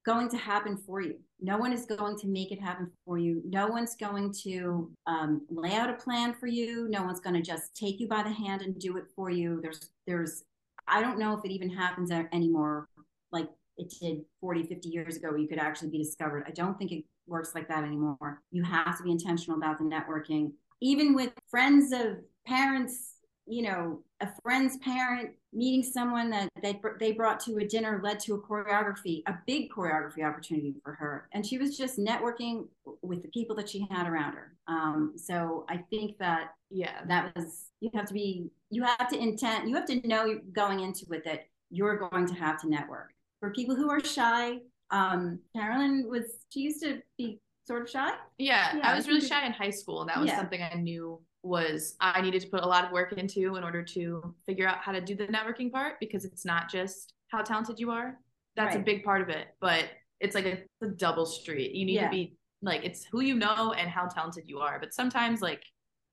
going 0.07 0.29
to 0.29 0.37
happen 0.37 0.77
for 0.77 1.01
you. 1.01 1.15
No 1.41 1.57
one 1.57 1.73
is 1.73 1.85
going 1.85 2.17
to 2.19 2.27
make 2.27 2.53
it 2.53 2.61
happen 2.61 2.89
for 3.05 3.17
you. 3.17 3.41
No 3.45 3.67
one's 3.67 3.95
going 3.95 4.33
to 4.43 4.89
um, 5.05 5.45
lay 5.49 5.73
out 5.73 5.89
a 5.89 5.93
plan 5.93 6.33
for 6.33 6.47
you. 6.47 6.87
No 6.89 7.03
one's 7.03 7.19
going 7.19 7.35
to 7.35 7.41
just 7.41 7.75
take 7.75 7.99
you 7.99 8.07
by 8.07 8.23
the 8.23 8.31
hand 8.31 8.61
and 8.61 8.79
do 8.79 8.95
it 8.97 9.03
for 9.15 9.29
you. 9.29 9.59
There's, 9.61 9.91
there's, 10.07 10.45
I 10.87 11.01
don't 11.01 11.19
know 11.19 11.37
if 11.37 11.43
it 11.43 11.51
even 11.51 11.69
happens 11.69 12.09
anymore 12.09 12.87
like 13.33 13.49
it 13.75 13.93
did 13.99 14.21
40, 14.39 14.63
50 14.63 14.87
years 14.87 15.17
ago 15.17 15.29
where 15.29 15.37
you 15.37 15.47
could 15.49 15.59
actually 15.59 15.89
be 15.89 15.99
discovered. 15.99 16.45
I 16.47 16.51
don't 16.51 16.79
think 16.79 16.93
it 16.93 17.03
works 17.27 17.53
like 17.53 17.67
that 17.67 17.83
anymore. 17.83 18.41
You 18.51 18.63
have 18.63 18.97
to 18.97 19.03
be 19.03 19.11
intentional 19.11 19.59
about 19.59 19.77
the 19.77 19.83
networking. 19.83 20.53
Even 20.79 21.13
with 21.13 21.33
friends 21.51 21.91
of 21.91 22.19
parents 22.47 23.17
you 23.47 23.63
know, 23.63 24.01
a 24.19 24.29
friend's 24.41 24.77
parent 24.77 25.31
meeting 25.53 25.83
someone 25.83 26.29
that 26.31 26.49
they, 26.61 26.79
they 26.99 27.11
brought 27.11 27.39
to 27.41 27.57
a 27.57 27.65
dinner 27.65 27.99
led 28.03 28.19
to 28.21 28.33
a 28.33 28.41
choreography, 28.41 29.21
a 29.27 29.35
big 29.45 29.69
choreography 29.69 30.23
opportunity 30.25 30.75
for 30.83 30.93
her. 30.93 31.27
And 31.33 31.45
she 31.45 31.57
was 31.57 31.77
just 31.77 31.99
networking 31.99 32.67
with 33.01 33.21
the 33.21 33.27
people 33.29 33.55
that 33.57 33.69
she 33.69 33.87
had 33.91 34.07
around 34.07 34.33
her. 34.33 34.55
Um, 34.67 35.13
so 35.15 35.65
I 35.69 35.77
think 35.89 36.17
that, 36.17 36.55
yeah, 36.69 37.01
that 37.07 37.35
was, 37.35 37.65
you 37.79 37.91
have 37.93 38.07
to 38.07 38.13
be, 38.13 38.49
you 38.69 38.83
have 38.83 39.07
to 39.09 39.17
intent, 39.17 39.67
you 39.67 39.75
have 39.75 39.85
to 39.85 40.07
know 40.07 40.39
going 40.51 40.79
into 40.79 41.05
it 41.11 41.23
that 41.25 41.47
you're 41.69 41.97
going 42.09 42.25
to 42.27 42.33
have 42.33 42.59
to 42.61 42.69
network. 42.69 43.13
For 43.39 43.51
people 43.51 43.75
who 43.75 43.89
are 43.91 44.03
shy, 44.03 44.57
um, 44.89 45.39
Carolyn 45.55 46.07
was, 46.09 46.23
she 46.49 46.61
used 46.61 46.81
to 46.81 47.01
be 47.17 47.39
sort 47.67 47.83
of 47.83 47.89
shy. 47.89 48.13
Yeah, 48.37 48.77
yeah 48.77 48.91
I 48.91 48.95
was 48.95 49.07
really 49.07 49.21
shy 49.21 49.45
in 49.45 49.51
high 49.51 49.69
school, 49.69 50.01
and 50.01 50.09
that 50.09 50.17
was 50.17 50.29
yeah. 50.29 50.37
something 50.37 50.61
I 50.61 50.75
knew 50.75 51.21
was 51.47 51.95
I 51.99 52.21
needed 52.21 52.41
to 52.41 52.47
put 52.47 52.63
a 52.63 52.67
lot 52.67 52.85
of 52.85 52.91
work 52.91 53.13
into 53.13 53.55
in 53.55 53.63
order 53.63 53.83
to 53.83 54.35
figure 54.45 54.67
out 54.67 54.77
how 54.79 54.91
to 54.91 55.01
do 55.01 55.15
the 55.15 55.27
networking 55.27 55.71
part 55.71 55.95
because 55.99 56.25
it's 56.25 56.45
not 56.45 56.69
just 56.69 57.13
how 57.29 57.41
talented 57.41 57.79
you 57.79 57.91
are. 57.91 58.19
That's 58.55 58.75
right. 58.75 58.81
a 58.81 58.83
big 58.83 59.03
part 59.03 59.21
of 59.21 59.29
it, 59.29 59.47
but 59.59 59.85
it's 60.19 60.35
like 60.35 60.45
a, 60.45 60.85
a 60.85 60.89
double 60.89 61.25
street. 61.25 61.73
You 61.73 61.85
need 61.85 61.95
yeah. 61.95 62.05
to 62.05 62.11
be 62.11 62.37
like 62.61 62.83
it's 62.83 63.05
who 63.05 63.21
you 63.21 63.35
know 63.35 63.73
and 63.73 63.89
how 63.89 64.07
talented 64.07 64.45
you 64.47 64.59
are, 64.59 64.79
but 64.79 64.93
sometimes 64.93 65.41
like 65.41 65.63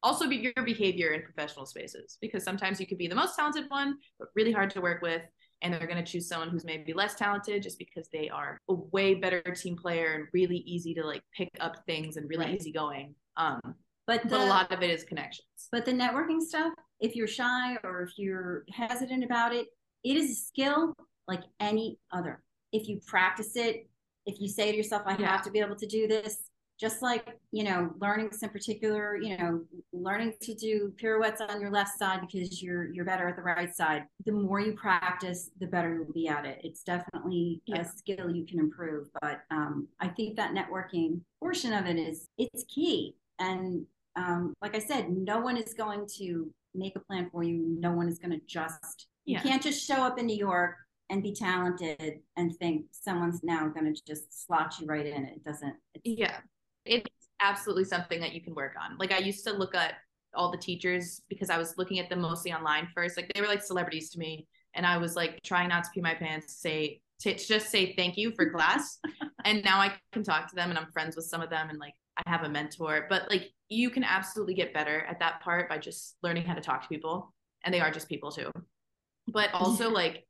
also 0.04 0.28
be 0.28 0.36
your 0.36 0.64
behavior 0.64 1.12
in 1.12 1.22
professional 1.22 1.64
spaces 1.64 2.18
because 2.20 2.44
sometimes 2.44 2.78
you 2.78 2.86
could 2.86 2.98
be 2.98 3.08
the 3.08 3.14
most 3.14 3.34
talented 3.34 3.64
one 3.68 3.96
but 4.18 4.28
really 4.36 4.52
hard 4.52 4.68
to 4.70 4.82
work 4.82 5.00
with 5.00 5.22
and 5.62 5.72
they're 5.72 5.86
going 5.86 6.04
to 6.04 6.12
choose 6.12 6.28
someone 6.28 6.50
who's 6.50 6.66
maybe 6.66 6.92
less 6.92 7.14
talented 7.14 7.62
just 7.62 7.78
because 7.78 8.06
they 8.12 8.28
are 8.28 8.58
a 8.68 8.74
way 8.74 9.14
better 9.14 9.40
team 9.40 9.74
player 9.74 10.12
and 10.12 10.26
really 10.34 10.58
easy 10.58 10.92
to 10.92 11.02
like 11.02 11.22
pick 11.34 11.48
up 11.58 11.76
things 11.86 12.18
and 12.18 12.28
really 12.28 12.44
right. 12.44 12.60
easygoing 12.60 13.14
um 13.38 13.60
but, 14.06 14.22
the, 14.22 14.28
but 14.30 14.40
a 14.40 14.44
lot 14.44 14.72
of 14.72 14.82
it 14.82 14.90
is 14.90 15.04
connections. 15.04 15.46
But 15.72 15.84
the 15.84 15.92
networking 15.92 16.40
stuff, 16.40 16.72
if 17.00 17.16
you're 17.16 17.26
shy 17.26 17.76
or 17.82 18.02
if 18.02 18.12
you're 18.16 18.64
hesitant 18.72 19.24
about 19.24 19.54
it, 19.54 19.66
it 20.04 20.16
is 20.16 20.30
a 20.30 20.34
skill 20.34 20.94
like 21.26 21.42
any 21.60 21.98
other. 22.12 22.42
If 22.72 22.88
you 22.88 23.00
practice 23.06 23.56
it, 23.56 23.88
if 24.26 24.40
you 24.40 24.48
say 24.48 24.70
to 24.70 24.76
yourself, 24.76 25.02
I 25.06 25.16
yeah. 25.16 25.30
have 25.30 25.42
to 25.42 25.50
be 25.50 25.60
able 25.60 25.76
to 25.76 25.86
do 25.86 26.06
this, 26.08 26.50
just 26.80 27.02
like, 27.02 27.38
you 27.52 27.62
know, 27.62 27.92
learning 28.00 28.30
some 28.32 28.50
particular, 28.50 29.16
you 29.16 29.36
know, 29.36 29.62
learning 29.92 30.34
to 30.42 30.54
do 30.54 30.92
pirouettes 30.96 31.40
on 31.40 31.60
your 31.60 31.70
left 31.70 31.98
side 31.98 32.20
because 32.20 32.62
you're 32.62 32.92
you're 32.92 33.04
better 33.04 33.28
at 33.28 33.36
the 33.36 33.42
right 33.42 33.74
side. 33.74 34.04
The 34.26 34.32
more 34.32 34.60
you 34.60 34.72
practice, 34.72 35.50
the 35.60 35.66
better 35.66 35.94
you'll 35.94 36.12
be 36.12 36.26
at 36.26 36.44
it. 36.44 36.60
It's 36.64 36.82
definitely 36.82 37.62
yeah. 37.66 37.82
a 37.82 37.84
skill 37.84 38.30
you 38.30 38.44
can 38.44 38.58
improve. 38.58 39.08
But 39.20 39.42
um, 39.50 39.88
I 40.00 40.08
think 40.08 40.36
that 40.36 40.52
networking 40.52 41.20
portion 41.40 41.72
of 41.72 41.86
it 41.86 41.96
is 41.96 42.28
it's 42.38 42.64
key. 42.64 43.14
And 43.38 43.86
um, 44.16 44.54
like 44.62 44.74
I 44.74 44.78
said, 44.78 45.10
no 45.10 45.40
one 45.40 45.56
is 45.56 45.74
going 45.74 46.06
to 46.18 46.50
make 46.74 46.96
a 46.96 47.00
plan 47.00 47.28
for 47.30 47.42
you. 47.42 47.76
No 47.78 47.92
one 47.92 48.08
is 48.08 48.18
going 48.18 48.32
to 48.32 48.40
just, 48.46 49.08
yeah. 49.24 49.42
you 49.42 49.48
can't 49.48 49.62
just 49.62 49.86
show 49.86 50.02
up 50.02 50.18
in 50.18 50.26
New 50.26 50.36
York 50.36 50.76
and 51.10 51.22
be 51.22 51.32
talented 51.32 52.20
and 52.36 52.56
think 52.56 52.86
someone's 52.90 53.42
now 53.42 53.68
going 53.68 53.92
to 53.92 54.02
just 54.06 54.46
slot 54.46 54.74
you 54.80 54.86
right 54.86 55.06
in. 55.06 55.24
It 55.24 55.44
doesn't. 55.44 55.74
yeah. 56.04 56.38
It's 56.84 57.08
absolutely 57.40 57.84
something 57.84 58.20
that 58.20 58.34
you 58.34 58.42
can 58.42 58.54
work 58.54 58.74
on. 58.80 58.96
Like 58.98 59.12
I 59.12 59.18
used 59.18 59.44
to 59.46 59.52
look 59.52 59.74
at 59.74 59.94
all 60.34 60.50
the 60.50 60.58
teachers 60.58 61.22
because 61.28 61.50
I 61.50 61.58
was 61.58 61.74
looking 61.78 61.98
at 61.98 62.08
them 62.08 62.20
mostly 62.20 62.52
online 62.52 62.88
first. 62.94 63.16
Like 63.16 63.32
they 63.34 63.40
were 63.40 63.46
like 63.46 63.62
celebrities 63.62 64.10
to 64.10 64.18
me 64.18 64.46
and 64.74 64.86
I 64.86 64.98
was 64.98 65.16
like 65.16 65.40
trying 65.42 65.68
not 65.68 65.84
to 65.84 65.90
pee 65.94 66.00
my 66.00 66.14
pants, 66.14 66.56
say 66.56 67.00
to 67.20 67.34
just 67.34 67.70
say 67.70 67.94
thank 67.94 68.16
you 68.16 68.32
for 68.34 68.50
class. 68.50 68.98
and 69.44 69.62
now 69.64 69.78
I 69.78 69.92
can 70.12 70.24
talk 70.24 70.48
to 70.48 70.56
them 70.56 70.70
and 70.70 70.78
I'm 70.78 70.90
friends 70.92 71.16
with 71.16 71.26
some 71.26 71.40
of 71.40 71.50
them 71.50 71.70
and 71.70 71.78
like 71.78 71.94
I 72.16 72.30
have 72.30 72.44
a 72.44 72.48
mentor. 72.48 73.06
But 73.08 73.30
like 73.30 73.50
you 73.68 73.90
can 73.90 74.04
absolutely 74.04 74.54
get 74.54 74.74
better 74.74 75.00
at 75.08 75.18
that 75.20 75.40
part 75.40 75.68
by 75.68 75.78
just 75.78 76.16
learning 76.22 76.44
how 76.44 76.54
to 76.54 76.60
talk 76.60 76.82
to 76.82 76.88
people. 76.88 77.32
And 77.64 77.72
they 77.72 77.80
are 77.80 77.90
just 77.90 78.08
people 78.08 78.30
too. 78.30 78.50
But 79.28 79.50
also 79.54 79.90
like 79.90 80.26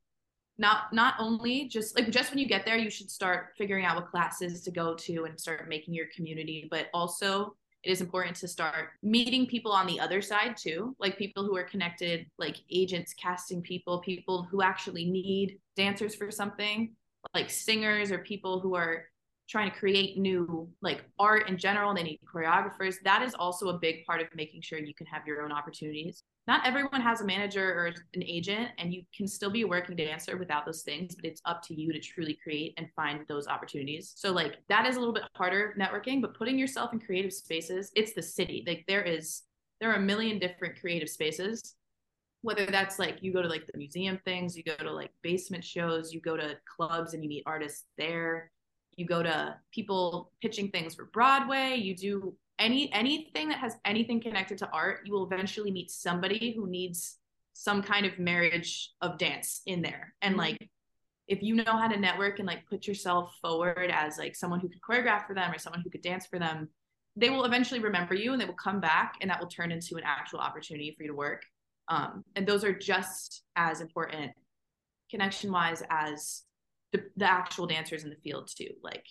not 0.57 0.93
not 0.93 1.15
only 1.19 1.69
just 1.69 1.97
like 1.97 2.11
just 2.11 2.31
when 2.31 2.39
you 2.39 2.47
get 2.47 2.65
there, 2.65 2.77
you 2.77 2.91
should 2.91 3.11
start 3.11 3.55
figuring 3.59 3.85
out 3.85 3.97
what 3.97 4.11
classes 4.11 4.63
to 4.63 4.71
go 4.71 4.95
to 4.95 5.25
and 5.25 5.39
start 5.39 5.69
making 5.69 5.95
your 5.95 6.07
community, 6.15 6.69
but 6.71 6.87
also 6.95 7.55
it 7.83 7.91
is 7.91 8.01
important 8.01 8.35
to 8.37 8.49
start 8.49 8.91
meeting 9.03 9.47
people 9.47 9.71
on 9.71 9.87
the 9.87 10.01
other 10.01 10.23
side 10.23 10.57
too, 10.57 10.97
like 10.99 11.19
people 11.19 11.45
who 11.45 11.55
are 11.55 11.65
connected, 11.65 12.27
like 12.39 12.57
agents, 12.71 13.13
casting 13.15 13.61
people, 13.61 14.01
people 14.01 14.47
who 14.51 14.63
actually 14.63 15.05
need 15.05 15.59
dancers 15.77 16.15
for 16.15 16.31
something, 16.31 16.95
like 17.35 17.51
singers 17.51 18.11
or 18.11 18.19
people 18.19 18.59
who 18.59 18.75
are 18.75 19.05
trying 19.49 19.71
to 19.71 19.77
create 19.77 20.17
new 20.17 20.69
like 20.81 21.05
art 21.19 21.49
in 21.49 21.59
general 21.59 21.91
and 21.91 21.99
they 21.99 22.03
need 22.03 22.21
choreographers. 22.33 22.97
That 23.05 23.23
is 23.23 23.35
also 23.35 23.69
a 23.69 23.79
big 23.79 24.05
part 24.07 24.21
of 24.21 24.29
making 24.35 24.63
sure 24.63 24.79
you 24.79 24.95
can 24.95 25.07
have 25.07 25.27
your 25.27 25.43
own 25.43 25.53
opportunities. 25.53 26.23
Not 26.47 26.67
everyone 26.67 27.01
has 27.01 27.21
a 27.21 27.27
manager 27.27 27.65
or 27.65 27.87
an 27.87 28.23
agent 28.23 28.71
and 28.79 28.93
you 28.93 29.03
can 29.15 29.27
still 29.27 29.51
be 29.51 29.63
a 29.63 29.67
working 29.67 29.97
dancer 29.97 30.37
without 30.37 30.65
those 30.65 30.83
things 30.83 31.15
but 31.15 31.25
it's 31.25 31.43
up 31.45 31.63
to 31.65 31.75
you 31.75 31.93
to 31.93 32.01
truly 32.01 32.39
create 32.43 32.75
and 32.79 32.89
find 32.97 33.21
those 33.29 33.47
opportunities. 33.47 34.15
So 34.17 34.33
like 34.33 34.57
that 34.69 34.87
is 34.87 34.97
a 34.97 34.99
little 34.99 35.15
bit 35.15 35.25
harder 35.37 35.75
networking 35.79 36.23
but 36.23 36.35
putting 36.35 36.59
yourself 36.59 36.93
in 36.93 37.01
creative 37.01 37.33
spaces 37.33 37.91
it's 37.95 38.15
the 38.15 38.23
city. 38.23 38.65
Like 38.67 38.85
there 38.89 39.03
is 39.03 39.43
there 39.81 39.91
are 39.91 39.97
a 39.97 40.01
million 40.01 40.39
different 40.39 40.81
creative 40.81 41.11
spaces. 41.11 41.75
Whether 42.41 42.67
that's 42.67 42.99
like 42.99 43.19
you 43.21 43.33
go 43.33 43.43
to 43.43 43.49
like 43.49 43.67
the 43.67 43.79
museum 43.79 44.19
things 44.25 44.57
you 44.57 44.63
go 44.63 44.77
to 44.77 44.93
like 44.93 45.11
basement 45.23 45.65
shows 45.65 46.13
you 46.13 46.21
go 46.21 46.37
to 46.37 46.57
clubs 46.77 47.15
and 47.15 47.23
you 47.23 47.29
meet 47.29 47.43
artists 47.47 47.85
there 47.97 48.51
you 48.97 49.07
go 49.07 49.23
to 49.23 49.57
people 49.73 50.33
pitching 50.41 50.71
things 50.71 50.95
for 50.95 51.07
Broadway, 51.07 51.77
you 51.77 51.97
do 51.97 52.35
any 52.59 52.93
anything 52.93 53.49
that 53.49 53.59
has 53.59 53.77
anything 53.85 54.21
connected 54.21 54.59
to 54.59 54.71
art, 54.71 55.01
you 55.05 55.13
will 55.13 55.25
eventually 55.25 55.71
meet 55.71 55.91
somebody 55.91 56.55
who 56.57 56.69
needs 56.69 57.19
some 57.53 57.83
kind 57.83 58.05
of 58.07 58.19
marriage 58.19 58.93
of 59.01 59.19
dance 59.19 59.63
in 59.67 59.83
there. 59.83 60.15
And 60.23 60.33
mm-hmm. 60.33 60.41
like 60.41 60.71
if 61.27 61.43
you 61.43 61.55
know 61.55 61.65
how 61.67 61.89
to 61.89 61.99
network 61.99 62.39
and 62.39 62.47
like 62.47 62.67
put 62.67 62.87
yourself 62.87 63.35
forward 63.41 63.91
as 63.91 64.19
like 64.19 64.37
someone 64.37 64.61
who 64.61 64.69
could 64.69 64.83
choreograph 64.83 65.27
for 65.27 65.35
them 65.35 65.51
or 65.53 65.59
someone 65.59 65.81
who 65.81 65.91
could 65.91 66.03
dance 66.03 66.27
for 66.27 66.39
them, 66.39 66.69
they 67.17 67.31
will 67.31 67.45
eventually 67.45 67.81
remember 67.81 68.15
you 68.15 68.33
and 68.33 68.41
they 68.41 68.45
will 68.45 68.55
come 68.55 68.81
back 68.81 69.15
and 69.21 69.31
that 69.31 69.41
will 69.41 69.49
turn 69.49 69.73
into 69.73 69.97
an 69.97 70.03
actual 70.05 70.41
opportunity 70.41 70.95
for 70.97 71.03
you 71.05 71.09
to 71.09 71.17
work. 71.17 71.43
Um, 71.89 72.25
and 72.37 72.47
those 72.47 72.65
are 72.65 72.73
just 72.73 73.43
as 73.57 73.81
important 73.81 74.33
connection 75.11 75.51
wise 75.53 75.83
as 75.91 76.43
the, 76.95 77.03
the 77.17 77.31
actual 77.31 77.67
dancers 77.67 78.05
in 78.05 78.11
the 78.11 78.17
field 78.17 78.49
too. 78.57 78.71
Like 78.83 79.05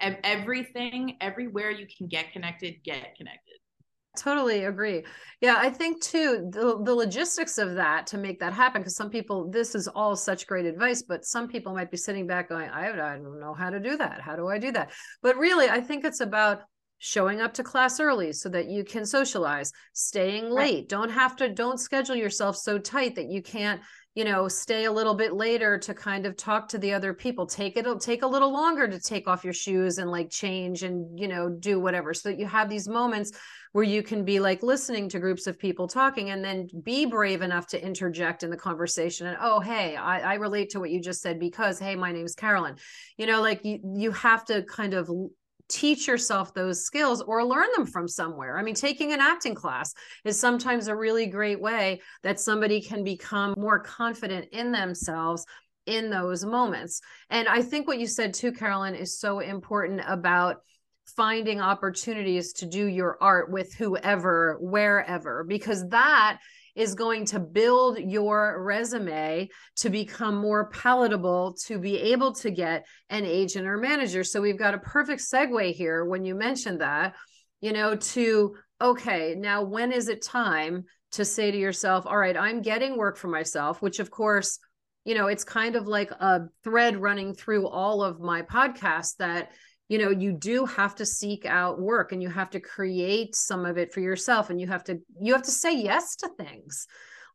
everything 0.00 1.18
everywhere 1.20 1.70
you 1.70 1.86
can 1.96 2.08
get 2.08 2.32
connected 2.32 2.76
get 2.82 3.14
connected. 3.16 3.54
Totally 4.18 4.64
agree. 4.64 5.04
Yeah 5.40 5.56
i 5.58 5.70
think 5.70 6.02
too 6.02 6.48
the, 6.50 6.80
the 6.82 6.94
logistics 6.94 7.58
of 7.58 7.74
that 7.74 8.06
to 8.08 8.18
make 8.18 8.40
that 8.40 8.54
happen 8.54 8.80
because 8.80 8.96
some 8.96 9.10
people 9.10 9.50
this 9.50 9.74
is 9.74 9.86
all 9.86 10.16
such 10.16 10.46
great 10.46 10.64
advice 10.64 11.02
but 11.02 11.24
some 11.24 11.46
people 11.46 11.74
might 11.74 11.90
be 11.90 11.96
sitting 11.96 12.26
back 12.26 12.48
going 12.48 12.70
I, 12.70 12.88
I 12.88 13.18
don't 13.18 13.38
know 13.38 13.54
how 13.54 13.70
to 13.70 13.78
do 13.78 13.96
that. 13.98 14.20
How 14.20 14.34
do 14.34 14.48
i 14.48 14.58
do 14.58 14.72
that? 14.72 14.90
But 15.22 15.36
really 15.36 15.68
i 15.68 15.80
think 15.80 16.04
it's 16.04 16.20
about 16.20 16.62
showing 17.02 17.40
up 17.40 17.54
to 17.54 17.62
class 17.62 17.98
early 17.98 18.32
so 18.32 18.48
that 18.50 18.68
you 18.68 18.84
can 18.84 19.06
socialize. 19.06 19.72
Staying 19.94 20.50
late. 20.50 20.74
Right. 20.74 20.88
don't 20.88 21.10
have 21.10 21.34
to 21.36 21.48
don't 21.48 21.80
schedule 21.80 22.14
yourself 22.14 22.56
so 22.56 22.78
tight 22.78 23.16
that 23.16 23.30
you 23.30 23.42
can't 23.42 23.80
you 24.14 24.24
know 24.24 24.48
stay 24.48 24.84
a 24.84 24.92
little 24.92 25.14
bit 25.14 25.32
later 25.32 25.78
to 25.78 25.94
kind 25.94 26.26
of 26.26 26.36
talk 26.36 26.68
to 26.68 26.78
the 26.78 26.92
other 26.92 27.14
people. 27.14 27.46
Take 27.46 27.76
it 27.76 27.80
it'll 27.80 27.98
take 27.98 28.22
a 28.22 28.26
little 28.26 28.52
longer 28.52 28.88
to 28.88 28.98
take 28.98 29.28
off 29.28 29.44
your 29.44 29.52
shoes 29.52 29.98
and 29.98 30.10
like 30.10 30.30
change 30.30 30.82
and 30.82 31.18
you 31.18 31.28
know 31.28 31.48
do 31.48 31.78
whatever 31.78 32.12
so 32.12 32.28
that 32.28 32.38
you 32.38 32.46
have 32.46 32.68
these 32.68 32.88
moments 32.88 33.32
where 33.72 33.84
you 33.84 34.02
can 34.02 34.24
be 34.24 34.40
like 34.40 34.64
listening 34.64 35.08
to 35.08 35.20
groups 35.20 35.46
of 35.46 35.58
people 35.58 35.86
talking 35.86 36.30
and 36.30 36.44
then 36.44 36.68
be 36.82 37.06
brave 37.06 37.40
enough 37.40 37.68
to 37.68 37.80
interject 37.80 38.42
in 38.42 38.50
the 38.50 38.56
conversation 38.56 39.28
and 39.28 39.38
oh 39.40 39.60
hey 39.60 39.94
I, 39.94 40.32
I 40.32 40.34
relate 40.34 40.70
to 40.70 40.80
what 40.80 40.90
you 40.90 41.00
just 41.00 41.22
said 41.22 41.38
because 41.38 41.78
hey 41.78 41.94
my 41.94 42.12
name's 42.12 42.34
carolyn. 42.34 42.76
You 43.16 43.26
know 43.26 43.40
like 43.40 43.64
you 43.64 43.78
you 43.96 44.10
have 44.12 44.44
to 44.46 44.62
kind 44.64 44.94
of 44.94 45.08
teach 45.70 46.06
yourself 46.06 46.52
those 46.52 46.84
skills 46.84 47.22
or 47.22 47.44
learn 47.44 47.68
them 47.74 47.86
from 47.86 48.08
somewhere. 48.08 48.58
I 48.58 48.62
mean, 48.62 48.74
taking 48.74 49.12
an 49.12 49.20
acting 49.20 49.54
class 49.54 49.94
is 50.24 50.38
sometimes 50.38 50.88
a 50.88 50.96
really 50.96 51.26
great 51.26 51.60
way 51.60 52.02
that 52.22 52.40
somebody 52.40 52.80
can 52.80 53.04
become 53.04 53.54
more 53.56 53.78
confident 53.78 54.48
in 54.52 54.72
themselves 54.72 55.46
in 55.86 56.10
those 56.10 56.44
moments. 56.44 57.00
And 57.30 57.48
I 57.48 57.62
think 57.62 57.88
what 57.88 57.98
you 57.98 58.06
said 58.06 58.34
too, 58.34 58.52
Carolyn, 58.52 58.94
is 58.94 59.18
so 59.18 59.40
important 59.40 60.02
about 60.06 60.56
finding 61.16 61.60
opportunities 61.60 62.52
to 62.54 62.66
do 62.66 62.86
your 62.86 63.16
art 63.20 63.50
with 63.50 63.74
whoever, 63.74 64.58
wherever, 64.60 65.44
because 65.44 65.88
that 65.88 66.38
is 66.74 66.94
going 66.94 67.24
to 67.26 67.40
build 67.40 67.98
your 67.98 68.62
resume 68.62 69.48
to 69.76 69.90
become 69.90 70.36
more 70.36 70.68
palatable 70.70 71.54
to 71.66 71.78
be 71.78 71.98
able 71.98 72.32
to 72.32 72.50
get 72.50 72.86
an 73.08 73.24
agent 73.24 73.66
or 73.66 73.76
manager. 73.76 74.24
So 74.24 74.40
we've 74.40 74.58
got 74.58 74.74
a 74.74 74.78
perfect 74.78 75.22
segue 75.22 75.74
here 75.74 76.04
when 76.04 76.24
you 76.24 76.34
mentioned 76.34 76.80
that, 76.80 77.14
you 77.60 77.72
know, 77.72 77.96
to 77.96 78.56
okay, 78.80 79.34
now 79.36 79.62
when 79.62 79.92
is 79.92 80.08
it 80.08 80.22
time 80.22 80.84
to 81.12 81.24
say 81.24 81.50
to 81.50 81.58
yourself, 81.58 82.06
all 82.06 82.16
right, 82.16 82.36
I'm 82.36 82.62
getting 82.62 82.96
work 82.96 83.16
for 83.16 83.28
myself, 83.28 83.82
which 83.82 83.98
of 83.98 84.10
course, 84.10 84.58
you 85.04 85.14
know, 85.14 85.26
it's 85.26 85.44
kind 85.44 85.76
of 85.76 85.86
like 85.86 86.10
a 86.12 86.42
thread 86.62 86.96
running 86.96 87.34
through 87.34 87.66
all 87.68 88.02
of 88.02 88.20
my 88.20 88.42
podcasts 88.42 89.16
that 89.16 89.50
you 89.90 89.98
know 89.98 90.10
you 90.10 90.32
do 90.32 90.64
have 90.64 90.94
to 90.94 91.04
seek 91.04 91.44
out 91.44 91.80
work 91.80 92.12
and 92.12 92.22
you 92.22 92.30
have 92.30 92.48
to 92.48 92.60
create 92.60 93.34
some 93.34 93.66
of 93.66 93.76
it 93.76 93.92
for 93.92 94.00
yourself 94.00 94.48
and 94.48 94.60
you 94.60 94.68
have 94.68 94.84
to 94.84 94.98
you 95.20 95.32
have 95.32 95.42
to 95.42 95.50
say 95.50 95.76
yes 95.76 96.14
to 96.16 96.28
things 96.38 96.86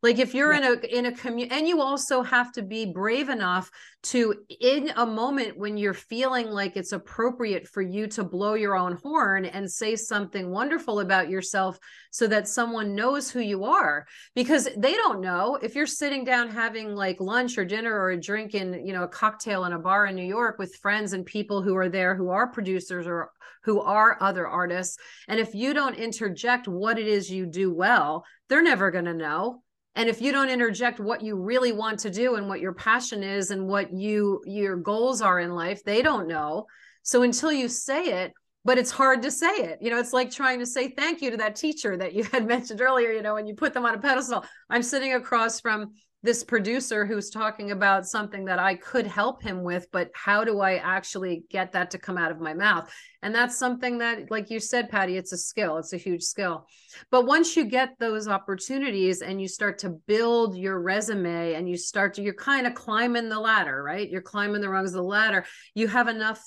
like 0.06 0.20
if 0.20 0.34
you're 0.34 0.52
yeah. 0.52 0.58
in 0.58 0.64
a 0.64 0.98
in 0.98 1.06
a 1.06 1.12
community 1.12 1.52
and 1.52 1.66
you 1.66 1.82
also 1.82 2.22
have 2.22 2.52
to 2.52 2.62
be 2.62 2.86
brave 2.86 3.28
enough 3.28 3.68
to 4.04 4.36
in 4.60 4.92
a 4.94 5.04
moment 5.04 5.58
when 5.58 5.76
you're 5.76 5.92
feeling 5.92 6.46
like 6.46 6.76
it's 6.76 6.92
appropriate 6.92 7.66
for 7.66 7.82
you 7.82 8.06
to 8.06 8.22
blow 8.22 8.54
your 8.54 8.76
own 8.76 8.96
horn 9.02 9.46
and 9.46 9.68
say 9.68 9.96
something 9.96 10.48
wonderful 10.48 11.00
about 11.00 11.28
yourself 11.28 11.76
so 12.12 12.28
that 12.28 12.46
someone 12.46 12.94
knows 12.94 13.28
who 13.28 13.40
you 13.40 13.64
are. 13.64 14.06
Because 14.36 14.68
they 14.76 14.92
don't 14.92 15.20
know. 15.20 15.58
If 15.60 15.74
you're 15.74 15.88
sitting 15.88 16.24
down 16.24 16.50
having 16.50 16.94
like 16.94 17.18
lunch 17.18 17.58
or 17.58 17.64
dinner 17.64 17.92
or 17.92 18.10
a 18.10 18.20
drink 18.20 18.54
in 18.54 18.86
you 18.86 18.92
know 18.92 19.02
a 19.02 19.08
cocktail 19.08 19.64
in 19.64 19.72
a 19.72 19.78
bar 19.80 20.06
in 20.06 20.14
New 20.14 20.24
York 20.38 20.56
with 20.56 20.76
friends 20.76 21.14
and 21.14 21.26
people 21.26 21.62
who 21.62 21.74
are 21.74 21.88
there 21.88 22.14
who 22.14 22.30
are 22.30 22.46
producers 22.46 23.08
or 23.08 23.32
who 23.64 23.80
are 23.80 24.16
other 24.20 24.46
artists 24.46 24.96
and 25.26 25.40
if 25.40 25.52
you 25.52 25.74
don't 25.74 25.96
interject 25.96 26.68
what 26.68 26.98
it 26.98 27.08
is 27.08 27.28
you 27.28 27.44
do 27.46 27.72
well 27.72 28.24
they're 28.48 28.62
never 28.62 28.92
going 28.92 29.04
to 29.04 29.14
know 29.14 29.62
and 29.96 30.08
if 30.10 30.20
you 30.20 30.30
don't 30.30 30.50
interject 30.50 31.00
what 31.00 31.22
you 31.22 31.36
really 31.36 31.72
want 31.72 31.98
to 32.00 32.10
do 32.10 32.36
and 32.36 32.48
what 32.48 32.60
your 32.60 32.74
passion 32.74 33.22
is 33.22 33.50
and 33.50 33.66
what 33.66 33.92
you 33.92 34.42
your 34.46 34.76
goals 34.76 35.20
are 35.22 35.40
in 35.40 35.54
life 35.54 35.82
they 35.82 36.02
don't 36.02 36.28
know. 36.28 36.66
So 37.02 37.22
until 37.22 37.52
you 37.52 37.68
say 37.68 38.22
it 38.22 38.32
but 38.64 38.78
it's 38.78 38.90
hard 38.90 39.22
to 39.22 39.30
say 39.30 39.54
it. 39.56 39.78
You 39.80 39.90
know 39.90 39.98
it's 39.98 40.12
like 40.12 40.30
trying 40.30 40.58
to 40.58 40.66
say 40.66 40.90
thank 40.90 41.22
you 41.22 41.30
to 41.30 41.36
that 41.38 41.56
teacher 41.56 41.96
that 41.96 42.14
you 42.14 42.24
had 42.32 42.46
mentioned 42.46 42.80
earlier 42.80 43.10
you 43.10 43.22
know 43.22 43.34
when 43.34 43.46
you 43.46 43.54
put 43.54 43.72
them 43.74 43.86
on 43.86 43.94
a 43.94 43.98
pedestal. 43.98 44.44
I'm 44.70 44.82
sitting 44.82 45.14
across 45.14 45.60
from 45.60 45.94
this 46.26 46.44
producer 46.44 47.06
who's 47.06 47.30
talking 47.30 47.70
about 47.70 48.06
something 48.06 48.44
that 48.46 48.58
I 48.58 48.74
could 48.74 49.06
help 49.06 49.42
him 49.42 49.62
with, 49.62 49.86
but 49.92 50.10
how 50.12 50.44
do 50.44 50.60
I 50.60 50.76
actually 50.76 51.44
get 51.48 51.72
that 51.72 51.92
to 51.92 51.98
come 51.98 52.18
out 52.18 52.32
of 52.32 52.40
my 52.40 52.52
mouth? 52.52 52.92
And 53.22 53.34
that's 53.34 53.56
something 53.56 53.98
that, 53.98 54.30
like 54.30 54.50
you 54.50 54.60
said, 54.60 54.90
Patty, 54.90 55.16
it's 55.16 55.32
a 55.32 55.38
skill, 55.38 55.78
it's 55.78 55.92
a 55.92 55.96
huge 55.96 56.24
skill. 56.24 56.66
But 57.10 57.26
once 57.26 57.56
you 57.56 57.64
get 57.64 57.94
those 57.98 58.28
opportunities 58.28 59.22
and 59.22 59.40
you 59.40 59.48
start 59.48 59.78
to 59.78 59.90
build 59.90 60.58
your 60.58 60.80
resume 60.80 61.54
and 61.54 61.68
you 61.68 61.76
start 61.76 62.14
to, 62.14 62.22
you're 62.22 62.34
kind 62.34 62.66
of 62.66 62.74
climbing 62.74 63.28
the 63.28 63.40
ladder, 63.40 63.82
right? 63.82 64.10
You're 64.10 64.20
climbing 64.20 64.60
the 64.60 64.68
rungs 64.68 64.90
of 64.90 64.96
the 64.96 65.02
ladder. 65.04 65.46
You 65.74 65.88
have 65.88 66.08
enough 66.08 66.44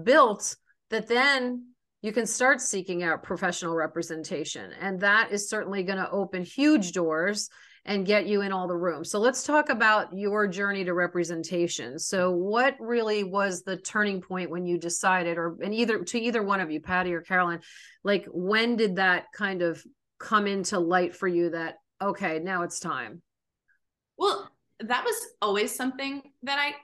built 0.00 0.56
that 0.90 1.08
then 1.08 1.72
you 2.00 2.12
can 2.12 2.26
start 2.26 2.60
seeking 2.60 3.02
out 3.02 3.24
professional 3.24 3.74
representation. 3.74 4.70
And 4.80 5.00
that 5.00 5.32
is 5.32 5.50
certainly 5.50 5.82
going 5.82 5.98
to 5.98 6.10
open 6.10 6.44
huge 6.44 6.92
doors 6.92 7.50
and 7.86 8.04
get 8.04 8.26
you 8.26 8.42
in 8.42 8.52
all 8.52 8.66
the 8.66 8.76
rooms. 8.76 9.10
So 9.10 9.20
let's 9.20 9.44
talk 9.44 9.68
about 9.68 10.12
your 10.12 10.48
journey 10.48 10.84
to 10.84 10.92
representation. 10.92 11.98
So 11.98 12.32
what 12.32 12.74
really 12.80 13.22
was 13.22 13.62
the 13.62 13.76
turning 13.76 14.20
point 14.20 14.50
when 14.50 14.66
you 14.66 14.76
decided 14.76 15.38
or 15.38 15.56
and 15.62 15.72
either 15.72 16.02
to 16.02 16.18
either 16.18 16.42
one 16.42 16.60
of 16.60 16.70
you, 16.70 16.80
Patty 16.80 17.14
or 17.14 17.20
Carolyn, 17.20 17.60
like 18.02 18.26
when 18.32 18.76
did 18.76 18.96
that 18.96 19.26
kind 19.32 19.62
of 19.62 19.82
come 20.18 20.48
into 20.48 20.78
light 20.80 21.14
for 21.14 21.28
you 21.28 21.50
that 21.50 21.76
okay, 22.02 22.40
now 22.40 22.62
it's 22.62 22.80
time? 22.80 23.22
Well, 24.18 24.50
that 24.80 25.04
was 25.04 25.16
always 25.40 25.74
something 25.74 26.22
that 26.42 26.58
I 26.58 26.74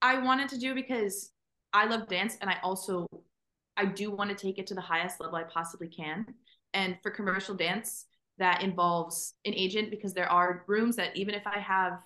I 0.00 0.20
wanted 0.22 0.48
to 0.50 0.58
do 0.58 0.72
because 0.74 1.30
I 1.72 1.86
love 1.86 2.06
dance 2.08 2.38
and 2.40 2.48
I 2.48 2.58
also 2.62 3.08
I 3.76 3.86
do 3.86 4.12
want 4.12 4.30
to 4.30 4.36
take 4.36 4.58
it 4.60 4.68
to 4.68 4.74
the 4.74 4.80
highest 4.80 5.20
level 5.20 5.34
I 5.34 5.42
possibly 5.42 5.88
can. 5.88 6.26
And 6.74 6.96
for 7.02 7.10
commercial 7.10 7.56
dance, 7.56 8.06
that 8.38 8.62
involves 8.62 9.34
an 9.44 9.54
agent 9.54 9.90
because 9.90 10.12
there 10.12 10.30
are 10.30 10.64
rooms 10.66 10.96
that 10.96 11.16
even 11.16 11.34
if 11.34 11.46
I 11.46 11.58
have 11.58 12.00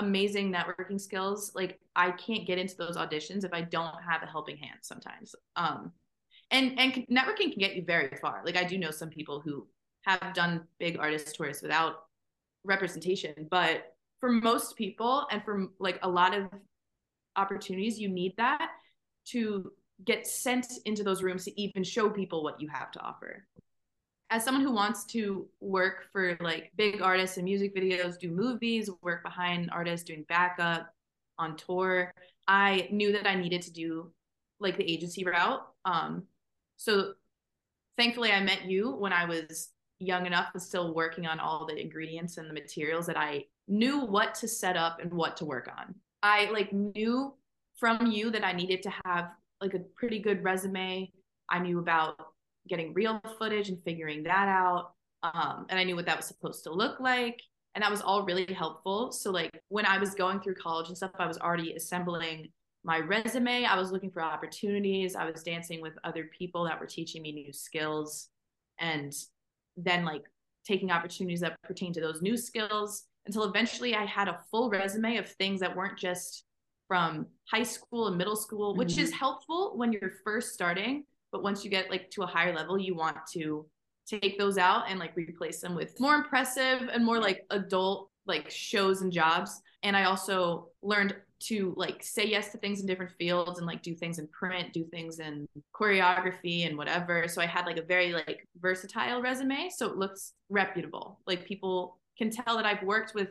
amazing 0.00 0.52
networking 0.52 1.00
skills. 1.00 1.52
Like 1.54 1.78
I 1.94 2.10
can't 2.12 2.46
get 2.46 2.58
into 2.58 2.76
those 2.76 2.96
auditions 2.96 3.44
if 3.44 3.52
I 3.52 3.60
don't 3.62 3.94
have 4.02 4.22
a 4.22 4.26
helping 4.26 4.56
hand 4.56 4.78
sometimes. 4.82 5.34
Um, 5.56 5.92
and 6.50 6.78
and 6.78 6.92
networking 7.10 7.52
can 7.52 7.58
get 7.58 7.76
you 7.76 7.84
very 7.84 8.16
far. 8.20 8.42
Like 8.44 8.56
I 8.56 8.64
do 8.64 8.78
know 8.78 8.90
some 8.90 9.10
people 9.10 9.40
who 9.40 9.66
have 10.02 10.34
done 10.34 10.66
big 10.78 10.98
artist 10.98 11.36
tours 11.36 11.62
without 11.62 12.04
representation, 12.64 13.46
but 13.50 13.94
for 14.18 14.30
most 14.30 14.76
people 14.76 15.26
and 15.30 15.44
for 15.44 15.68
like 15.78 15.98
a 16.02 16.08
lot 16.08 16.36
of 16.36 16.48
opportunities, 17.36 17.98
you 17.98 18.08
need 18.08 18.34
that 18.36 18.70
to 19.26 19.70
get 20.04 20.26
sent 20.26 20.66
into 20.86 21.02
those 21.02 21.22
rooms 21.22 21.44
to 21.44 21.60
even 21.60 21.84
show 21.84 22.08
people 22.08 22.42
what 22.42 22.60
you 22.60 22.68
have 22.68 22.90
to 22.90 23.00
offer. 23.00 23.46
As 24.30 24.44
someone 24.44 24.62
who 24.62 24.72
wants 24.72 25.04
to 25.06 25.48
work 25.60 26.04
for 26.12 26.36
like 26.40 26.70
big 26.76 27.02
artists 27.02 27.36
and 27.36 27.44
music 27.44 27.74
videos, 27.74 28.18
do 28.18 28.30
movies, 28.30 28.88
work 29.02 29.24
behind 29.24 29.70
artists, 29.72 30.06
doing 30.06 30.24
backup 30.28 30.94
on 31.36 31.56
tour, 31.56 32.12
I 32.46 32.88
knew 32.92 33.10
that 33.12 33.26
I 33.26 33.34
needed 33.34 33.62
to 33.62 33.72
do 33.72 34.12
like 34.60 34.76
the 34.76 34.88
agency 34.90 35.24
route. 35.24 35.66
Um, 35.84 36.24
so 36.76 37.14
thankfully, 37.96 38.30
I 38.30 38.40
met 38.40 38.66
you 38.66 38.92
when 38.92 39.12
I 39.12 39.24
was 39.24 39.70
young 39.98 40.26
enough 40.26 40.48
and 40.54 40.62
still 40.62 40.94
working 40.94 41.26
on 41.26 41.40
all 41.40 41.66
the 41.66 41.76
ingredients 41.76 42.38
and 42.38 42.48
the 42.48 42.54
materials 42.54 43.06
that 43.06 43.18
I 43.18 43.44
knew 43.68 44.00
what 44.00 44.34
to 44.36 44.48
set 44.48 44.76
up 44.76 45.00
and 45.00 45.12
what 45.12 45.36
to 45.38 45.44
work 45.44 45.68
on. 45.76 45.94
I 46.22 46.50
like 46.50 46.72
knew 46.72 47.34
from 47.76 48.06
you 48.06 48.30
that 48.30 48.44
I 48.44 48.52
needed 48.52 48.82
to 48.84 48.92
have 49.04 49.30
like 49.60 49.74
a 49.74 49.80
pretty 49.80 50.18
good 50.18 50.42
resume. 50.44 51.12
I 51.48 51.58
knew 51.58 51.80
about 51.80 52.29
getting 52.68 52.94
real 52.94 53.20
footage 53.38 53.68
and 53.68 53.82
figuring 53.84 54.22
that 54.24 54.48
out. 54.48 54.92
Um, 55.22 55.66
and 55.68 55.78
I 55.78 55.84
knew 55.84 55.96
what 55.96 56.06
that 56.06 56.16
was 56.16 56.26
supposed 56.26 56.64
to 56.64 56.72
look 56.72 57.00
like. 57.00 57.40
And 57.74 57.82
that 57.82 57.90
was 57.90 58.00
all 58.00 58.24
really 58.24 58.52
helpful. 58.52 59.12
So, 59.12 59.30
like, 59.30 59.62
when 59.68 59.86
I 59.86 59.98
was 59.98 60.14
going 60.14 60.40
through 60.40 60.56
college 60.56 60.88
and 60.88 60.96
stuff, 60.96 61.12
I 61.18 61.26
was 61.26 61.38
already 61.38 61.74
assembling 61.74 62.48
my 62.82 62.98
resume. 62.98 63.64
I 63.64 63.78
was 63.78 63.92
looking 63.92 64.10
for 64.10 64.22
opportunities. 64.22 65.14
I 65.14 65.30
was 65.30 65.42
dancing 65.42 65.80
with 65.80 65.92
other 66.02 66.28
people 66.36 66.64
that 66.64 66.80
were 66.80 66.86
teaching 66.86 67.22
me 67.22 67.32
new 67.32 67.52
skills. 67.52 68.28
And 68.78 69.14
then, 69.76 70.04
like, 70.04 70.24
taking 70.66 70.90
opportunities 70.90 71.40
that 71.40 71.60
pertain 71.62 71.92
to 71.92 72.00
those 72.00 72.22
new 72.22 72.36
skills 72.36 73.04
until 73.26 73.44
eventually 73.44 73.94
I 73.94 74.04
had 74.04 74.28
a 74.28 74.40
full 74.50 74.70
resume 74.70 75.16
of 75.18 75.28
things 75.28 75.60
that 75.60 75.76
weren't 75.76 75.98
just 75.98 76.44
from 76.88 77.26
high 77.48 77.62
school 77.62 78.08
and 78.08 78.18
middle 78.18 78.34
school, 78.34 78.74
which 78.74 78.94
mm-hmm. 78.94 79.02
is 79.02 79.12
helpful 79.12 79.74
when 79.76 79.92
you're 79.92 80.12
first 80.24 80.52
starting. 80.52 81.04
But 81.32 81.42
once 81.42 81.64
you 81.64 81.70
get 81.70 81.90
like 81.90 82.10
to 82.12 82.22
a 82.22 82.26
higher 82.26 82.54
level, 82.54 82.78
you 82.78 82.94
want 82.94 83.16
to 83.32 83.66
take 84.06 84.38
those 84.38 84.58
out 84.58 84.84
and 84.88 84.98
like 84.98 85.16
replace 85.16 85.60
them 85.60 85.74
with 85.74 85.98
more 86.00 86.14
impressive 86.14 86.88
and 86.92 87.04
more 87.04 87.20
like 87.20 87.44
adult 87.50 88.10
like 88.26 88.50
shows 88.50 89.02
and 89.02 89.12
jobs. 89.12 89.62
And 89.82 89.96
I 89.96 90.04
also 90.04 90.68
learned 90.82 91.14
to 91.40 91.72
like 91.76 92.02
say 92.02 92.26
yes 92.26 92.52
to 92.52 92.58
things 92.58 92.80
in 92.80 92.86
different 92.86 93.12
fields 93.12 93.58
and 93.58 93.66
like 93.66 93.82
do 93.82 93.94
things 93.94 94.18
in 94.18 94.28
print, 94.28 94.72
do 94.72 94.84
things 94.84 95.20
in 95.20 95.46
choreography 95.74 96.66
and 96.66 96.76
whatever. 96.76 97.26
So 97.28 97.40
I 97.40 97.46
had 97.46 97.64
like 97.64 97.78
a 97.78 97.82
very 97.82 98.12
like 98.12 98.46
versatile 98.60 99.22
resume. 99.22 99.70
So 99.74 99.86
it 99.86 99.96
looks 99.96 100.34
reputable. 100.50 101.20
Like 101.26 101.46
people 101.46 101.98
can 102.18 102.30
tell 102.30 102.56
that 102.56 102.66
I've 102.66 102.82
worked 102.82 103.14
with 103.14 103.28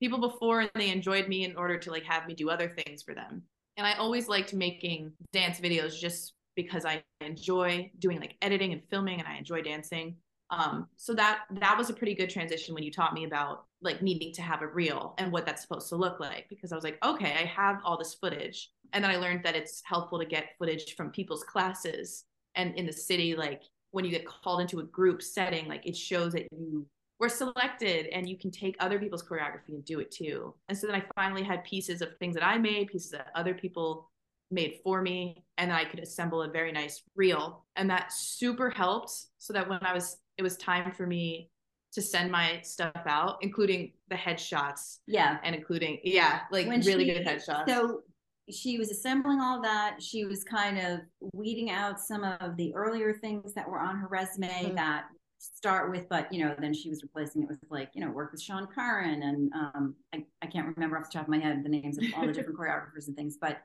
people 0.00 0.18
before 0.18 0.60
and 0.62 0.70
they 0.74 0.90
enjoyed 0.90 1.28
me 1.28 1.44
in 1.44 1.56
order 1.56 1.78
to 1.78 1.90
like 1.90 2.04
have 2.04 2.26
me 2.26 2.34
do 2.34 2.48
other 2.48 2.68
things 2.68 3.02
for 3.02 3.14
them. 3.14 3.42
And 3.76 3.86
I 3.86 3.92
always 3.94 4.28
liked 4.28 4.54
making 4.54 5.12
dance 5.32 5.60
videos 5.60 5.98
just 5.98 6.32
because 6.62 6.84
I 6.84 7.02
enjoy 7.20 7.90
doing 7.98 8.20
like 8.20 8.36
editing 8.42 8.72
and 8.72 8.82
filming 8.90 9.18
and 9.18 9.28
I 9.28 9.36
enjoy 9.36 9.62
dancing. 9.62 10.16
Um, 10.50 10.88
so 10.96 11.14
that 11.14 11.42
that 11.60 11.78
was 11.78 11.90
a 11.90 11.94
pretty 11.94 12.14
good 12.14 12.28
transition 12.28 12.74
when 12.74 12.82
you 12.82 12.90
taught 12.90 13.14
me 13.14 13.24
about 13.24 13.66
like 13.82 14.02
needing 14.02 14.32
to 14.34 14.42
have 14.42 14.62
a 14.62 14.66
reel 14.66 15.14
and 15.18 15.30
what 15.30 15.46
that's 15.46 15.62
supposed 15.62 15.88
to 15.90 15.96
look 15.96 16.18
like 16.18 16.46
because 16.48 16.72
I 16.72 16.74
was 16.74 16.84
like, 16.84 16.98
okay, 17.04 17.32
I 17.32 17.44
have 17.44 17.80
all 17.84 17.96
this 17.96 18.14
footage. 18.14 18.70
And 18.92 19.04
then 19.04 19.10
I 19.10 19.16
learned 19.16 19.44
that 19.44 19.54
it's 19.54 19.80
helpful 19.84 20.18
to 20.18 20.24
get 20.24 20.56
footage 20.58 20.96
from 20.96 21.10
people's 21.10 21.44
classes 21.44 22.24
and 22.56 22.74
in 22.74 22.86
the 22.86 22.92
city, 22.92 23.34
like 23.34 23.62
when 23.92 24.04
you 24.04 24.10
get 24.10 24.26
called 24.26 24.60
into 24.60 24.80
a 24.80 24.84
group 24.84 25.22
setting, 25.22 25.68
like 25.68 25.86
it 25.86 25.96
shows 25.96 26.32
that 26.32 26.46
you 26.52 26.86
were 27.18 27.28
selected 27.28 28.06
and 28.06 28.28
you 28.28 28.36
can 28.36 28.50
take 28.50 28.76
other 28.80 28.98
people's 28.98 29.22
choreography 29.22 29.68
and 29.68 29.84
do 29.84 30.00
it 30.00 30.10
too. 30.10 30.54
And 30.68 30.76
so 30.76 30.86
then 30.86 30.96
I 30.96 31.04
finally 31.14 31.42
had 31.42 31.64
pieces 31.64 32.00
of 32.02 32.16
things 32.18 32.34
that 32.34 32.46
I 32.46 32.58
made, 32.58 32.88
pieces 32.88 33.10
that 33.10 33.28
other 33.34 33.54
people 33.54 34.09
made 34.50 34.78
for 34.82 35.02
me, 35.02 35.44
and 35.58 35.72
I 35.72 35.84
could 35.84 36.00
assemble 36.00 36.42
a 36.42 36.48
very 36.48 36.72
nice 36.72 37.02
reel. 37.16 37.64
And 37.76 37.88
that 37.90 38.12
super 38.12 38.70
helped 38.70 39.12
so 39.38 39.52
that 39.52 39.68
when 39.68 39.78
I 39.82 39.92
was, 39.92 40.18
it 40.38 40.42
was 40.42 40.56
time 40.56 40.92
for 40.92 41.06
me 41.06 41.50
to 41.92 42.02
send 42.02 42.30
my 42.30 42.60
stuff 42.62 42.92
out, 43.06 43.38
including 43.40 43.92
the 44.08 44.16
headshots. 44.16 44.98
Yeah. 45.06 45.38
And 45.42 45.54
including, 45.54 45.98
yeah, 46.04 46.40
like 46.50 46.66
when 46.66 46.80
really 46.82 47.06
she, 47.06 47.14
good 47.14 47.26
headshots. 47.26 47.68
So 47.68 48.02
she 48.48 48.78
was 48.78 48.90
assembling 48.90 49.40
all 49.40 49.60
that. 49.62 49.96
She 50.00 50.24
was 50.24 50.44
kind 50.44 50.78
of 50.78 51.00
weeding 51.32 51.70
out 51.70 52.00
some 52.00 52.24
of 52.24 52.56
the 52.56 52.74
earlier 52.74 53.14
things 53.14 53.54
that 53.54 53.68
were 53.68 53.80
on 53.80 53.96
her 53.98 54.08
resume 54.08 54.48
mm-hmm. 54.48 54.74
that 54.76 55.06
start 55.38 55.90
with, 55.90 56.08
but 56.08 56.32
you 56.32 56.44
know, 56.44 56.54
then 56.58 56.74
she 56.74 56.90
was 56.90 57.02
replacing 57.02 57.42
it 57.42 57.48
with 57.48 57.58
like, 57.70 57.90
you 57.94 58.04
know, 58.04 58.10
work 58.10 58.30
with 58.30 58.42
Sean 58.42 58.66
Curran 58.66 59.22
and 59.22 59.52
um, 59.54 59.94
I, 60.14 60.24
I 60.42 60.46
can't 60.46 60.74
remember 60.74 60.98
off 60.98 61.10
the 61.10 61.18
top 61.18 61.24
of 61.24 61.30
my 61.30 61.38
head 61.38 61.62
the 61.64 61.68
names 61.68 61.98
of 61.98 62.04
all 62.16 62.26
the 62.26 62.32
different 62.32 62.58
choreographers 62.58 63.08
and 63.08 63.16
things. 63.16 63.38
But 63.40 63.58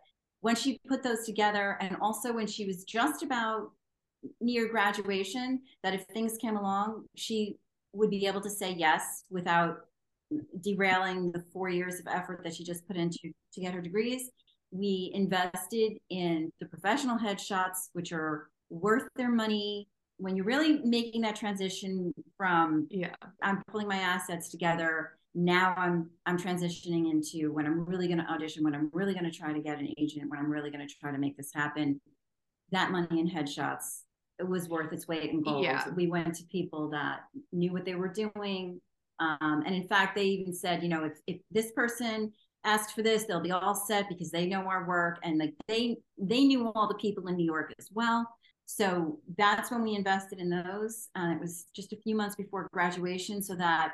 when 0.45 0.55
she 0.55 0.79
put 0.87 1.01
those 1.01 1.25
together, 1.25 1.75
and 1.81 1.97
also 1.99 2.31
when 2.31 2.45
she 2.45 2.67
was 2.67 2.83
just 2.83 3.23
about 3.23 3.71
near 4.39 4.69
graduation, 4.69 5.59
that 5.81 5.95
if 5.95 6.03
things 6.13 6.37
came 6.39 6.55
along, 6.55 7.03
she 7.15 7.55
would 7.93 8.11
be 8.11 8.27
able 8.27 8.41
to 8.41 8.49
say 8.51 8.71
yes 8.71 9.23
without 9.31 9.87
derailing 10.61 11.31
the 11.31 11.43
four 11.51 11.69
years 11.69 11.99
of 11.99 12.05
effort 12.05 12.41
that 12.43 12.53
she 12.53 12.63
just 12.63 12.87
put 12.87 12.95
into 12.95 13.33
to 13.53 13.59
get 13.59 13.73
her 13.73 13.81
degrees. 13.81 14.29
We 14.69 15.09
invested 15.15 15.93
in 16.11 16.51
the 16.59 16.67
professional 16.67 17.17
headshots, 17.17 17.89
which 17.93 18.11
are 18.11 18.51
worth 18.69 19.07
their 19.15 19.31
money 19.31 19.87
when 20.17 20.35
you're 20.35 20.45
really 20.45 20.79
making 20.83 21.21
that 21.21 21.35
transition 21.35 22.13
from 22.37 22.87
yeah 22.89 23.13
i'm 23.41 23.61
pulling 23.69 23.85
my 23.85 23.97
assets 23.97 24.47
together 24.47 25.17
now 25.35 25.73
i'm 25.77 26.09
i'm 26.25 26.37
transitioning 26.37 27.11
into 27.11 27.51
when 27.51 27.65
i'm 27.65 27.85
really 27.85 28.07
going 28.07 28.17
to 28.17 28.31
audition 28.31 28.63
when 28.63 28.73
i'm 28.73 28.89
really 28.93 29.13
going 29.13 29.29
to 29.29 29.37
try 29.37 29.51
to 29.51 29.59
get 29.59 29.77
an 29.77 29.93
agent 29.97 30.29
when 30.29 30.39
i'm 30.39 30.49
really 30.49 30.71
going 30.71 30.85
to 30.85 30.95
try 30.95 31.11
to 31.11 31.17
make 31.17 31.35
this 31.35 31.51
happen 31.53 31.99
that 32.71 32.89
money 32.89 33.19
in 33.19 33.29
headshots 33.29 34.01
it 34.39 34.47
was 34.47 34.69
worth 34.69 34.91
its 34.93 35.07
weight 35.07 35.29
in 35.31 35.43
gold 35.43 35.63
yeah. 35.63 35.83
we 35.95 36.07
went 36.07 36.33
to 36.33 36.43
people 36.45 36.89
that 36.89 37.21
knew 37.51 37.71
what 37.73 37.85
they 37.85 37.95
were 37.95 38.07
doing 38.07 38.79
um, 39.19 39.63
and 39.65 39.75
in 39.75 39.87
fact 39.87 40.15
they 40.15 40.25
even 40.25 40.53
said 40.53 40.81
you 40.81 40.89
know 40.89 41.03
if, 41.03 41.19
if 41.27 41.37
this 41.51 41.71
person 41.73 42.31
asked 42.63 42.95
for 42.95 43.03
this 43.03 43.25
they'll 43.25 43.41
be 43.41 43.51
all 43.51 43.75
set 43.75 44.07
because 44.07 44.31
they 44.31 44.45
know 44.45 44.61
our 44.61 44.87
work 44.87 45.19
and 45.23 45.37
like 45.37 45.53
they 45.67 45.97
they 46.17 46.45
knew 46.45 46.71
all 46.73 46.87
the 46.87 46.95
people 46.95 47.27
in 47.27 47.35
new 47.35 47.45
york 47.45 47.73
as 47.77 47.89
well 47.93 48.25
so 48.65 49.19
that's 49.37 49.69
when 49.71 49.83
we 49.83 49.95
invested 49.95 50.39
in 50.39 50.49
those. 50.49 51.09
Uh, 51.15 51.33
it 51.33 51.39
was 51.39 51.67
just 51.75 51.93
a 51.93 51.97
few 51.97 52.15
months 52.15 52.35
before 52.35 52.67
graduation, 52.73 53.41
so 53.41 53.55
that 53.55 53.93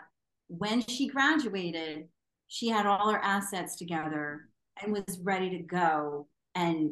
when 0.57 0.81
she 0.85 1.07
graduated, 1.07 2.09
she 2.47 2.67
had 2.67 2.85
all 2.85 3.09
her 3.09 3.19
assets 3.19 3.77
together 3.77 4.49
and 4.81 4.91
was 4.91 5.19
ready 5.23 5.49
to 5.51 5.63
go. 5.63 6.27
And 6.55 6.91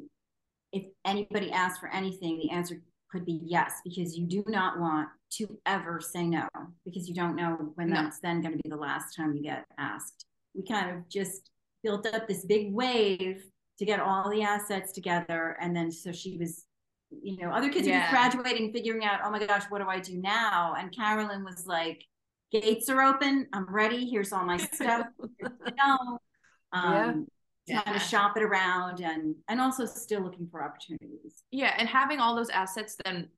if 0.72 0.86
anybody 1.03 1.51
asked 1.51 1.82
for 1.82 1.89
anything, 1.89 2.39
the 2.39 2.51
answer 2.51 2.82
could 3.12 3.26
be 3.26 3.41
yes, 3.43 3.82
because 3.84 4.18
you 4.18 4.26
do 4.28 4.43
not 4.47 4.80
want 4.80 5.10
to 5.32 5.60
ever 5.66 5.99
say 5.99 6.26
no, 6.26 6.47
because 6.86 7.10
you 7.10 7.16
don't 7.16 7.36
know 7.36 7.72
when 7.76 7.89
no. 7.89 7.95
that's 7.95 8.20
then 8.20 8.41
going 8.41 8.55
to 8.55 8.64
be 8.64 8.70
the 8.70 8.78
last 8.78 9.16
time 9.16 9.36
you 9.36 9.43
get 9.43 9.66
asked. 9.78 10.26
We 10.55 10.64
kind 10.66 10.91
of 10.91 11.10
just 11.10 11.49
built 11.84 12.05
up 12.07 12.28
this 12.28 12.45
big 12.45 12.74
wave 12.74 13.43
to 13.78 13.86
get 13.86 13.99
all 13.99 14.30
the 14.30 14.43
assets 14.43 14.93
together. 14.93 15.57
And 15.60 15.76
then 15.76 15.91
so 15.91 16.12
she 16.12 16.38
was 16.38 16.66
you 17.12 17.38
know, 17.38 17.49
other 17.49 17.70
kids 17.70 17.88
yeah. 17.88 17.97
are 17.97 17.99
just 18.01 18.12
graduating, 18.12 18.72
figuring 18.72 19.03
out, 19.03 19.20
oh 19.24 19.32
my 19.32 19.43
gosh, 19.43 19.64
what 19.70 19.82
do 19.82 19.88
I 19.88 19.99
do 19.99 20.16
now? 20.18 20.76
And 20.78 20.95
Carolyn 20.95 21.43
was 21.43 21.66
like, 21.66 22.05
gates 22.52 22.89
are 22.89 23.02
open. 23.02 23.47
I'm 23.54 23.74
ready. 23.74 24.10
Here's 24.10 24.32
all 24.32 24.45
my 24.45 24.58
stuff. 24.74 25.08
um, 25.82 26.18
yeah. 26.74 27.14
yeah. 27.66 27.82
kind 27.84 27.97
of 27.97 28.04
shop 28.04 28.38
it 28.38 28.43
around 28.43 29.02
and 29.02 29.36
and 29.47 29.62
also 29.62 29.86
still 29.86 30.22
looking 30.22 30.47
for 30.50 30.64
opportunities. 30.64 31.43
Yeah, 31.52 31.76
and 31.78 31.88
having 31.88 32.20
all 32.20 32.36
those 32.36 32.50
assets 32.50 32.97
then 33.04 33.30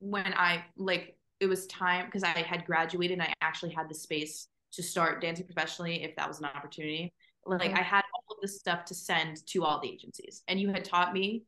when 0.00 0.34
I 0.36 0.64
like 0.76 1.16
it 1.40 1.46
was 1.46 1.66
time 1.66 2.06
because 2.06 2.22
I 2.22 2.28
had 2.28 2.64
graduated 2.64 3.18
and 3.18 3.22
I 3.22 3.34
actually 3.40 3.72
had 3.72 3.88
the 3.88 3.94
space 3.94 4.48
to 4.72 4.82
start 4.82 5.20
dancing 5.20 5.46
professionally 5.46 6.02
if 6.02 6.16
that 6.16 6.28
was 6.28 6.38
an 6.38 6.46
opportunity. 6.46 7.12
Like 7.46 7.62
mm-hmm. 7.62 7.78
I 7.78 7.82
had 7.82 8.02
all 8.14 8.36
of 8.36 8.40
this 8.42 8.58
stuff 8.58 8.84
to 8.86 8.94
send 8.94 9.46
to 9.48 9.64
all 9.64 9.80
the 9.80 9.88
agencies. 9.88 10.42
And 10.48 10.60
you 10.60 10.70
had 10.70 10.84
taught 10.84 11.12
me 11.12 11.44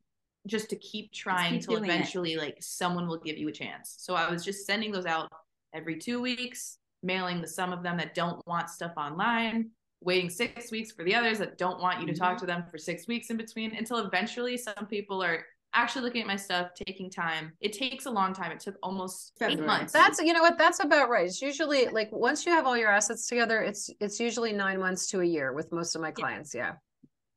just 0.47 0.71
to 0.71 0.77
keep 0.77 1.13
trying 1.13 1.61
till 1.61 1.83
eventually 1.83 2.35
it. 2.35 2.39
like 2.39 2.57
someone 2.61 3.09
will 3.09 3.19
give 3.19 3.37
you 3.37 3.49
a 3.49 3.53
chance. 3.53 3.97
So 3.99 4.15
I 4.15 4.31
was 4.31 4.45
just 4.45 4.67
sending 4.67 4.93
those 4.93 5.07
out 5.07 5.29
every 5.75 5.99
two 5.99 6.21
weeks, 6.21 6.79
mailing 7.07 7.41
the 7.41 7.49
some 7.49 7.73
of 7.73 7.83
them 7.83 7.97
that 7.97 8.15
don't 8.15 8.45
want 8.47 8.69
stuff 8.69 8.93
online, 8.97 9.71
waiting 10.03 10.29
six 10.29 10.71
weeks 10.71 10.93
for 10.93 11.05
the 11.05 11.15
others 11.15 11.39
that 11.39 11.57
don't 11.57 11.81
want 11.81 12.01
you 12.01 12.07
to 12.07 12.13
mm-hmm. 12.13 12.23
talk 12.23 12.39
to 12.39 12.47
them 12.47 12.65
for 12.71 12.77
six 12.77 13.07
weeks 13.07 13.31
in 13.31 13.37
between 13.37 13.75
until 13.75 13.99
eventually 13.99 14.57
some 14.57 14.87
people 14.89 15.23
are 15.23 15.45
actually 15.73 16.03
looking 16.03 16.21
at 16.23 16.27
my 16.27 16.37
stuff, 16.37 16.71
taking 16.75 17.11
time. 17.11 17.53
It 17.61 17.73
takes 17.73 18.07
a 18.07 18.11
long 18.11 18.33
time. 18.33 18.51
It 18.51 18.61
took 18.61 18.77
almost 18.83 19.33
February. 19.39 19.63
eight 19.63 19.67
months. 19.67 19.93
That's 19.93 20.21
you 20.21 20.33
know 20.33 20.43
what 20.43 20.59
that's 20.59 20.83
about 20.83 21.09
right. 21.09 21.27
It's 21.27 21.41
usually 21.41 21.87
like 21.89 22.09
once 22.11 22.45
you 22.45 22.53
have 22.53 22.67
all 22.67 22.77
your 22.77 22.91
assets 22.91 23.27
together, 23.27 23.61
it's 23.61 23.91
it's 24.01 24.19
usually 24.19 24.53
nine 24.53 24.81
months 24.81 25.09
to 25.11 25.21
a 25.21 25.25
year 25.25 25.53
with 25.53 25.73
most 25.73 25.95
of 25.95 26.03
my 26.03 26.11
clients. 26.11 26.55
Yeah. 26.55 26.73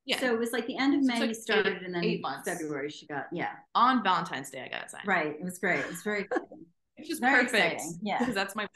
yeah. 0.04 0.18
So 0.18 0.32
it 0.32 0.38
was 0.38 0.52
like 0.52 0.66
the 0.66 0.76
end 0.76 0.94
of 0.94 1.04
So 1.04 1.20
May 1.20 1.28
you 1.28 1.34
started, 1.34 1.76
eight- 1.76 1.82
and 1.84 1.94
then 1.94 2.04
eight 2.04 2.22
months. 2.22 2.48
February 2.48 2.90
she 2.90 3.06
got 3.06 3.26
yeah 3.32 3.50
on 3.74 4.02
Valentine's 4.02 4.50
Day, 4.50 4.62
I 4.64 4.68
got 4.68 4.84
it 4.84 4.90
signed. 4.90 5.06
right. 5.06 5.36
It 5.38 5.44
was 5.44 5.58
great. 5.58 5.80
It 5.80 5.88
was 5.88 6.02
very 6.02 6.26
It's 7.00 7.08
just 7.08 7.20
Very 7.20 7.44
perfect. 7.44 7.74
exciting, 7.74 7.98
yeah. 8.02 8.18
Because 8.20 8.34
that's 8.34 8.54
my 8.54 8.66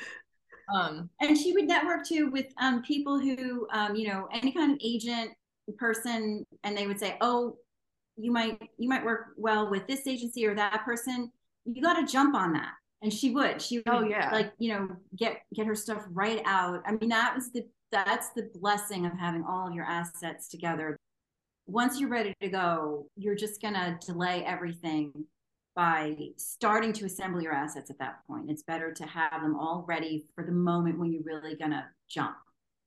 um 0.72 1.08
and 1.20 1.36
she 1.36 1.52
would 1.52 1.66
network 1.66 2.06
too 2.06 2.30
with 2.30 2.46
um, 2.60 2.82
people 2.82 3.18
who 3.18 3.66
um, 3.72 3.94
you 3.94 4.08
know 4.08 4.28
any 4.32 4.52
kind 4.52 4.72
of 4.72 4.78
agent 4.82 5.30
person 5.78 6.44
and 6.62 6.76
they 6.76 6.86
would 6.86 6.98
say 7.00 7.16
oh 7.20 7.56
you 8.16 8.30
might 8.30 8.60
you 8.78 8.88
might 8.88 9.04
work 9.04 9.28
well 9.36 9.68
with 9.70 9.86
this 9.86 10.06
agency 10.06 10.46
or 10.46 10.54
that 10.54 10.84
person. 10.84 11.32
You 11.64 11.82
got 11.82 11.94
to 11.94 12.06
jump 12.06 12.34
on 12.34 12.52
that. 12.52 12.72
And 13.02 13.12
she 13.12 13.30
would 13.30 13.60
she 13.60 13.78
would 13.78 13.88
Oh, 13.88 14.02
yeah. 14.04 14.30
like 14.32 14.52
you 14.58 14.72
know 14.72 14.88
get 15.16 15.42
get 15.54 15.66
her 15.66 15.74
stuff 15.74 16.04
right 16.12 16.40
out. 16.46 16.82
I 16.86 16.92
mean 16.92 17.10
that 17.10 17.34
was 17.34 17.50
the 17.50 17.66
that's 17.90 18.30
the 18.30 18.50
blessing 18.54 19.06
of 19.06 19.12
having 19.18 19.44
all 19.44 19.68
of 19.68 19.74
your 19.74 19.84
assets 19.84 20.48
together. 20.48 20.96
Once 21.66 21.98
you're 21.98 22.10
ready 22.10 22.34
to 22.40 22.48
go 22.48 23.06
you're 23.16 23.34
just 23.34 23.60
going 23.60 23.74
to 23.74 23.98
delay 24.06 24.44
everything 24.44 25.12
by 25.74 26.16
starting 26.36 26.92
to 26.94 27.04
assemble 27.06 27.42
your 27.42 27.52
assets 27.52 27.90
at 27.90 27.98
that 27.98 28.18
point. 28.26 28.50
It's 28.50 28.62
better 28.62 28.92
to 28.92 29.04
have 29.06 29.42
them 29.42 29.56
all 29.58 29.84
ready 29.88 30.26
for 30.34 30.44
the 30.44 30.52
moment 30.52 30.98
when 30.98 31.12
you're 31.12 31.22
really 31.24 31.56
gonna 31.56 31.84
jump. 32.08 32.36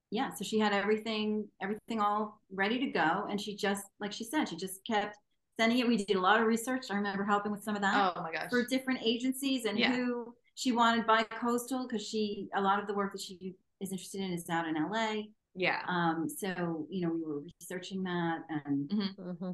Yeah, 0.09 0.33
so 0.33 0.45
she 0.45 0.57
had 0.57 0.71
everything, 0.71 1.47
everything 1.61 1.99
all 1.99 2.41
ready 2.53 2.79
to 2.79 2.87
go, 2.87 3.27
and 3.29 3.39
she 3.41 3.55
just, 3.57 3.83
like 3.99 4.13
she 4.13 4.23
said, 4.23 4.47
she 4.47 4.55
just 4.55 4.85
kept 4.85 5.17
sending 5.59 5.79
it. 5.79 5.87
We 5.87 5.97
did 5.97 6.15
a 6.15 6.21
lot 6.21 6.39
of 6.39 6.47
research. 6.47 6.85
I 6.89 6.95
remember 6.95 7.25
helping 7.25 7.51
with 7.51 7.63
some 7.63 7.75
of 7.75 7.81
that 7.81 8.13
oh 8.15 8.21
my 8.21 8.31
gosh. 8.31 8.49
for 8.49 8.63
different 8.65 9.01
agencies 9.03 9.65
and 9.65 9.77
Yeah. 9.77 9.93
who 9.93 10.33
she 10.55 10.71
wanted 10.71 11.05
by 11.05 11.23
coastal 11.23 11.87
because 11.87 12.07
she 12.07 12.47
a 12.55 12.61
lot 12.61 12.79
of 12.79 12.87
the 12.87 12.93
work 12.93 13.11
that 13.11 13.21
she 13.21 13.55
is 13.81 13.91
interested 13.91 14.21
in 14.21 14.31
is 14.31 14.49
out 14.49 14.65
in 14.67 14.75
LA. 14.75 15.23
yeah. 15.55 15.81
Um, 15.87 16.27
so 16.29 16.87
you 16.89 17.05
know 17.05 17.13
we 17.13 17.21
were 17.25 17.41
researching 17.59 18.03
that 18.03 18.39
and 18.65 18.89
Mm-hmm. 18.89 19.51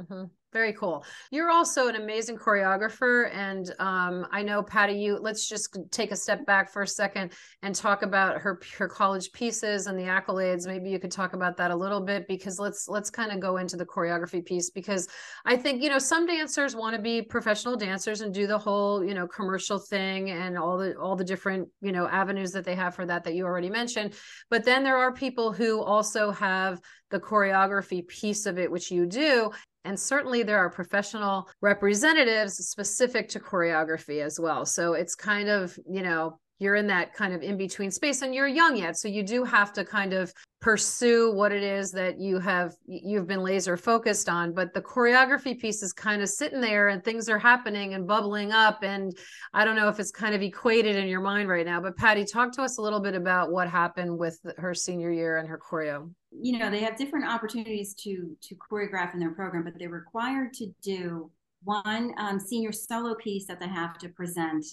Mm-hmm. 0.00 0.24
Very 0.54 0.72
cool. 0.72 1.04
You're 1.32 1.50
also 1.50 1.88
an 1.88 1.96
amazing 1.96 2.38
choreographer, 2.38 3.28
and 3.34 3.74
um, 3.80 4.24
I 4.30 4.44
know 4.44 4.62
Patty. 4.62 4.92
You 4.92 5.18
let's 5.18 5.48
just 5.48 5.76
take 5.90 6.12
a 6.12 6.16
step 6.16 6.46
back 6.46 6.72
for 6.72 6.82
a 6.82 6.86
second 6.86 7.32
and 7.62 7.74
talk 7.74 8.02
about 8.02 8.40
her 8.40 8.60
her 8.78 8.86
college 8.86 9.32
pieces 9.32 9.88
and 9.88 9.98
the 9.98 10.04
accolades. 10.04 10.64
Maybe 10.64 10.90
you 10.90 11.00
could 11.00 11.10
talk 11.10 11.32
about 11.32 11.56
that 11.56 11.72
a 11.72 11.76
little 11.76 12.00
bit 12.00 12.28
because 12.28 12.60
let's 12.60 12.86
let's 12.86 13.10
kind 13.10 13.32
of 13.32 13.40
go 13.40 13.56
into 13.56 13.76
the 13.76 13.84
choreography 13.84 14.46
piece 14.46 14.70
because 14.70 15.08
I 15.44 15.56
think 15.56 15.82
you 15.82 15.88
know 15.88 15.98
some 15.98 16.24
dancers 16.24 16.76
want 16.76 16.94
to 16.94 17.02
be 17.02 17.20
professional 17.20 17.74
dancers 17.74 18.20
and 18.20 18.32
do 18.32 18.46
the 18.46 18.56
whole 18.56 19.04
you 19.04 19.14
know 19.14 19.26
commercial 19.26 19.80
thing 19.80 20.30
and 20.30 20.56
all 20.56 20.78
the 20.78 20.96
all 20.96 21.16
the 21.16 21.24
different 21.24 21.68
you 21.80 21.90
know 21.90 22.06
avenues 22.06 22.52
that 22.52 22.64
they 22.64 22.76
have 22.76 22.94
for 22.94 23.04
that 23.06 23.24
that 23.24 23.34
you 23.34 23.44
already 23.44 23.70
mentioned. 23.70 24.14
But 24.50 24.64
then 24.64 24.84
there 24.84 24.98
are 24.98 25.12
people 25.12 25.52
who 25.52 25.82
also 25.82 26.30
have 26.30 26.80
the 27.10 27.20
choreography 27.20 28.06
piece 28.06 28.44
of 28.44 28.58
it, 28.58 28.70
which 28.70 28.90
you 28.90 29.06
do. 29.06 29.50
And 29.84 29.98
certainly 30.00 30.42
there 30.44 30.58
are 30.58 30.70
professional 30.70 31.48
representatives 31.60 32.54
specific 32.54 33.28
to 33.30 33.40
choreography 33.40 34.22
as 34.22 34.38
well. 34.38 34.64
So 34.66 34.94
it's 34.94 35.14
kind 35.14 35.48
of, 35.48 35.78
you 35.88 36.02
know, 36.02 36.38
you're 36.58 36.76
in 36.76 36.86
that 36.86 37.12
kind 37.14 37.34
of 37.34 37.42
in 37.42 37.56
between 37.56 37.90
space 37.90 38.22
and 38.22 38.34
you're 38.34 38.46
young 38.46 38.76
yet. 38.76 38.96
So 38.96 39.08
you 39.08 39.22
do 39.22 39.44
have 39.44 39.72
to 39.74 39.84
kind 39.84 40.12
of 40.12 40.32
pursue 40.60 41.30
what 41.34 41.52
it 41.52 41.62
is 41.62 41.90
that 41.92 42.18
you 42.18 42.38
have 42.38 42.74
you've 42.86 43.26
been 43.26 43.42
laser 43.42 43.76
focused 43.76 44.28
on. 44.28 44.54
But 44.54 44.72
the 44.72 44.80
choreography 44.80 45.58
piece 45.60 45.82
is 45.82 45.92
kind 45.92 46.22
of 46.22 46.28
sitting 46.28 46.60
there 46.60 46.88
and 46.88 47.04
things 47.04 47.28
are 47.28 47.38
happening 47.38 47.94
and 47.94 48.06
bubbling 48.06 48.52
up. 48.52 48.82
And 48.82 49.12
i 49.52 49.64
don't 49.64 49.76
know 49.76 49.88
if 49.88 50.00
it's 50.00 50.10
kind 50.10 50.34
of 50.34 50.42
equated 50.42 50.96
in 50.96 51.06
your 51.06 51.20
mind 51.20 51.48
right 51.48 51.66
now 51.66 51.80
but 51.80 51.96
patty 51.96 52.24
talk 52.24 52.52
to 52.52 52.62
us 52.62 52.78
a 52.78 52.82
little 52.82 53.00
bit 53.00 53.14
about 53.14 53.50
what 53.50 53.68
happened 53.68 54.16
with 54.16 54.38
her 54.56 54.74
senior 54.74 55.10
year 55.10 55.38
and 55.38 55.48
her 55.48 55.58
choreo. 55.58 56.10
You 56.30 56.58
know 56.58 56.70
they 56.70 56.80
have 56.80 56.96
different 56.96 57.26
opportunities 57.26 57.94
to 57.94 58.36
to 58.40 58.54
choreograph 58.54 59.12
in 59.12 59.20
their 59.20 59.32
program 59.32 59.64
but 59.64 59.74
they're 59.78 59.90
required 59.90 60.54
to 60.54 60.68
do 60.82 61.30
one 61.64 62.12
um, 62.18 62.38
senior 62.38 62.72
solo 62.72 63.14
piece 63.14 63.46
that 63.46 63.58
they 63.58 63.68
have 63.68 63.98
to 63.98 64.08
present 64.10 64.64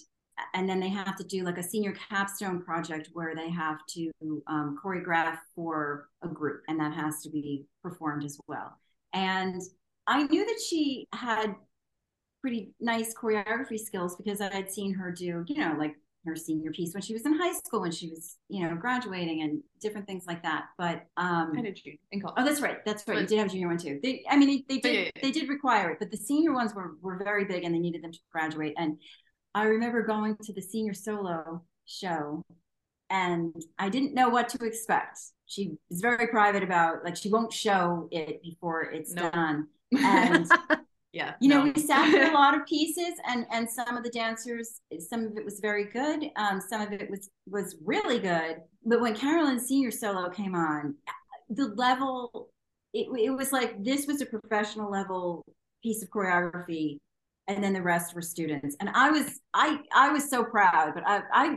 and 0.54 0.68
then 0.68 0.80
they 0.80 0.88
have 0.88 1.16
to 1.16 1.24
do 1.24 1.44
like 1.44 1.58
a 1.58 1.62
senior 1.62 1.92
capstone 1.92 2.62
project 2.62 3.10
where 3.12 3.34
they 3.34 3.50
have 3.50 3.78
to 3.86 4.10
um, 4.46 4.78
choreograph 4.82 5.38
for 5.54 6.08
a 6.22 6.28
group 6.28 6.62
and 6.68 6.78
that 6.80 6.92
has 6.92 7.22
to 7.22 7.30
be 7.30 7.66
performed 7.82 8.24
as 8.24 8.38
well 8.46 8.78
and 9.12 9.60
i 10.06 10.22
knew 10.24 10.44
that 10.44 10.60
she 10.68 11.06
had 11.12 11.54
pretty 12.40 12.74
nice 12.80 13.14
choreography 13.14 13.78
skills 13.78 14.16
because 14.16 14.40
i 14.40 14.52
had 14.52 14.70
seen 14.70 14.92
her 14.92 15.10
do 15.10 15.44
you 15.46 15.58
know 15.58 15.74
like 15.78 15.94
her 16.24 16.36
senior 16.36 16.70
piece 16.70 16.94
when 16.94 17.02
she 17.02 17.12
was 17.12 17.26
in 17.26 17.36
high 17.36 17.52
school 17.52 17.80
when 17.80 17.90
she 17.90 18.08
was 18.08 18.36
you 18.48 18.66
know 18.66 18.76
graduating 18.76 19.42
and 19.42 19.60
different 19.80 20.06
things 20.06 20.24
like 20.26 20.42
that 20.42 20.66
but 20.78 21.06
um 21.16 21.52
I 21.56 21.62
did 21.62 21.80
in 22.12 22.20
college. 22.20 22.36
Oh, 22.38 22.44
that's 22.44 22.60
right. 22.60 22.84
That's 22.84 23.06
right. 23.08 23.20
You 23.20 23.26
did 23.26 23.38
have 23.38 23.50
junior 23.50 23.68
one 23.68 23.78
too. 23.78 23.98
They, 24.02 24.24
I 24.30 24.36
mean, 24.36 24.64
they, 24.68 24.76
they 24.76 24.80
did, 24.80 24.94
yeah, 24.94 25.10
yeah. 25.16 25.22
they 25.22 25.30
did 25.30 25.48
require 25.48 25.90
it, 25.90 25.98
but 25.98 26.10
the 26.10 26.16
senior 26.16 26.52
ones 26.52 26.74
were 26.74 26.96
were 27.00 27.18
very 27.18 27.44
big, 27.44 27.64
and 27.64 27.74
they 27.74 27.78
needed 27.78 28.02
them 28.02 28.12
to 28.12 28.18
graduate. 28.30 28.74
And 28.76 28.98
I 29.54 29.64
remember 29.64 30.02
going 30.02 30.36
to 30.42 30.52
the 30.52 30.62
senior 30.62 30.94
solo 30.94 31.62
show, 31.86 32.42
and 33.10 33.54
I 33.78 33.88
didn't 33.88 34.14
know 34.14 34.28
what 34.28 34.48
to 34.50 34.64
expect. 34.64 35.18
She 35.46 35.72
is 35.90 36.00
very 36.00 36.26
private 36.28 36.62
about 36.62 37.04
like 37.04 37.16
she 37.16 37.30
won't 37.30 37.52
show 37.52 38.08
it 38.10 38.42
before 38.42 38.82
it's 38.84 39.14
No. 39.14 39.30
done. 39.30 39.66
And 39.98 40.46
yeah. 41.12 41.34
you 41.38 41.50
know 41.50 41.62
we 41.64 41.74
sat 41.78 42.10
through 42.10 42.30
a 42.30 42.32
lot 42.42 42.54
of 42.54 42.64
pieces 42.66 43.12
and 43.28 43.44
and 43.52 43.68
some 43.68 43.94
of 43.98 44.02
the 44.02 44.08
dancers 44.08 44.80
some 44.98 45.26
of 45.26 45.36
it 45.36 45.44
was 45.44 45.60
very 45.60 45.84
good 45.84 46.30
um 46.36 46.62
some 46.66 46.80
of 46.80 46.92
it 46.92 47.10
was 47.10 47.28
was 47.46 47.76
really 47.84 48.18
good 48.18 48.56
but 48.86 49.02
when 49.02 49.14
carolyn's 49.14 49.66
senior 49.66 49.90
solo 49.90 50.30
came 50.30 50.54
on 50.54 50.94
the 51.50 51.66
level 51.76 52.48
it, 52.94 53.06
it 53.18 53.28
was 53.30 53.52
like 53.52 53.84
this 53.84 54.06
was 54.06 54.22
a 54.22 54.26
professional 54.26 54.90
level 54.90 55.44
piece 55.82 56.02
of 56.02 56.08
choreography 56.08 56.96
and 57.54 57.64
then 57.64 57.72
the 57.72 57.82
rest 57.82 58.14
were 58.14 58.22
students 58.22 58.76
and 58.80 58.90
i 58.94 59.10
was 59.10 59.40
i 59.54 59.78
i 59.94 60.10
was 60.10 60.28
so 60.28 60.44
proud 60.44 60.92
but 60.94 61.02
i 61.06 61.20
i 61.32 61.56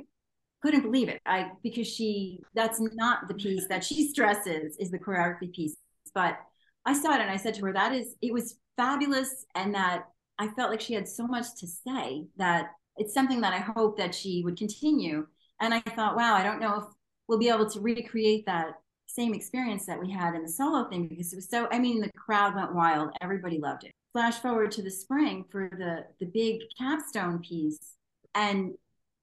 couldn't 0.62 0.82
believe 0.82 1.10
it 1.10 1.22
i 1.26 1.50
because 1.64 1.88
she 1.88 2.40
that's 2.54 2.80
not 2.94 3.28
the 3.28 3.34
piece 3.34 3.68
that 3.68 3.84
she 3.84 4.08
stresses 4.08 4.76
is 4.78 4.92
the 4.92 5.00
choreography 5.00 5.54
piece 5.54 5.76
but 6.14 6.40
I 6.86 6.94
saw 6.94 7.16
it 7.16 7.22
and 7.22 7.30
I 7.30 7.38
said 7.38 7.56
to 7.56 7.66
her, 7.66 7.74
that 7.74 7.94
is, 7.94 8.16
it 8.22 8.34
was 8.34 8.60
fabulous. 8.78 9.46
And 9.56 9.74
that 9.76 10.06
I 10.40 10.48
felt 10.50 10.72
like 10.72 10.82
she 10.82 10.94
had 10.94 11.08
so 11.08 11.28
much 11.28 11.48
to 11.60 11.68
say 11.68 12.26
that 12.38 12.72
it's 12.98 13.14
something 13.14 13.42
that 13.42 13.54
I 13.54 13.60
hope 13.60 13.98
that 13.98 14.16
she 14.16 14.42
would 14.44 14.58
continue. 14.58 15.28
And 15.60 15.74
I 15.74 15.80
thought, 15.82 16.16
wow, 16.16 16.36
I 16.36 16.44
don't 16.44 16.60
know 16.60 16.80
if 16.80 16.84
we'll 17.28 17.40
be 17.40 17.50
able 17.50 17.70
to 17.70 17.80
recreate 17.80 18.46
that 18.46 18.74
same 19.08 19.34
experience 19.34 19.86
that 19.86 20.00
we 20.00 20.12
had 20.12 20.36
in 20.36 20.44
the 20.44 20.50
solo 20.50 20.90
thing 20.90 21.08
because 21.08 21.34
it 21.34 21.38
was 21.38 21.50
so, 21.50 21.68
I 21.72 21.80
mean, 21.80 22.02
the 22.02 22.12
crowd 22.18 22.56
went 22.56 22.76
wild. 22.76 23.12
Everybody 23.22 23.60
loved 23.60 23.86
it. 23.86 23.94
Flash 24.16 24.36
forward 24.40 24.72
to 24.72 24.82
the 24.82 24.90
spring 24.90 25.44
for 25.52 25.70
the, 25.78 26.06
the 26.22 26.32
big 26.32 26.62
capstone 26.78 27.40
piece. 27.40 27.96
And 28.34 28.76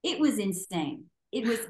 it 0.03 0.19
was 0.19 0.37
insane. 0.37 1.05
It 1.31 1.47
was, 1.47 1.61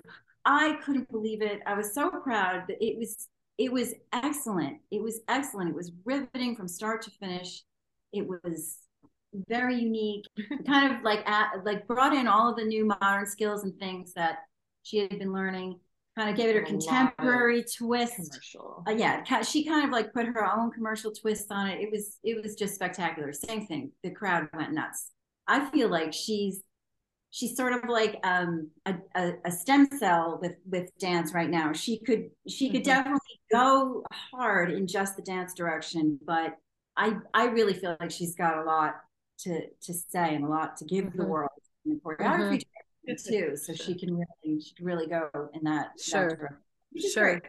I 0.44 0.78
couldn't 0.84 1.10
believe 1.10 1.42
it. 1.42 1.62
I 1.66 1.74
was 1.74 1.94
so 1.94 2.10
proud 2.10 2.66
that 2.68 2.84
it 2.86 2.98
was 2.98 3.30
it 3.58 3.72
was 3.72 3.94
excellent. 4.12 4.80
It 4.92 5.02
was 5.02 5.22
excellent. 5.28 5.70
It 5.70 5.76
was 5.76 5.92
riveting 6.04 6.56
from 6.56 6.68
start 6.68 7.02
to 7.04 7.12
finish. 7.12 7.62
It 8.12 8.28
was 8.28 8.80
very 9.48 9.76
unique. 9.76 10.26
kind 10.66 10.94
of 10.94 11.04
like 11.04 11.26
at, 11.30 11.64
like 11.64 11.88
brought 11.88 12.14
in 12.14 12.28
all 12.28 12.50
of 12.50 12.58
the 12.58 12.66
new 12.66 12.86
modern 12.86 13.26
skills 13.26 13.64
and 13.64 13.78
things 13.80 14.14
that 14.16 14.40
she 14.82 14.98
had 14.98 15.18
been 15.18 15.32
learning. 15.32 15.80
Kind 16.18 16.30
of 16.30 16.36
gave 16.38 16.50
it 16.56 16.58
a 16.58 16.62
A 16.62 16.66
contemporary 16.66 17.64
twist. 17.64 18.16
commercial. 18.16 18.84
Uh, 18.88 18.92
yeah, 18.92 19.24
she 19.42 19.66
kind 19.66 19.84
of 19.84 19.90
like 19.92 20.14
put 20.14 20.28
her 20.28 20.46
own 20.46 20.70
commercial 20.72 21.12
twist 21.12 21.52
on 21.52 21.68
it. 21.70 21.82
It 21.82 21.90
was 21.92 22.20
it 22.24 22.42
was 22.44 22.56
just 22.56 22.76
spectacular. 22.76 23.34
Same 23.34 23.66
thing. 23.66 23.92
The 24.04 24.12
crowd 24.12 24.48
went 24.54 24.74
nuts. 24.74 25.10
I 25.48 25.70
feel 25.72 25.90
like 25.90 26.14
she's 26.14 26.62
she's 27.32 27.58
sort 27.58 27.74
of 27.74 27.90
like 27.90 28.20
um, 28.24 28.70
a, 28.86 28.94
a, 29.16 29.34
a 29.46 29.52
stem 29.52 29.90
cell 29.98 30.38
with 30.40 30.54
with 30.70 30.96
dance 31.00 31.34
right 31.34 31.50
now. 31.50 31.74
She 31.74 31.98
could 32.00 32.30
she 32.48 32.70
could 32.70 32.82
Mhm. 32.82 32.86
definitely 32.86 33.40
go 33.52 34.04
hard 34.32 34.72
in 34.72 34.86
just 34.86 35.16
the 35.16 35.24
dance 35.24 35.56
direction, 35.56 36.20
but 36.24 36.58
I 36.96 37.18
I 37.34 37.46
really 37.46 37.74
feel 37.74 37.98
like 38.00 38.12
she's 38.12 38.36
got 38.36 38.60
a 38.60 38.64
lot 38.64 38.98
to 39.40 39.62
to 39.82 39.94
say 39.94 40.36
and 40.36 40.46
a 40.46 40.48
lot 40.48 40.78
to 40.78 40.86
give 40.86 41.12
the 41.14 41.24
Mhm. 41.24 41.28
world 41.28 41.50
in 41.86 41.94
the 41.96 42.00
choreography 42.02 42.62
direction 42.62 42.70
too. 43.08 43.56
So 43.56 43.74
she 43.74 43.98
can 43.98 44.14
really 44.14 44.62
she 44.62 44.74
can 44.76 44.86
really 44.86 45.08
go 45.08 45.30
in 45.54 45.64
that, 45.64 45.88
that 45.96 46.02
Sure. 46.02 46.62
is 46.94 47.14
Sure. 47.14 47.40
great. 47.40 47.44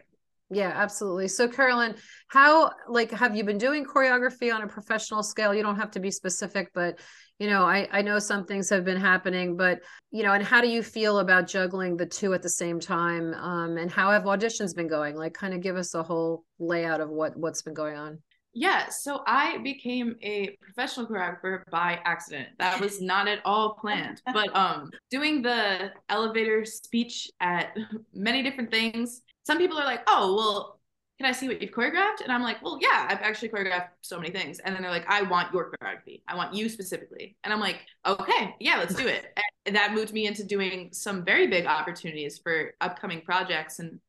Yeah, 0.51 0.71
absolutely. 0.75 1.27
So 1.27 1.47
Carolyn, 1.47 1.95
how 2.27 2.71
like 2.87 3.09
have 3.11 3.35
you 3.35 3.43
been 3.43 3.57
doing 3.57 3.83
choreography 3.83 4.53
on 4.53 4.61
a 4.61 4.67
professional 4.67 5.23
scale? 5.23 5.55
You 5.55 5.63
don't 5.63 5.77
have 5.77 5.91
to 5.91 5.99
be 5.99 6.11
specific, 6.11 6.69
but 6.73 6.99
you 7.39 7.49
know, 7.49 7.63
I 7.63 7.87
I 7.91 8.01
know 8.03 8.19
some 8.19 8.45
things 8.45 8.69
have 8.69 8.85
been 8.85 8.99
happening, 8.99 9.57
but 9.57 9.79
you 10.11 10.21
know, 10.21 10.33
and 10.33 10.43
how 10.43 10.61
do 10.61 10.67
you 10.67 10.83
feel 10.83 11.17
about 11.19 11.47
juggling 11.47 11.97
the 11.97 12.05
two 12.05 12.33
at 12.35 12.43
the 12.43 12.49
same 12.49 12.79
time? 12.79 13.33
Um 13.33 13.77
and 13.77 13.89
how 13.91 14.11
have 14.11 14.23
auditions 14.23 14.75
been 14.75 14.87
going? 14.87 15.15
Like 15.15 15.33
kind 15.33 15.53
of 15.53 15.61
give 15.61 15.77
us 15.77 15.95
a 15.95 16.03
whole 16.03 16.45
layout 16.59 17.01
of 17.01 17.09
what 17.09 17.35
what's 17.35 17.63
been 17.63 17.73
going 17.73 17.97
on. 17.97 18.19
Yeah, 18.57 18.87
so 18.87 19.21
I 19.27 19.57
became 19.57 20.15
a 20.23 20.57
professional 20.61 21.05
choreographer 21.07 21.63
by 21.69 21.99
accident. 22.05 22.47
That 22.57 22.79
was 22.79 23.01
not 23.01 23.27
at 23.27 23.39
all 23.43 23.73
planned. 23.73 24.21
But 24.33 24.55
um 24.55 24.91
doing 25.11 25.41
the 25.41 25.91
elevator 26.09 26.63
speech 26.63 27.29
at 27.41 27.77
many 28.13 28.41
different 28.41 28.71
things, 28.71 29.21
some 29.45 29.57
people 29.57 29.77
are 29.77 29.83
like, 29.83 30.03
"Oh, 30.07 30.35
well, 30.35 30.79
can 31.19 31.27
I 31.27 31.33
see 31.33 31.49
what 31.49 31.61
you've 31.61 31.71
choreographed?" 31.71 32.21
And 32.23 32.31
I'm 32.31 32.41
like, 32.41 32.63
"Well, 32.63 32.79
yeah, 32.81 33.05
I've 33.09 33.19
actually 33.21 33.49
choreographed 33.49 33.89
so 34.01 34.17
many 34.17 34.31
things." 34.31 34.59
And 34.59 34.73
then 34.73 34.81
they're 34.81 34.91
like, 34.91 35.09
"I 35.09 35.23
want 35.23 35.53
your 35.53 35.69
choreography. 35.71 36.21
I 36.25 36.35
want 36.35 36.53
you 36.53 36.69
specifically." 36.69 37.35
And 37.43 37.53
I'm 37.53 37.59
like, 37.59 37.81
"Okay, 38.05 38.55
yeah, 38.61 38.77
let's 38.77 38.95
do 38.95 39.07
it." 39.07 39.37
And 39.67 39.75
that 39.75 39.95
moved 39.95 40.13
me 40.13 40.27
into 40.27 40.43
doing 40.43 40.89
some 40.93 41.25
very 41.25 41.47
big 41.47 41.65
opportunities 41.65 42.37
for 42.37 42.75
upcoming 42.81 43.21
projects 43.21 43.79
and 43.79 43.99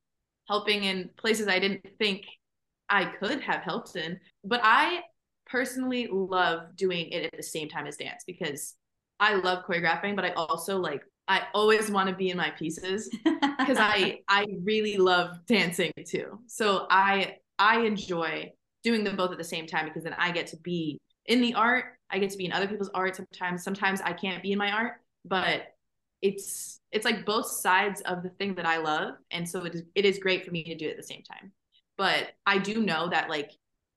helping 0.49 0.85
in 0.85 1.09
places 1.17 1.49
I 1.49 1.59
didn't 1.59 1.81
think 1.99 2.27
I 2.89 3.07
could 3.07 3.41
have 3.41 3.63
helped 3.63 3.97
in. 3.97 4.19
But 4.45 4.61
I 4.63 5.01
personally 5.47 6.09
love 6.11 6.77
doing 6.77 7.09
it 7.11 7.25
at 7.25 7.37
the 7.37 7.43
same 7.43 7.69
time 7.69 7.87
as 7.87 7.97
dance 7.97 8.25
because 8.27 8.75
I 9.21 9.35
love 9.35 9.65
choreographing, 9.65 10.17
but 10.17 10.25
I 10.25 10.31
also 10.33 10.79
like 10.79 11.03
I 11.29 11.43
always 11.55 11.91
want 11.91 12.09
to 12.09 12.15
be 12.15 12.31
in 12.31 12.37
my 12.37 12.51
pieces 12.51 13.09
because 13.25 13.79
I 13.79 14.21
I 14.29 14.47
really 14.63 14.97
love 14.97 15.39
dancing 15.47 15.93
too. 16.07 16.41
So 16.47 16.87
I 16.91 17.37
I 17.59 17.81
enjoy 17.81 18.53
doing 18.83 19.05
them 19.05 19.17
both 19.17 19.33
at 19.33 19.39
the 19.39 19.45
same 19.45 19.67
time 19.67 19.87
because 19.87 20.05
then 20.05 20.15
I 20.19 20.31
get 20.31 20.47
to 20.49 20.57
be 20.59 21.01
in 21.27 21.41
the 21.41 21.55
art, 21.55 21.87
I 22.11 22.19
get 22.19 22.31
to 22.31 22.39
be 22.39 22.45
in 22.45 22.53
other 22.53 22.69
people's 22.69 22.91
art 22.95 23.17
sometimes. 23.17 23.65
Sometimes 23.65 24.01
I 24.01 24.13
can't 24.13 24.43
be 24.43 24.53
in 24.53 24.59
my 24.59 24.71
art, 24.71 25.01
but 25.25 25.75
it's 26.23 26.81
it's 26.93 27.05
like 27.05 27.27
both 27.27 27.47
sides 27.47 28.01
of 28.03 28.23
the 28.23 28.31
thing 28.31 28.55
that 28.55 28.65
I 28.65 28.79
love 28.79 29.15
and 29.31 29.47
so 29.47 29.65
it 29.65 29.75
is 29.75 29.83
it 29.95 30.05
is 30.05 30.19
great 30.19 30.45
for 30.45 30.51
me 30.51 30.65
to 30.65 30.75
do 30.75 30.87
it 30.87 30.93
at 30.93 30.97
the 30.97 31.03
same 31.03 31.23
time. 31.23 31.53
But 31.97 32.33
I 32.45 32.59
do 32.59 32.83
know 32.83 33.09
that 33.09 33.31
like 33.31 33.53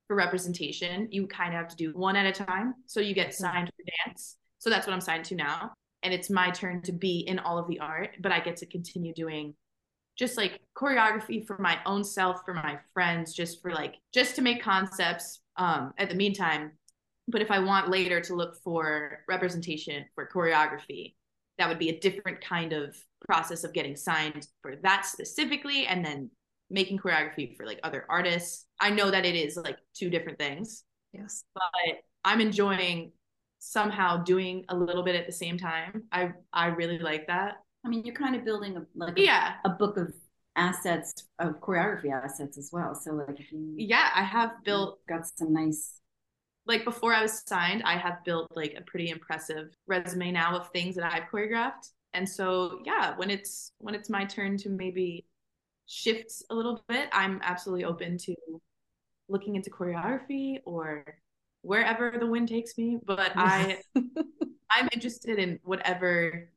for 0.06 0.16
representation, 0.16 1.08
you 1.10 1.26
kind 1.26 1.54
of 1.54 1.60
have 1.60 1.68
to 1.68 1.76
do 1.76 1.92
one 1.92 2.16
at 2.16 2.26
a 2.26 2.44
time. 2.44 2.74
So 2.86 3.00
you 3.00 3.14
get 3.14 3.34
signed 3.34 3.68
for 3.68 3.84
dance. 4.04 4.36
So 4.58 4.68
that's 4.70 4.86
what 4.86 4.92
I'm 4.92 5.00
signed 5.00 5.24
to 5.26 5.34
now. 5.34 5.72
And 6.02 6.12
it's 6.12 6.30
my 6.30 6.50
turn 6.50 6.82
to 6.82 6.92
be 6.92 7.20
in 7.20 7.38
all 7.38 7.58
of 7.58 7.68
the 7.68 7.78
art, 7.78 8.16
but 8.20 8.32
I 8.32 8.40
get 8.40 8.56
to 8.58 8.66
continue 8.66 9.12
doing 9.14 9.54
just 10.18 10.36
like 10.36 10.60
choreography 10.76 11.46
for 11.46 11.58
my 11.58 11.78
own 11.86 12.02
self, 12.04 12.44
for 12.44 12.54
my 12.54 12.78
friends, 12.92 13.34
just 13.34 13.62
for 13.62 13.70
like 13.70 13.96
just 14.12 14.34
to 14.36 14.42
make 14.42 14.62
concepts 14.62 15.40
um 15.56 15.92
at 15.98 16.08
the 16.08 16.14
meantime. 16.14 16.72
But 17.28 17.42
if 17.42 17.50
I 17.50 17.58
want 17.60 17.90
later 17.90 18.20
to 18.20 18.34
look 18.34 18.56
for 18.64 19.20
representation 19.28 20.04
for 20.14 20.28
choreography, 20.28 21.14
that 21.58 21.68
would 21.68 21.78
be 21.78 21.90
a 21.90 22.00
different 22.00 22.40
kind 22.40 22.72
of 22.72 22.96
process 23.26 23.64
of 23.64 23.72
getting 23.72 23.94
signed 23.94 24.48
for 24.62 24.76
that 24.82 25.06
specifically 25.06 25.86
and 25.86 26.04
then 26.04 26.30
making 26.70 26.98
choreography 26.98 27.56
for 27.56 27.66
like 27.66 27.80
other 27.82 28.06
artists. 28.08 28.66
I 28.80 28.90
know 28.90 29.10
that 29.10 29.24
it 29.24 29.34
is 29.34 29.56
like 29.56 29.78
two 29.94 30.10
different 30.10 30.38
things. 30.38 30.84
Yes. 31.12 31.44
But 31.54 31.98
I'm 32.24 32.40
enjoying 32.40 33.12
somehow 33.58 34.18
doing 34.18 34.64
a 34.68 34.76
little 34.76 35.02
bit 35.02 35.16
at 35.16 35.26
the 35.26 35.32
same 35.32 35.58
time. 35.58 36.04
I 36.12 36.32
I 36.52 36.66
really 36.66 36.98
like 36.98 37.26
that. 37.26 37.56
I 37.84 37.88
mean, 37.88 38.04
you're 38.04 38.14
kind 38.14 38.36
of 38.36 38.44
building 38.44 38.76
a 38.76 38.86
like 38.94 39.18
a, 39.18 39.22
yeah. 39.22 39.54
a 39.64 39.70
book 39.70 39.96
of 39.96 40.12
assets 40.56 41.12
of 41.38 41.60
choreography 41.60 42.12
assets 42.12 42.58
as 42.58 42.70
well. 42.72 42.94
So 42.94 43.12
like 43.12 43.38
you, 43.50 43.74
yeah, 43.76 44.10
I 44.14 44.22
have 44.22 44.50
built 44.64 45.00
got 45.06 45.26
some 45.26 45.52
nice 45.52 46.00
like 46.66 46.84
before 46.84 47.14
I 47.14 47.22
was 47.22 47.42
signed, 47.46 47.82
I 47.84 47.96
have 47.96 48.24
built 48.24 48.48
like 48.54 48.74
a 48.76 48.82
pretty 48.82 49.10
impressive 49.10 49.74
resume 49.86 50.30
now 50.30 50.56
of 50.56 50.68
things 50.70 50.94
that 50.96 51.12
I've 51.12 51.28
choreographed. 51.32 51.90
And 52.14 52.28
so 52.28 52.80
yeah, 52.84 53.16
when 53.16 53.30
it's 53.30 53.72
when 53.78 53.94
it's 53.94 54.10
my 54.10 54.24
turn 54.24 54.56
to 54.58 54.68
maybe 54.68 55.26
shifts 55.90 56.44
a 56.50 56.54
little 56.54 56.82
bit, 56.88 57.08
I'm 57.12 57.40
absolutely 57.42 57.84
open 57.84 58.16
to 58.18 58.34
looking 59.28 59.56
into 59.56 59.70
choreography 59.70 60.58
or 60.64 61.04
wherever 61.62 62.14
the 62.18 62.26
wind 62.26 62.48
takes 62.48 62.78
me. 62.78 62.98
But 63.04 63.32
I 63.34 63.78
I'm 64.70 64.88
interested 64.92 65.38
in 65.38 65.58
whatever 65.64 66.48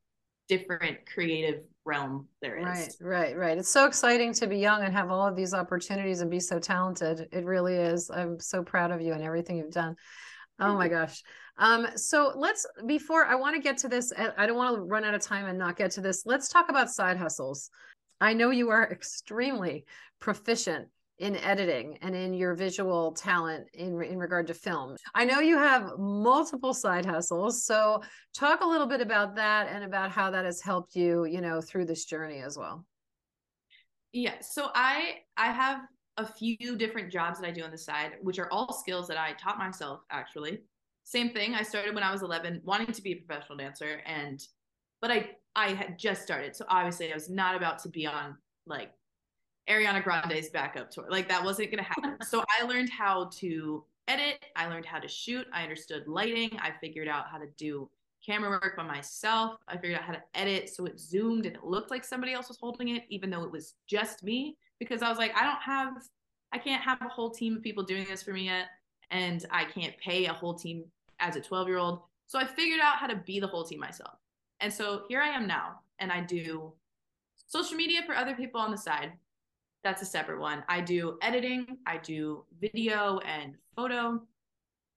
different 0.47 0.99
creative 1.11 1.63
realm 1.83 2.27
there 2.41 2.57
is. 2.57 2.65
Right, 2.65 2.95
right, 3.01 3.37
right. 3.37 3.57
It's 3.57 3.69
so 3.69 3.85
exciting 3.85 4.33
to 4.33 4.47
be 4.47 4.57
young 4.57 4.83
and 4.83 4.93
have 4.93 5.09
all 5.09 5.27
of 5.27 5.35
these 5.35 5.53
opportunities 5.53 6.21
and 6.21 6.29
be 6.29 6.39
so 6.39 6.59
talented. 6.59 7.27
It 7.31 7.45
really 7.45 7.75
is. 7.75 8.11
I'm 8.11 8.39
so 8.39 8.61
proud 8.63 8.91
of 8.91 9.01
you 9.01 9.13
and 9.13 9.23
everything 9.23 9.57
you've 9.57 9.71
done. 9.71 9.95
Oh 10.59 10.75
my 10.75 10.87
gosh. 10.87 11.23
Um, 11.57 11.87
so 11.95 12.33
let's 12.35 12.67
before 12.85 13.25
I 13.25 13.35
want 13.35 13.55
to 13.55 13.61
get 13.61 13.77
to 13.79 13.89
this, 13.89 14.13
I 14.37 14.45
don't 14.45 14.57
want 14.57 14.75
to 14.75 14.81
run 14.81 15.03
out 15.03 15.15
of 15.15 15.21
time 15.21 15.47
and 15.47 15.57
not 15.57 15.75
get 15.75 15.91
to 15.91 16.01
this. 16.01 16.23
Let's 16.25 16.49
talk 16.49 16.69
about 16.69 16.91
side 16.91 17.17
hustles. 17.17 17.71
I 18.23 18.31
know 18.31 18.51
you 18.51 18.69
are 18.69 18.89
extremely 18.89 19.83
proficient 20.21 20.87
in 21.17 21.35
editing 21.35 21.97
and 22.01 22.15
in 22.15 22.33
your 22.33 22.55
visual 22.55 23.11
talent 23.11 23.67
in 23.73 24.01
in 24.01 24.17
regard 24.17 24.47
to 24.47 24.53
film. 24.53 24.95
I 25.13 25.25
know 25.25 25.41
you 25.41 25.57
have 25.57 25.99
multiple 25.99 26.73
side 26.73 27.05
hustles, 27.05 27.65
so 27.65 28.01
talk 28.33 28.61
a 28.61 28.65
little 28.65 28.87
bit 28.87 29.01
about 29.01 29.35
that 29.35 29.67
and 29.67 29.83
about 29.83 30.09
how 30.09 30.31
that 30.31 30.45
has 30.45 30.61
helped 30.61 30.95
you, 30.95 31.25
you 31.25 31.41
know, 31.41 31.59
through 31.59 31.85
this 31.85 32.05
journey 32.05 32.39
as 32.39 32.57
well. 32.57 32.85
Yeah, 34.13 34.39
so 34.39 34.69
I 34.73 35.17
I 35.35 35.51
have 35.51 35.81
a 36.15 36.25
few 36.25 36.77
different 36.77 37.11
jobs 37.11 37.41
that 37.41 37.47
I 37.47 37.51
do 37.51 37.63
on 37.63 37.71
the 37.71 37.77
side, 37.77 38.13
which 38.21 38.39
are 38.39 38.49
all 38.53 38.71
skills 38.71 39.05
that 39.09 39.17
I 39.17 39.33
taught 39.33 39.57
myself 39.57 39.99
actually. 40.09 40.59
Same 41.03 41.31
thing, 41.31 41.55
I 41.55 41.63
started 41.63 41.93
when 41.93 42.05
I 42.05 42.11
was 42.13 42.21
11 42.21 42.61
wanting 42.63 42.93
to 42.93 43.01
be 43.01 43.11
a 43.11 43.15
professional 43.17 43.57
dancer 43.57 44.01
and 44.05 44.41
but 45.03 45.11
I 45.11 45.31
I 45.53 45.73
had 45.73 45.99
just 45.99 46.23
started. 46.23 46.55
So 46.55 46.65
obviously 46.69 47.11
I 47.11 47.13
was 47.13 47.29
not 47.29 47.55
about 47.55 47.77
to 47.79 47.89
be 47.89 48.07
on 48.07 48.37
like 48.65 48.89
Ariana 49.69 50.01
Grande's 50.01 50.49
backup 50.49 50.89
tour. 50.89 51.05
Like 51.09 51.27
that 51.27 51.43
wasn't 51.43 51.71
going 51.71 51.83
to 51.83 51.89
happen. 51.89 52.17
so 52.27 52.43
I 52.57 52.65
learned 52.65 52.89
how 52.89 53.29
to 53.39 53.83
edit, 54.07 54.43
I 54.55 54.67
learned 54.67 54.85
how 54.85 54.99
to 54.99 55.07
shoot, 55.07 55.45
I 55.53 55.63
understood 55.63 56.07
lighting, 56.07 56.57
I 56.59 56.71
figured 56.79 57.09
out 57.09 57.27
how 57.27 57.37
to 57.37 57.47
do 57.57 57.89
camera 58.25 58.49
work 58.49 58.77
by 58.77 58.83
myself. 58.83 59.57
I 59.67 59.75
figured 59.75 59.99
out 59.99 60.05
how 60.05 60.13
to 60.13 60.23
edit 60.35 60.69
so 60.69 60.85
it 60.85 60.99
zoomed 60.99 61.45
and 61.45 61.57
it 61.57 61.65
looked 61.65 61.91
like 61.91 62.05
somebody 62.05 62.31
else 62.31 62.47
was 62.47 62.57
holding 62.57 62.95
it 62.95 63.03
even 63.09 63.29
though 63.29 63.43
it 63.43 63.51
was 63.51 63.75
just 63.87 64.23
me 64.23 64.55
because 64.79 65.01
I 65.01 65.09
was 65.09 65.17
like 65.17 65.35
I 65.35 65.43
don't 65.43 65.61
have 65.61 66.01
I 66.53 66.57
can't 66.59 66.81
have 66.81 67.01
a 67.01 67.09
whole 67.09 67.29
team 67.29 67.57
of 67.57 67.61
people 67.61 67.83
doing 67.83 68.05
this 68.09 68.23
for 68.23 68.31
me 68.31 68.45
yet 68.45 68.67
and 69.11 69.45
I 69.51 69.65
can't 69.65 69.97
pay 69.97 70.25
a 70.25 70.33
whole 70.33 70.53
team 70.53 70.85
as 71.19 71.35
a 71.35 71.41
12-year-old. 71.41 71.99
So 72.25 72.39
I 72.39 72.45
figured 72.45 72.79
out 72.81 72.95
how 72.95 73.07
to 73.07 73.17
be 73.17 73.41
the 73.41 73.47
whole 73.47 73.65
team 73.65 73.79
myself. 73.79 74.15
And 74.59 74.71
so 74.71 75.03
here 75.07 75.21
I 75.21 75.29
am 75.29 75.47
now, 75.47 75.79
and 75.99 76.11
I 76.11 76.21
do 76.21 76.73
social 77.47 77.75
media 77.75 78.01
for 78.05 78.15
other 78.15 78.35
people 78.35 78.61
on 78.61 78.71
the 78.71 78.77
side. 78.77 79.13
That's 79.83 80.01
a 80.01 80.05
separate 80.05 80.39
one. 80.39 80.63
I 80.69 80.79
do 80.81 81.17
editing, 81.21 81.77
I 81.85 81.97
do 81.97 82.45
video 82.59 83.19
and 83.19 83.55
photo, 83.75 84.21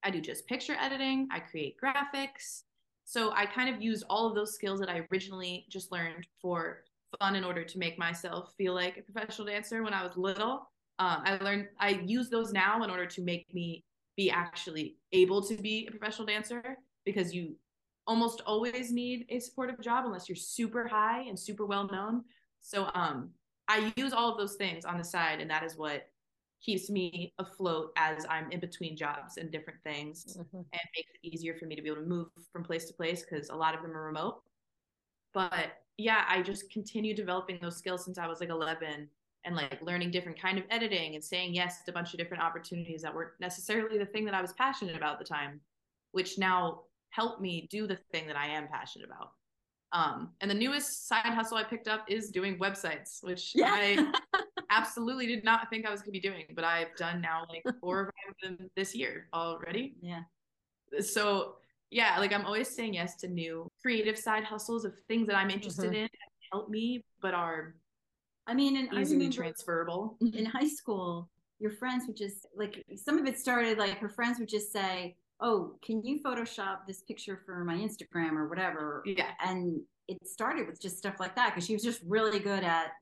I 0.05 0.11
do 0.11 0.21
just 0.21 0.47
picture 0.47 0.77
editing, 0.81 1.29
I 1.33 1.41
create 1.41 1.77
graphics. 1.83 2.63
So 3.05 3.33
I 3.33 3.47
kind 3.47 3.73
of 3.73 3.83
use 3.83 4.05
all 4.09 4.29
of 4.29 4.35
those 4.35 4.55
skills 4.55 4.81
that 4.81 4.89
I 4.89 5.07
originally 5.11 5.67
just 5.69 5.93
learned 5.93 6.27
for 6.41 6.85
fun 7.21 7.37
in 7.37 7.45
order 7.45 7.65
to 7.65 7.79
make 7.79 7.99
myself 7.99 8.53
feel 8.57 8.75
like 8.75 8.97
a 8.97 9.13
professional 9.13 9.47
dancer 9.47 9.83
when 9.83 9.95
I 9.95 10.05
was 10.05 10.17
little. 10.17 10.71
Um, 10.99 11.23
I 11.25 11.37
learned 11.43 11.69
I 11.79 12.01
use 12.05 12.31
those 12.31 12.53
now 12.53 12.83
in 12.83 12.91
order 12.91 13.07
to 13.07 13.23
make 13.23 13.53
me 13.53 13.85
be 14.17 14.31
actually 14.31 14.97
able 15.13 15.43
to 15.43 15.57
be 15.57 15.87
a 15.87 15.91
professional 15.91 16.27
dancer 16.27 16.79
because 17.05 17.35
you 17.35 17.55
almost 18.07 18.43
always 18.47 18.93
need 18.93 19.27
a 19.29 19.41
supportive 19.41 19.81
job 19.81 20.05
unless 20.05 20.29
you're 20.29 20.37
super 20.37 20.87
high 20.87 21.23
and 21.23 21.39
super 21.39 21.67
well 21.67 21.89
known. 21.89 22.25
So 22.61 22.89
um 22.95 23.31
I 23.69 23.93
use 23.97 24.13
all 24.13 24.31
of 24.31 24.39
those 24.39 24.55
things 24.55 24.85
on 24.85 24.99
the 24.99 25.05
side 25.05 25.41
and 25.41 25.51
that 25.51 25.65
is 25.65 25.77
what 25.77 26.09
keeps 26.63 26.89
me 26.89 27.33
afloat 27.39 27.93
as 27.97 28.27
I'm 28.29 28.51
in 28.51 28.61
between 28.61 28.97
jobs 28.97 29.37
and 29.37 29.51
different 29.51 29.81
things 29.83 30.37
mm-hmm. 30.39 30.57
and 30.57 30.81
makes 30.97 31.11
it 31.15 31.27
easier 31.27 31.55
for 31.55 31.67
me 31.67 31.77
to 31.77 31.83
be 31.83 31.89
able 31.89 32.03
to 32.03 32.09
move 32.09 32.29
from 32.53 32.65
place 32.65 32.87
to 32.87 32.95
place 32.95 33.25
because 33.25 33.51
a 33.51 33.55
lot 33.55 33.75
of 33.75 33.83
them 33.83 33.97
are 33.97 34.05
remote. 34.05 34.41
But 35.35 35.73
yeah, 35.99 36.25
I 36.29 36.43
just 36.43 36.71
continue 36.71 37.15
developing 37.15 37.59
those 37.61 37.77
skills 37.77 38.05
since 38.05 38.19
I 38.19 38.27
was 38.27 38.41
like 38.41 38.49
11 38.49 39.09
and 39.45 39.55
like 39.55 39.81
learning 39.81 40.11
different 40.11 40.41
kind 40.41 40.59
of 40.59 40.65
editing 40.71 41.15
and 41.15 41.23
saying 41.23 41.55
yes 41.55 41.85
to 41.85 41.91
a 41.91 41.95
bunch 41.95 42.13
of 42.13 42.19
different 42.19 42.43
opportunities 42.43 43.03
that 43.03 43.15
weren't 43.15 43.33
necessarily 43.41 43.99
the 43.99 44.07
thing 44.07 44.25
that 44.25 44.35
I 44.35 44.43
was 44.43 44.53
passionate 44.55 44.97
about 44.97 45.15
at 45.15 45.19
the 45.21 45.25
time, 45.25 45.61
which 46.13 46.37
now 46.39 46.83
help 47.11 47.41
me 47.41 47.67
do 47.71 47.87
the 47.87 47.99
thing 48.13 48.27
that 48.27 48.37
I 48.37 48.47
am 48.47 48.69
passionate 48.69 49.07
about. 49.07 49.31
Um, 49.93 50.31
and 50.41 50.51
the 50.51 50.55
newest 50.55 51.09
side 51.09 51.25
hustle 51.25 51.57
I 51.57 51.63
picked 51.63 51.89
up 51.89 52.05
is 52.09 52.31
doing 52.31 52.59
websites, 52.59 53.23
which 53.23 53.53
yeah. 53.55 53.71
I 53.71 54.13
absolutely 54.71 55.27
did 55.27 55.45
not 55.45 55.71
think 55.71 55.87
I 55.87 55.91
was 55.91 56.01
going 56.01 56.13
to 56.13 56.21
be 56.21 56.21
doing, 56.21 56.45
but 56.55 56.65
I've 56.65 56.95
done 56.97 57.21
now 57.21 57.47
like 57.49 57.63
four 57.81 58.01
or 58.01 58.05
five 58.07 58.35
of 58.53 58.59
them 58.59 58.71
this 58.77 58.95
year 58.95 59.29
already. 59.33 59.95
Yeah. 60.01 60.23
So 61.01 61.57
yeah, 61.91 62.19
like 62.19 62.33
I'm 62.33 62.45
always 62.45 62.69
saying 62.69 62.95
yes 62.95 63.17
to 63.17 63.29
new 63.29 63.71
creative 63.81 64.19
side 64.19 64.45
hustles 64.45 64.85
of 64.85 64.95
things 65.09 65.29
that 65.29 65.37
I'm 65.37 65.51
interested 65.51 65.93
mm-hmm. 65.93 66.03
in 66.03 66.09
help 66.53 66.69
me, 66.69 67.05
but 67.21 67.35
are 67.35 67.75
I 68.47 68.55
mean, 68.55 68.77
and 68.77 68.93
easily 68.95 69.29
transferable. 69.29 70.17
In 70.21 70.45
high 70.45 70.69
school, 70.69 71.29
your 71.59 71.73
friends 71.73 72.05
would 72.07 72.17
just 72.17 72.47
like 72.57 72.85
some 72.97 73.19
of 73.19 73.27
it 73.27 73.39
started 73.39 73.79
like 73.79 73.99
her 73.99 74.09
friends 74.09 74.39
would 74.39 74.49
just 74.49 74.73
say, 74.73 75.17
oh, 75.41 75.75
can 75.85 76.03
you 76.05 76.21
Photoshop 76.23 76.87
this 76.87 77.03
picture 77.03 77.41
for 77.45 77.65
my 77.65 77.75
Instagram 77.75 78.33
or 78.33 78.49
whatever? 78.49 79.03
Yeah. 79.05 79.31
And 79.45 79.81
it 80.09 80.19
started 80.27 80.67
with 80.67 80.81
just 80.81 80.99
stuff 80.99 81.17
like 81.19 81.37
that 81.37 81.55
because 81.55 81.67
she 81.67 81.75
was 81.75 81.83
just 81.83 82.01
really 82.07 82.39
good 82.39 82.65
at 82.65 82.93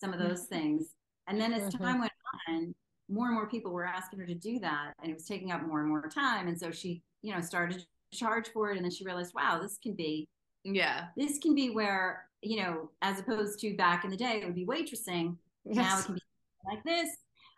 some 0.00 0.12
of 0.12 0.20
those 0.20 0.44
things. 0.44 0.94
And 1.26 1.40
then 1.40 1.52
as 1.52 1.72
mm-hmm. 1.72 1.82
time 1.82 2.00
went 2.00 2.12
on, 2.48 2.74
more 3.08 3.26
and 3.26 3.34
more 3.34 3.48
people 3.48 3.72
were 3.72 3.86
asking 3.86 4.18
her 4.18 4.26
to 4.26 4.34
do 4.34 4.58
that 4.58 4.92
and 5.02 5.10
it 5.10 5.14
was 5.14 5.26
taking 5.26 5.52
up 5.52 5.62
more 5.66 5.80
and 5.80 5.88
more 5.88 6.08
time 6.08 6.48
and 6.48 6.58
so 6.58 6.70
she 6.70 7.02
you 7.22 7.34
know 7.34 7.40
started 7.40 7.78
to 7.80 8.18
charge 8.18 8.48
for 8.48 8.70
it 8.70 8.76
and 8.76 8.84
then 8.84 8.90
she 8.90 9.04
realized 9.04 9.32
wow 9.34 9.58
this 9.60 9.78
can 9.82 9.94
be 9.94 10.28
yeah 10.64 11.06
this 11.16 11.38
can 11.38 11.54
be 11.54 11.70
where 11.70 12.24
you 12.40 12.62
know 12.62 12.90
as 13.02 13.20
opposed 13.20 13.58
to 13.58 13.76
back 13.76 14.04
in 14.04 14.10
the 14.10 14.16
day 14.16 14.40
it 14.40 14.46
would 14.46 14.54
be 14.54 14.66
waitressing 14.66 15.36
yes. 15.64 15.76
now 15.76 15.98
it 15.98 16.04
can 16.04 16.14
be 16.14 16.20
like 16.66 16.84
this 16.84 17.10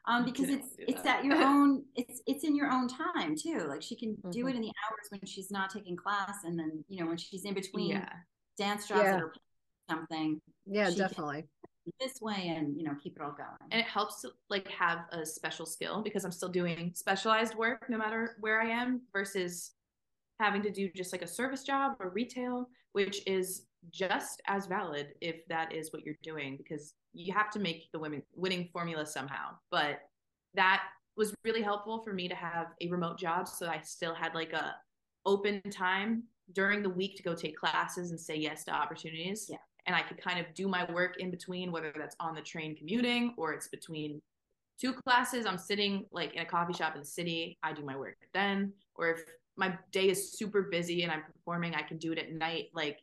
um, 0.07 0.25
because 0.25 0.49
it's 0.49 0.69
it's 0.79 1.05
at 1.05 1.25
your 1.25 1.37
own 1.43 1.85
it's 1.95 2.23
it's 2.27 2.45
in 2.45 2.55
your 2.55 2.71
own 2.71 2.89
time 2.89 3.35
too 3.37 3.67
like 3.69 3.83
she 3.83 3.97
can 3.97 4.11
mm-hmm. 4.11 4.31
do 4.31 4.47
it 4.47 4.55
in 4.55 4.63
the 4.63 4.69
hours 4.69 5.09
when 5.11 5.21
she's 5.25 5.51
not 5.51 5.71
taking 5.71 5.97
class 5.97 6.45
and 6.45 6.59
then 6.59 6.85
you 6.89 7.01
know 7.01 7.09
when 7.09 7.17
she's 7.17 7.45
in 7.45 7.55
between 7.55 7.91
yeah. 7.91 8.09
dance 8.59 8.89
jobs 8.89 9.03
yeah. 9.05 9.19
or 9.19 9.33
something 9.91 10.41
yeah 10.67 10.91
definitely 10.91 11.45
this 12.01 12.21
way 12.21 12.53
and 12.57 12.77
you 12.77 12.83
know 12.83 12.95
keep 13.01 13.17
it 13.17 13.23
all 13.23 13.31
going 13.31 13.49
and 13.71 13.81
it 13.81 13.87
helps 13.87 14.21
to 14.21 14.29
like 14.51 14.69
have 14.69 15.01
a 15.13 15.25
special 15.25 15.65
skill 15.65 16.03
because 16.03 16.25
i'm 16.25 16.33
still 16.33 16.49
doing 16.49 16.91
specialized 16.95 17.55
work 17.55 17.87
no 17.89 17.97
matter 17.97 18.37
where 18.41 18.61
i 18.61 18.67
am 18.67 19.01
versus 19.13 19.73
having 20.41 20.63
to 20.63 20.71
do 20.71 20.91
just 20.95 21.13
like 21.13 21.23
a 21.23 21.27
service 21.27 21.63
job 21.63 21.93
or 22.01 22.11
retail 22.11 22.69
which 22.93 23.23
is 23.27 23.67
just 23.93 24.43
as 24.49 24.67
valid 24.67 25.15
if 25.21 25.47
that 25.49 25.73
is 25.73 25.93
what 25.93 26.05
you're 26.05 26.17
doing 26.23 26.57
because 26.57 26.95
you 27.17 27.33
have 27.33 27.51
to 27.51 27.59
make 27.59 27.91
the 27.93 27.99
women 27.99 28.23
winning 28.35 28.69
formula 28.73 29.07
somehow 29.07 29.51
but 29.71 30.01
that 30.55 30.83
was 31.17 31.35
really 31.45 31.63
helpful 31.63 32.03
for 32.03 32.13
me 32.13 32.29
to 32.29 32.35
have 32.35 32.69
a 32.81 32.89
remote 32.89 33.19
job 33.19 33.49
so 33.49 33.67
i 33.67 33.81
still 33.83 34.15
had 34.15 34.35
like 34.35 34.53
a 34.53 34.75
open 35.25 35.61
time 35.71 36.23
during 36.53 36.83
the 36.83 36.91
week 36.91 37.17
to 37.17 37.23
go 37.23 37.35
take 37.35 37.57
classes 37.57 38.11
and 38.11 38.21
say 38.21 38.37
yes 38.37 38.65
to 38.65 38.71
opportunities 38.71 39.49
yeah 39.51 39.57
and 39.87 39.95
I 39.95 40.03
could 40.03 40.21
kind 40.21 40.39
of 40.39 40.53
do 40.55 40.69
my 40.69 40.91
work 40.93 41.19
in 41.19 41.31
between, 41.31 41.71
whether 41.71 41.93
that's 41.97 42.17
on 42.19 42.35
the 42.35 42.41
train 42.41 42.77
commuting 42.77 43.35
or 43.37 43.53
it's 43.53 43.69
between 43.69 44.21
two 44.81 44.93
classes. 44.93 45.47
I'm 45.47 45.59
sitting 45.59 46.05
like 46.11 46.35
in 46.35 46.43
a 46.43 46.45
coffee 46.45 46.73
shop 46.73 46.95
in 46.95 47.01
the 47.01 47.07
city. 47.07 47.57
I 47.63 47.73
do 47.73 47.83
my 47.85 47.97
work 47.97 48.17
then. 48.35 48.73
Or 48.97 49.11
if 49.11 49.21
my 49.57 49.79
day 49.93 50.09
is 50.09 50.33
super 50.33 50.63
busy 50.63 51.05
and 51.05 51.13
I'm 51.13 51.23
performing, 51.23 51.75
I 51.75 51.83
can 51.83 51.99
do 51.99 52.13
it 52.13 52.19
at 52.19 52.33
night. 52.33 52.67
Like 52.75 52.99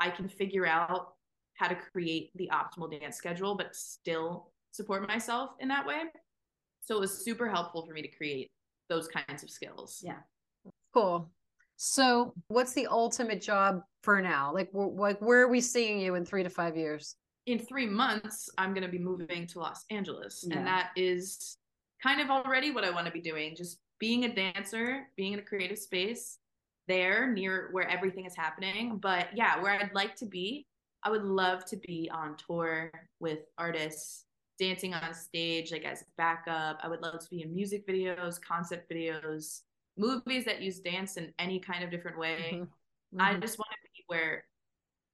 I 0.00 0.10
can 0.10 0.28
figure 0.28 0.66
out 0.66 1.13
how 1.54 1.68
to 1.68 1.74
create 1.74 2.30
the 2.34 2.50
optimal 2.52 2.90
dance 2.90 3.16
schedule, 3.16 3.54
but 3.54 3.74
still 3.74 4.50
support 4.72 5.06
myself 5.06 5.50
in 5.60 5.68
that 5.68 5.86
way. 5.86 6.02
So 6.82 6.96
it 6.96 7.00
was 7.00 7.24
super 7.24 7.48
helpful 7.48 7.86
for 7.86 7.92
me 7.92 8.02
to 8.02 8.08
create 8.08 8.50
those 8.88 9.08
kinds 9.08 9.42
of 9.42 9.50
skills. 9.50 10.00
Yeah. 10.04 10.18
Cool. 10.92 11.30
So, 11.76 12.34
what's 12.48 12.72
the 12.72 12.86
ultimate 12.86 13.42
job 13.42 13.82
for 14.02 14.20
now? 14.20 14.52
Like, 14.52 14.70
like 14.72 15.20
where 15.20 15.42
are 15.42 15.48
we 15.48 15.60
seeing 15.60 15.98
you 15.98 16.14
in 16.14 16.24
three 16.24 16.42
to 16.42 16.50
five 16.50 16.76
years? 16.76 17.16
In 17.46 17.58
three 17.58 17.86
months, 17.86 18.48
I'm 18.58 18.70
going 18.70 18.84
to 18.84 18.90
be 18.90 18.98
moving 18.98 19.46
to 19.48 19.58
Los 19.58 19.84
Angeles, 19.90 20.44
yeah. 20.46 20.56
and 20.56 20.66
that 20.66 20.90
is 20.96 21.58
kind 22.02 22.20
of 22.20 22.30
already 22.30 22.70
what 22.70 22.84
I 22.84 22.90
want 22.90 23.06
to 23.06 23.12
be 23.12 23.20
doing. 23.20 23.56
Just 23.56 23.80
being 23.98 24.24
a 24.24 24.34
dancer, 24.34 25.08
being 25.16 25.32
in 25.32 25.40
a 25.40 25.42
creative 25.42 25.78
space 25.78 26.38
there 26.86 27.32
near 27.32 27.70
where 27.72 27.88
everything 27.88 28.24
is 28.24 28.36
happening. 28.36 28.98
But 28.98 29.28
yeah, 29.34 29.60
where 29.60 29.72
I'd 29.72 29.94
like 29.94 30.14
to 30.16 30.26
be, 30.26 30.66
I 31.04 31.10
would 31.10 31.24
love 31.24 31.64
to 31.66 31.76
be 31.76 32.10
on 32.12 32.36
tour 32.36 32.90
with 33.20 33.40
artists, 33.58 34.24
dancing 34.58 34.94
on 34.94 35.12
stage, 35.12 35.70
like 35.70 35.84
as 35.84 36.02
a 36.02 36.06
backup. 36.16 36.80
I 36.82 36.88
would 36.88 37.02
love 37.02 37.20
to 37.20 37.30
be 37.30 37.42
in 37.42 37.54
music 37.54 37.86
videos, 37.86 38.40
concept 38.40 38.90
videos, 38.90 39.60
movies 39.98 40.44
that 40.46 40.62
use 40.62 40.80
dance 40.80 41.16
in 41.16 41.32
any 41.38 41.60
kind 41.60 41.84
of 41.84 41.90
different 41.90 42.18
way. 42.18 42.52
Mm-hmm. 42.54 42.62
Mm-hmm. 42.62 43.20
I 43.20 43.34
just 43.34 43.58
want 43.58 43.70
to 43.70 43.90
be 43.94 44.04
where, 44.06 44.44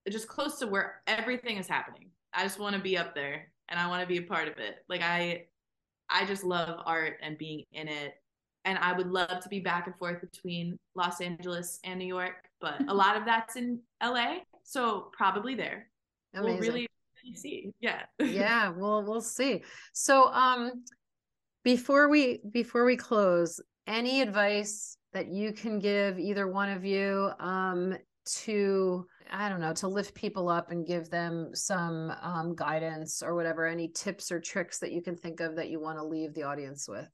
just 0.09 0.29
close 0.29 0.59
to 0.61 0.67
where 0.67 1.03
everything 1.07 1.57
is 1.57 1.67
happening. 1.67 2.11
I 2.33 2.45
just 2.45 2.61
want 2.61 2.77
to 2.77 2.81
be 2.81 2.97
up 2.97 3.15
there 3.15 3.51
and 3.69 3.79
I 3.79 3.89
want 3.89 4.03
to 4.03 4.07
be 4.07 4.19
a 4.19 4.23
part 4.23 4.47
of 4.47 4.59
it. 4.59 4.85
Like 4.89 5.03
I, 5.03 5.47
I 6.09 6.25
just 6.25 6.45
love 6.45 6.83
art 6.87 7.19
and 7.23 7.37
being 7.37 7.65
in 7.73 7.89
it. 7.89 8.15
And 8.65 8.79
I 8.79 8.93
would 8.93 9.11
love 9.11 9.41
to 9.41 9.49
be 9.49 9.59
back 9.59 9.87
and 9.87 9.97
forth 9.97 10.21
between 10.21 10.79
Los 10.95 11.21
Angeles 11.21 11.81
and 11.83 11.99
New 11.99 12.07
York, 12.07 12.49
but 12.61 12.81
a 12.89 12.95
lot 12.95 13.17
of 13.17 13.25
that's 13.25 13.57
in 13.57 13.81
LA. 14.03 14.39
So 14.63 15.11
probably 15.13 15.55
there. 15.55 15.89
Amazing. 16.35 16.61
We'll 16.61 16.61
really 16.61 16.89
see. 17.35 17.71
Yeah. 17.81 18.03
yeah, 18.19 18.71
well, 18.71 19.03
we'll 19.03 19.21
see. 19.21 19.63
So 19.93 20.33
um 20.33 20.85
before 21.65 22.09
we 22.09 22.41
before 22.51 22.85
we 22.85 22.97
close, 22.97 23.61
any 23.87 24.21
advice 24.21 24.97
that 25.13 25.29
you 25.29 25.53
can 25.53 25.79
give 25.79 26.19
either 26.19 26.47
one 26.47 26.71
of 26.71 26.85
you 26.85 27.31
um, 27.41 27.97
to 28.27 29.07
i 29.33 29.49
don't 29.49 29.61
know 29.61 29.73
to 29.73 29.89
lift 29.89 30.15
people 30.15 30.49
up 30.49 30.71
and 30.71 30.87
give 30.87 31.09
them 31.09 31.51
some 31.55 32.13
um, 32.23 32.55
guidance 32.55 33.23
or 33.23 33.35
whatever 33.35 33.67
any 33.67 33.89
tips 33.89 34.31
or 34.31 34.39
tricks 34.39 34.79
that 34.79 34.93
you 34.93 35.01
can 35.01 35.17
think 35.17 35.41
of 35.41 35.57
that 35.57 35.71
you 35.71 35.81
want 35.81 35.99
to 35.99 36.05
leave 36.05 36.35
the 36.35 36.43
audience 36.43 36.87
with 36.89 37.09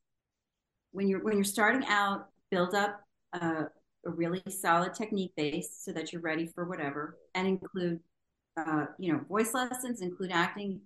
when 0.93 1.09
you're 1.09 1.23
when 1.23 1.35
you're 1.35 1.45
starting 1.45 1.85
out 1.89 2.27
build 2.51 2.75
up 2.75 3.01
a, 3.35 3.67
a 4.07 4.11
really 4.11 4.43
solid 4.49 4.95
technique 4.95 5.33
base 5.37 5.77
so 5.79 5.93
that 5.93 6.13
you're 6.13 6.23
ready 6.23 6.47
for 6.47 6.65
whatever 6.65 7.19
and 7.35 7.47
include 7.47 8.01
uh, 8.57 8.87
you 8.99 9.13
know 9.13 9.21
voice 9.29 9.53
lessons 9.53 10.01
include 10.01 10.31
acting 10.33 10.81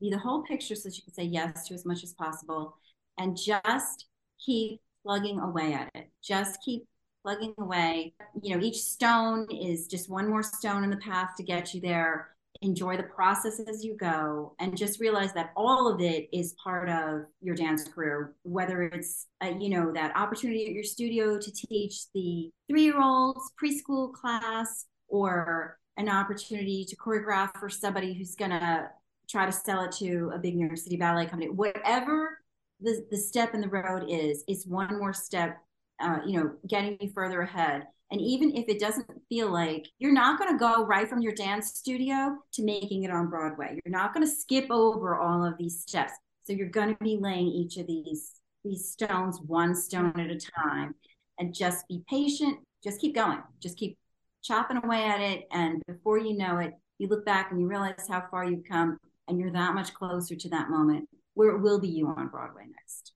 be 0.00 0.10
the 0.10 0.18
whole 0.18 0.42
picture 0.42 0.74
so 0.74 0.88
that 0.88 0.96
you 0.96 1.02
can 1.02 1.14
say 1.14 1.24
yes 1.24 1.66
to 1.66 1.74
as 1.74 1.84
much 1.86 2.02
as 2.04 2.12
possible 2.12 2.76
and 3.18 3.36
just 3.36 4.06
keep 4.38 4.80
plugging 5.04 5.38
away 5.40 5.72
at 5.72 5.90
it. 5.94 6.10
Just 6.22 6.60
keep 6.64 6.86
plugging 7.22 7.54
away. 7.58 8.14
You 8.42 8.56
know, 8.56 8.64
each 8.64 8.82
stone 8.82 9.46
is 9.50 9.86
just 9.86 10.10
one 10.10 10.28
more 10.28 10.42
stone 10.42 10.84
in 10.84 10.90
the 10.90 10.96
path 10.96 11.30
to 11.36 11.42
get 11.42 11.72
you 11.72 11.80
there. 11.80 12.35
Enjoy 12.62 12.96
the 12.96 13.02
process 13.04 13.60
as 13.60 13.84
you 13.84 13.96
go 13.96 14.54
and 14.58 14.76
just 14.76 15.00
realize 15.00 15.32
that 15.34 15.52
all 15.56 15.92
of 15.92 16.00
it 16.00 16.28
is 16.32 16.54
part 16.62 16.88
of 16.88 17.22
your 17.40 17.54
dance 17.54 17.86
career, 17.88 18.34
whether 18.42 18.82
it's, 18.82 19.26
uh, 19.42 19.52
you 19.58 19.68
know, 19.68 19.92
that 19.92 20.16
opportunity 20.16 20.66
at 20.66 20.72
your 20.72 20.84
studio 20.84 21.38
to 21.38 21.52
teach 21.52 22.10
the 22.14 22.50
three 22.68 22.84
year 22.84 23.00
olds 23.00 23.52
preschool 23.62 24.12
class 24.12 24.86
or 25.08 25.78
an 25.96 26.08
opportunity 26.08 26.84
to 26.88 26.96
choreograph 26.96 27.50
for 27.58 27.68
somebody 27.68 28.12
who's 28.14 28.34
going 28.34 28.50
to 28.50 28.88
try 29.28 29.46
to 29.46 29.52
sell 29.52 29.82
it 29.82 29.92
to 29.92 30.30
a 30.34 30.38
big 30.38 30.56
New 30.56 30.66
York 30.66 30.76
City 30.76 30.96
ballet 30.96 31.26
company. 31.26 31.50
Whatever 31.50 32.38
the, 32.80 33.06
the 33.10 33.16
step 33.16 33.54
in 33.54 33.60
the 33.60 33.68
road 33.68 34.04
is 34.08 34.44
it's 34.48 34.66
one 34.66 34.98
more 34.98 35.12
step 35.12 35.58
uh, 36.00 36.18
you 36.26 36.38
know 36.38 36.52
getting 36.68 36.96
you 37.00 37.10
further 37.14 37.40
ahead 37.40 37.86
and 38.10 38.20
even 38.20 38.54
if 38.56 38.68
it 38.68 38.78
doesn't 38.78 39.06
feel 39.28 39.52
like 39.52 39.86
you're 39.98 40.12
not 40.12 40.38
going 40.38 40.52
to 40.52 40.58
go 40.58 40.84
right 40.84 41.08
from 41.08 41.20
your 41.20 41.32
dance 41.32 41.74
studio 41.74 42.36
to 42.52 42.64
making 42.64 43.02
it 43.02 43.10
on 43.10 43.28
broadway. 43.28 43.78
You're 43.84 43.96
not 43.96 44.14
going 44.14 44.24
to 44.24 44.32
skip 44.32 44.66
over 44.70 45.18
all 45.18 45.44
of 45.44 45.58
these 45.58 45.80
steps. 45.80 46.12
So 46.44 46.52
you're 46.52 46.68
going 46.68 46.96
to 46.96 47.04
be 47.04 47.18
laying 47.20 47.48
each 47.48 47.76
of 47.76 47.86
these 47.86 48.32
these 48.64 48.88
stones 48.88 49.40
one 49.46 49.76
stone 49.76 50.18
at 50.18 50.30
a 50.30 50.38
time 50.38 50.94
and 51.38 51.54
just 51.54 51.86
be 51.88 52.02
patient. 52.08 52.58
Just 52.82 53.00
keep 53.00 53.14
going. 53.14 53.38
Just 53.60 53.76
keep 53.76 53.96
chopping 54.42 54.78
away 54.78 55.04
at 55.04 55.20
it. 55.20 55.46
And 55.52 55.82
before 55.86 56.18
you 56.18 56.36
know 56.36 56.58
it 56.58 56.72
you 56.98 57.08
look 57.08 57.24
back 57.24 57.50
and 57.50 57.60
you 57.60 57.66
realize 57.66 58.06
how 58.08 58.24
far 58.30 58.44
you've 58.44 58.64
come 58.64 58.98
and 59.28 59.38
you're 59.38 59.52
that 59.52 59.74
much 59.74 59.92
closer 59.94 60.34
to 60.34 60.48
that 60.50 60.70
moment 60.70 61.08
where 61.34 61.50
it 61.50 61.60
will 61.60 61.80
be 61.80 61.88
you 61.88 62.08
on 62.08 62.28
Broadway 62.28 62.64
next. 62.64 63.12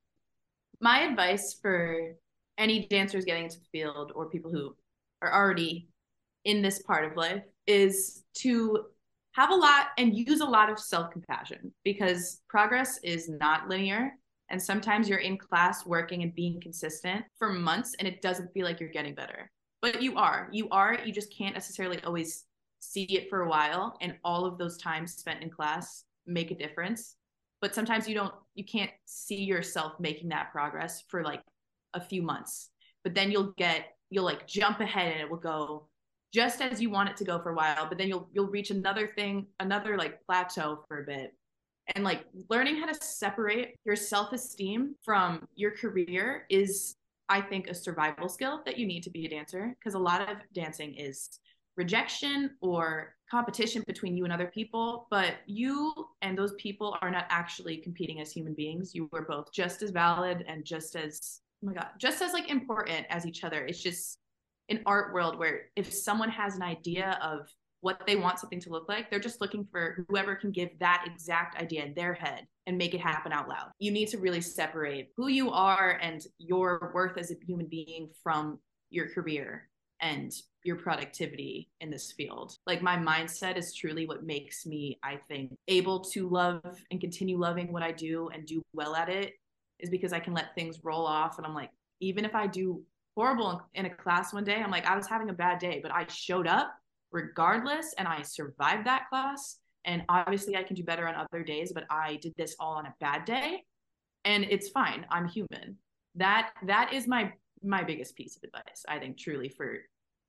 My 0.81 1.01
advice 1.01 1.59
for 1.61 2.15
any 2.61 2.87
dancers 2.87 3.25
getting 3.25 3.45
into 3.45 3.59
the 3.59 3.67
field 3.73 4.13
or 4.15 4.29
people 4.29 4.51
who 4.51 4.77
are 5.23 5.33
already 5.33 5.89
in 6.45 6.63
this 6.63 6.81
part 6.83 7.05
of 7.05 7.17
life 7.17 7.43
is 7.67 8.23
to 8.35 8.85
have 9.33 9.51
a 9.51 9.55
lot 9.55 9.89
and 9.99 10.17
use 10.17 10.41
a 10.41 10.45
lot 10.45 10.71
of 10.71 10.79
self 10.79 11.11
compassion 11.11 11.73
because 11.85 12.43
progress 12.49 13.01
is 13.03 13.29
not 13.29 13.69
linear. 13.69 14.13
And 14.51 14.61
sometimes 14.61 15.09
you're 15.09 15.19
in 15.19 15.39
class 15.39 15.87
working 15.87 16.23
and 16.23 16.35
being 16.35 16.61
consistent 16.61 17.25
for 17.39 17.53
months 17.53 17.95
and 17.99 18.09
it 18.09 18.21
doesn't 18.21 18.53
feel 18.53 18.67
like 18.67 18.81
you're 18.81 18.89
getting 18.89 19.15
better. 19.15 19.51
But 19.81 20.03
you 20.03 20.19
are. 20.19 20.49
You 20.53 20.69
are. 20.71 20.99
You 21.05 21.13
just 21.13 21.35
can't 21.37 21.55
necessarily 21.55 22.03
always 22.03 22.45
see 22.81 23.05
it 23.05 23.31
for 23.31 23.43
a 23.43 23.49
while. 23.49 23.97
And 24.01 24.17
all 24.25 24.45
of 24.45 24.59
those 24.59 24.77
times 24.77 25.15
spent 25.15 25.43
in 25.43 25.51
class 25.51 26.05
make 26.27 26.51
a 26.51 26.55
difference 26.55 27.17
but 27.61 27.75
sometimes 27.75 28.09
you 28.09 28.15
don't 28.15 28.35
you 28.55 28.65
can't 28.65 28.91
see 29.05 29.43
yourself 29.43 29.93
making 30.01 30.29
that 30.31 30.51
progress 30.53 31.05
for 31.09 31.23
like 31.23 31.43
a 31.95 32.01
few 32.01 32.23
months 32.23 32.71
but 33.05 33.15
then 33.15 33.31
you'll 33.31 33.53
get 33.57 33.97
you'll 34.11 34.25
like 34.25 34.47
jump 34.47 34.81
ahead 34.81 35.13
and 35.13 35.21
it 35.21 35.31
will 35.31 35.37
go 35.37 35.87
just 36.33 36.61
as 36.61 36.81
you 36.81 36.91
want 36.91 37.09
it 37.09 37.17
to 37.17 37.25
go 37.25 37.41
for 37.41 37.51
a 37.51 37.55
while 37.55 37.87
but 37.89 37.99
then 37.99 38.09
you'll 38.09 38.29
you'll 38.33 38.47
reach 38.47 38.71
another 38.71 39.07
thing 39.07 39.47
another 39.61 39.97
like 39.97 40.25
plateau 40.27 40.85
for 40.89 41.03
a 41.03 41.07
bit 41.07 41.35
and 41.95 42.05
like 42.05 42.25
learning 42.49 42.77
how 42.77 42.87
to 42.87 42.95
separate 42.95 43.75
your 43.85 43.97
self-esteem 43.97 44.95
from 45.05 45.47
your 45.55 45.71
career 45.71 46.47
is 46.51 46.97
i 47.29 47.41
think 47.41 47.69
a 47.69 47.75
survival 47.75 48.29
skill 48.29 48.63
that 48.65 48.79
you 48.79 48.87
need 48.87 49.03
to 49.03 49.11
be 49.11 49.27
a 49.27 49.29
dancer 49.29 49.75
because 49.79 49.95
a 49.95 49.99
lot 49.99 50.29
of 50.29 50.37
dancing 50.53 50.95
is 50.95 51.41
rejection 51.77 52.51
or 52.61 53.15
competition 53.31 53.83
between 53.87 54.17
you 54.17 54.25
and 54.25 54.33
other 54.33 54.49
people, 54.49 55.07
but 55.11 55.37
you 55.47 55.95
and 56.21 56.37
those 56.37 56.53
people 56.55 56.99
are 57.01 57.11
not 57.11 57.27
actually 57.31 57.77
competing 57.77 58.21
as 58.21 58.33
human 58.33 58.55
beings. 58.55 58.95
You 58.95 59.09
are 59.15 59.23
both 59.23 59.53
just 59.53 59.83
as 59.83 59.91
valid 59.91 60.45
and 60.49 60.65
just 60.65 60.97
as 60.97 61.41
oh 61.63 61.67
my 61.67 61.75
god, 61.75 61.89
just 61.99 62.23
as 62.23 62.33
like 62.33 62.51
important 62.51 63.07
as 63.11 63.27
each 63.27 63.45
other. 63.45 63.65
It's 63.65 63.83
just 63.83 64.19
an 64.69 64.81
art 64.87 65.13
world 65.13 65.39
where 65.39 65.63
if 65.77 65.93
someone 65.93 66.31
has 66.31 66.57
an 66.57 66.63
idea 66.63 67.19
of 67.23 67.49
what 67.81 68.07
they 68.07 68.17
want 68.17 68.39
something 68.39 68.61
to 68.61 68.71
look 68.71 68.89
like. 68.89 69.11
They're 69.11 69.19
just 69.19 69.41
looking 69.41 69.67
for 69.71 70.05
whoever 70.09 70.35
can 70.35 70.51
give 70.51 70.71
that 70.81 71.05
exact 71.07 71.61
idea 71.61 71.85
in 71.85 71.95
their 71.95 72.15
head 72.15 72.47
and 72.67 72.77
make 72.77 72.95
it 72.95 73.01
happen 73.01 73.33
out 73.33 73.49
loud. 73.49 73.71
You 73.79 73.91
need 73.91 74.09
to 74.09 74.19
really 74.19 74.41
separate 74.41 75.09
who 75.17 75.29
you 75.29 75.51
are 75.51 75.99
and 76.03 76.23
your 76.39 76.93
worth 76.95 77.17
as 77.17 77.31
a 77.31 77.37
human 77.47 77.67
being 77.67 78.11
from 78.23 78.59
your 78.91 79.09
career 79.09 79.69
and 80.01 80.33
your 80.65 80.77
productivity 80.77 81.71
in 81.81 81.91
this 81.91 82.13
field. 82.13 82.57
Like 82.67 82.83
my 82.83 82.97
mindset 82.97 83.57
is 83.57 83.75
truly 83.75 84.07
what 84.07 84.25
makes 84.25 84.67
me, 84.67 84.99
I 85.03 85.19
think, 85.29 85.55
able 85.69 86.01
to 86.01 86.29
love 86.29 86.63
and 86.91 87.01
continue 87.01 87.39
loving 87.39 87.73
what 87.73 87.83
I 87.83 87.93
do 87.93 88.29
and 88.29 88.47
do 88.47 88.63
well 88.73 88.95
at 88.95 89.09
it 89.09 89.35
is 89.83 89.91
because 89.91 90.13
I 90.13 90.21
can 90.21 90.35
let 90.35 90.55
things 90.55 90.81
roll 90.83 91.07
off 91.07 91.39
and 91.39 91.47
I'm 91.47 91.55
like, 91.55 91.71
even 92.01 92.25
if 92.25 92.35
I 92.35 92.47
do 92.47 92.83
horrible 93.17 93.63
in 93.75 93.87
a 93.87 93.91
class 93.91 94.33
one 94.33 94.45
day, 94.45 94.57
I'm 94.57 94.71
like, 94.71 94.87
I 94.87 94.97
was 94.97 95.07
having 95.07 95.31
a 95.31 95.35
bad 95.35 95.59
day, 95.59 95.81
but 95.83 95.93
I 95.93 96.07
showed 96.09 96.47
up 96.47 96.73
regardless 97.13 97.95
and 97.99 98.07
I 98.07 98.23
survived 98.23 98.87
that 98.87 99.09
class. 99.09 99.59
And 99.85 100.03
obviously 100.09 100.57
I 100.57 100.63
can 100.63 100.77
do 100.77 100.85
better 100.85 101.09
on 101.09 101.15
other 101.15 101.43
days, 101.43 101.73
but 101.73 101.85
I 101.91 102.19
did 102.23 102.35
this 102.37 102.55
all 102.61 102.75
on 102.75 102.87
a 102.87 102.95
bad 103.01 103.25
day 103.25 103.65
and 104.25 104.45
it's 104.45 104.69
fine. 104.69 105.07
I'm 105.11 105.27
human. 105.27 105.77
That 106.17 106.51
that 106.67 106.93
is 106.93 107.07
my 107.07 107.33
my 107.63 107.85
biggest 107.85 108.17
piece 108.17 108.37
of 108.37 108.43
advice, 108.45 108.85
I 108.89 108.99
think 108.99 109.19
truly 109.19 109.49
for 109.49 109.79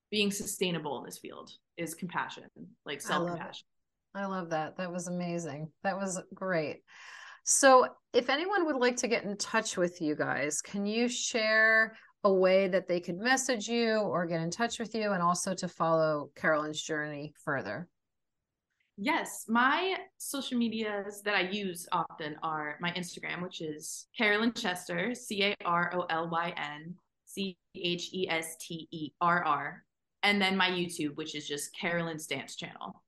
being 0.10 0.32
sustainable 0.32 0.99
in 0.99 1.06
this 1.06 1.18
field 1.18 1.52
is 1.78 1.95
compassion, 1.95 2.43
like 2.86 3.02
self-compassion. 3.02 3.66
I 4.14 4.20
love, 4.22 4.32
I 4.32 4.36
love 4.36 4.49
that. 4.49 4.78
That 4.78 4.91
was 4.91 5.08
amazing. 5.08 5.72
That 5.84 5.97
was 5.97 6.22
great. 6.34 6.82
So, 7.44 7.88
if 8.14 8.30
anyone 8.30 8.66
would 8.66 8.76
like 8.76 8.98
to 8.98 9.08
get 9.08 9.24
in 9.24 9.38
touch 9.38 9.78
with 9.78 10.02
you 10.02 10.16
guys, 10.16 10.62
can 10.62 10.86
you 10.86 11.08
share 11.08 11.96
a 12.24 12.32
way 12.32 12.68
that 12.68 12.88
they 12.88 13.00
could 13.00 13.18
message 13.18 13.68
you 13.68 13.96
or 13.96 14.26
get 14.26 14.42
in 14.42 14.52
touch 14.52 14.80
with 14.80 14.94
you 14.94 15.12
and 15.12 15.24
also 15.24 15.54
to 15.56 15.68
follow 15.68 16.30
Carolyn's 16.36 16.82
journey 16.82 17.34
further? 17.44 17.88
Yes, 18.98 19.46
my 19.48 19.96
social 20.18 20.58
medias 20.58 21.22
that 21.24 21.34
I 21.34 21.50
use 21.50 21.88
often 21.92 22.36
are 22.44 22.78
my 22.80 22.92
Instagram, 22.92 23.42
which 23.42 23.62
is 23.62 24.08
Carolyn 24.16 24.54
Chester, 24.54 25.16
C 25.16 25.44
A 25.44 25.56
R 25.66 25.92
O 25.96 26.06
L 26.10 26.30
Y 26.30 26.54
N 26.56 26.94
C 27.26 27.58
H 27.76 28.10
E 28.14 28.28
S 28.30 28.58
T 28.60 28.88
E 28.92 29.12
R 29.20 29.44
R, 29.44 29.84
and 30.22 30.39
then 30.39 30.56
my 30.56 30.70
YouTube, 30.70 31.16
which 31.16 31.34
is 31.34 31.48
just 31.48 31.76
Carolyn's 31.76 32.28
Dance 32.28 32.56
Channel. 32.56 33.02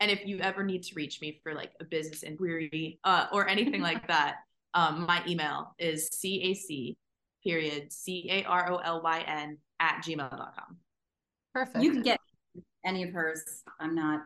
And 0.00 0.10
if 0.10 0.26
you 0.26 0.38
ever 0.38 0.62
need 0.62 0.82
to 0.84 0.94
reach 0.94 1.20
me 1.20 1.40
for 1.42 1.54
like 1.54 1.72
a 1.80 1.84
business 1.84 2.22
inquiry 2.22 2.98
uh, 3.04 3.26
or 3.32 3.48
anything 3.48 3.82
like 3.82 4.06
that, 4.08 4.36
um, 4.74 5.04
my 5.06 5.22
email 5.26 5.74
is 5.78 6.08
cac 6.10 6.96
period 7.44 7.92
C 7.92 8.28
A 8.30 8.44
R 8.44 8.70
O 8.72 8.76
L 8.76 9.02
Y 9.02 9.24
N 9.26 9.58
at 9.78 10.02
gmail.com. 10.04 10.76
Perfect. 11.52 11.84
You 11.84 11.92
can 11.92 12.02
get 12.02 12.20
any 12.84 13.02
of 13.02 13.10
hers. 13.10 13.62
I'm 13.78 13.94
not 13.94 14.20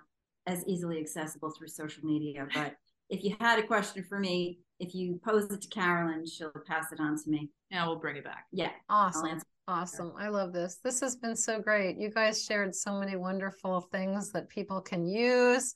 as 0.46 0.64
easily 0.66 1.00
accessible 1.00 1.50
through 1.50 1.68
social 1.68 2.04
media, 2.04 2.46
but 2.54 2.76
if 3.10 3.24
you 3.24 3.36
had 3.40 3.58
a 3.58 3.66
question 3.66 4.04
for 4.04 4.18
me, 4.18 4.58
if 4.80 4.94
you 4.94 5.20
pose 5.24 5.50
it 5.50 5.62
to 5.62 5.68
Carolyn, 5.68 6.26
she'll 6.26 6.52
pass 6.66 6.92
it 6.92 7.00
on 7.00 7.22
to 7.22 7.30
me. 7.30 7.50
And 7.70 7.86
we'll 7.86 7.98
bring 7.98 8.16
it 8.16 8.24
back. 8.24 8.46
Yeah. 8.52 8.70
Awesome. 8.88 9.40
Awesome. 9.66 10.12
I 10.18 10.28
love 10.28 10.52
this. 10.52 10.78
This 10.84 11.00
has 11.00 11.16
been 11.16 11.34
so 11.34 11.58
great. 11.58 11.96
You 11.96 12.10
guys 12.10 12.44
shared 12.44 12.74
so 12.74 12.98
many 12.98 13.16
wonderful 13.16 13.80
things 13.80 14.30
that 14.32 14.48
people 14.48 14.80
can 14.80 15.06
use 15.06 15.72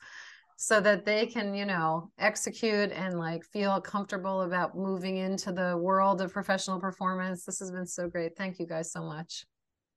so 0.56 0.80
that 0.80 1.04
they 1.04 1.24
can 1.24 1.54
you 1.54 1.64
know 1.64 2.10
execute 2.18 2.90
and 2.90 3.18
like 3.18 3.44
feel 3.44 3.80
comfortable 3.80 4.42
about 4.42 4.76
moving 4.76 5.16
into 5.16 5.52
the 5.52 5.76
world 5.76 6.20
of 6.20 6.32
professional 6.32 6.78
performance. 6.78 7.44
This 7.44 7.60
has 7.60 7.70
been 7.70 7.86
so 7.86 8.08
great. 8.08 8.36
Thank 8.36 8.58
you 8.58 8.66
guys 8.66 8.92
so 8.92 9.02
much. 9.02 9.46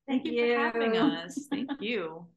Thank, 0.08 0.24
thank 0.24 0.36
you, 0.36 0.46
you 0.46 0.56
for 0.56 0.62
having 0.62 0.98
us. 0.98 1.48
Thank 1.50 1.70
you 1.82 2.28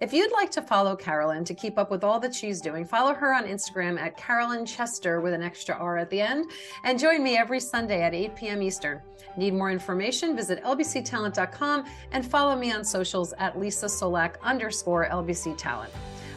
if 0.00 0.12
you'd 0.14 0.32
like 0.32 0.50
to 0.52 0.62
follow 0.62 0.96
Carolyn 0.96 1.44
to 1.44 1.54
keep 1.54 1.78
up 1.78 1.90
with 1.90 2.04
all 2.04 2.18
that 2.20 2.34
she's 2.34 2.60
doing, 2.60 2.84
follow 2.86 3.12
her 3.12 3.34
on 3.34 3.44
Instagram 3.44 3.98
at 4.00 4.16
Carolyn 4.16 4.64
Chester 4.64 5.20
with 5.20 5.34
an 5.34 5.42
extra 5.42 5.74
R 5.74 5.98
at 5.98 6.08
the 6.08 6.20
end, 6.20 6.50
and 6.84 6.98
join 6.98 7.22
me 7.22 7.36
every 7.36 7.60
Sunday 7.60 8.02
at 8.02 8.14
8 8.14 8.34
p.m. 8.34 8.62
Eastern. 8.62 9.02
Need 9.36 9.54
more 9.54 9.70
information? 9.70 10.34
Visit 10.34 10.62
lbctalent.com 10.64 11.84
and 12.12 12.24
follow 12.24 12.56
me 12.56 12.72
on 12.72 12.84
socials 12.84 13.34
at 13.38 13.56
Leesa 13.56 13.90
Csolak 13.90 14.40
underscore 14.42 15.08
LBC 15.10 15.56
Talent. 15.58 15.92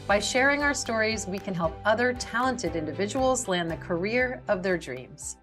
By 0.06 0.18
sharing 0.18 0.62
our 0.62 0.74
stories, 0.74 1.26
we 1.26 1.38
can 1.38 1.54
help 1.54 1.74
other 1.86 2.12
talented 2.12 2.76
individuals 2.76 3.48
land 3.48 3.70
the 3.70 3.76
career 3.78 4.42
of 4.48 4.62
their 4.62 4.76
dreams. 4.76 5.38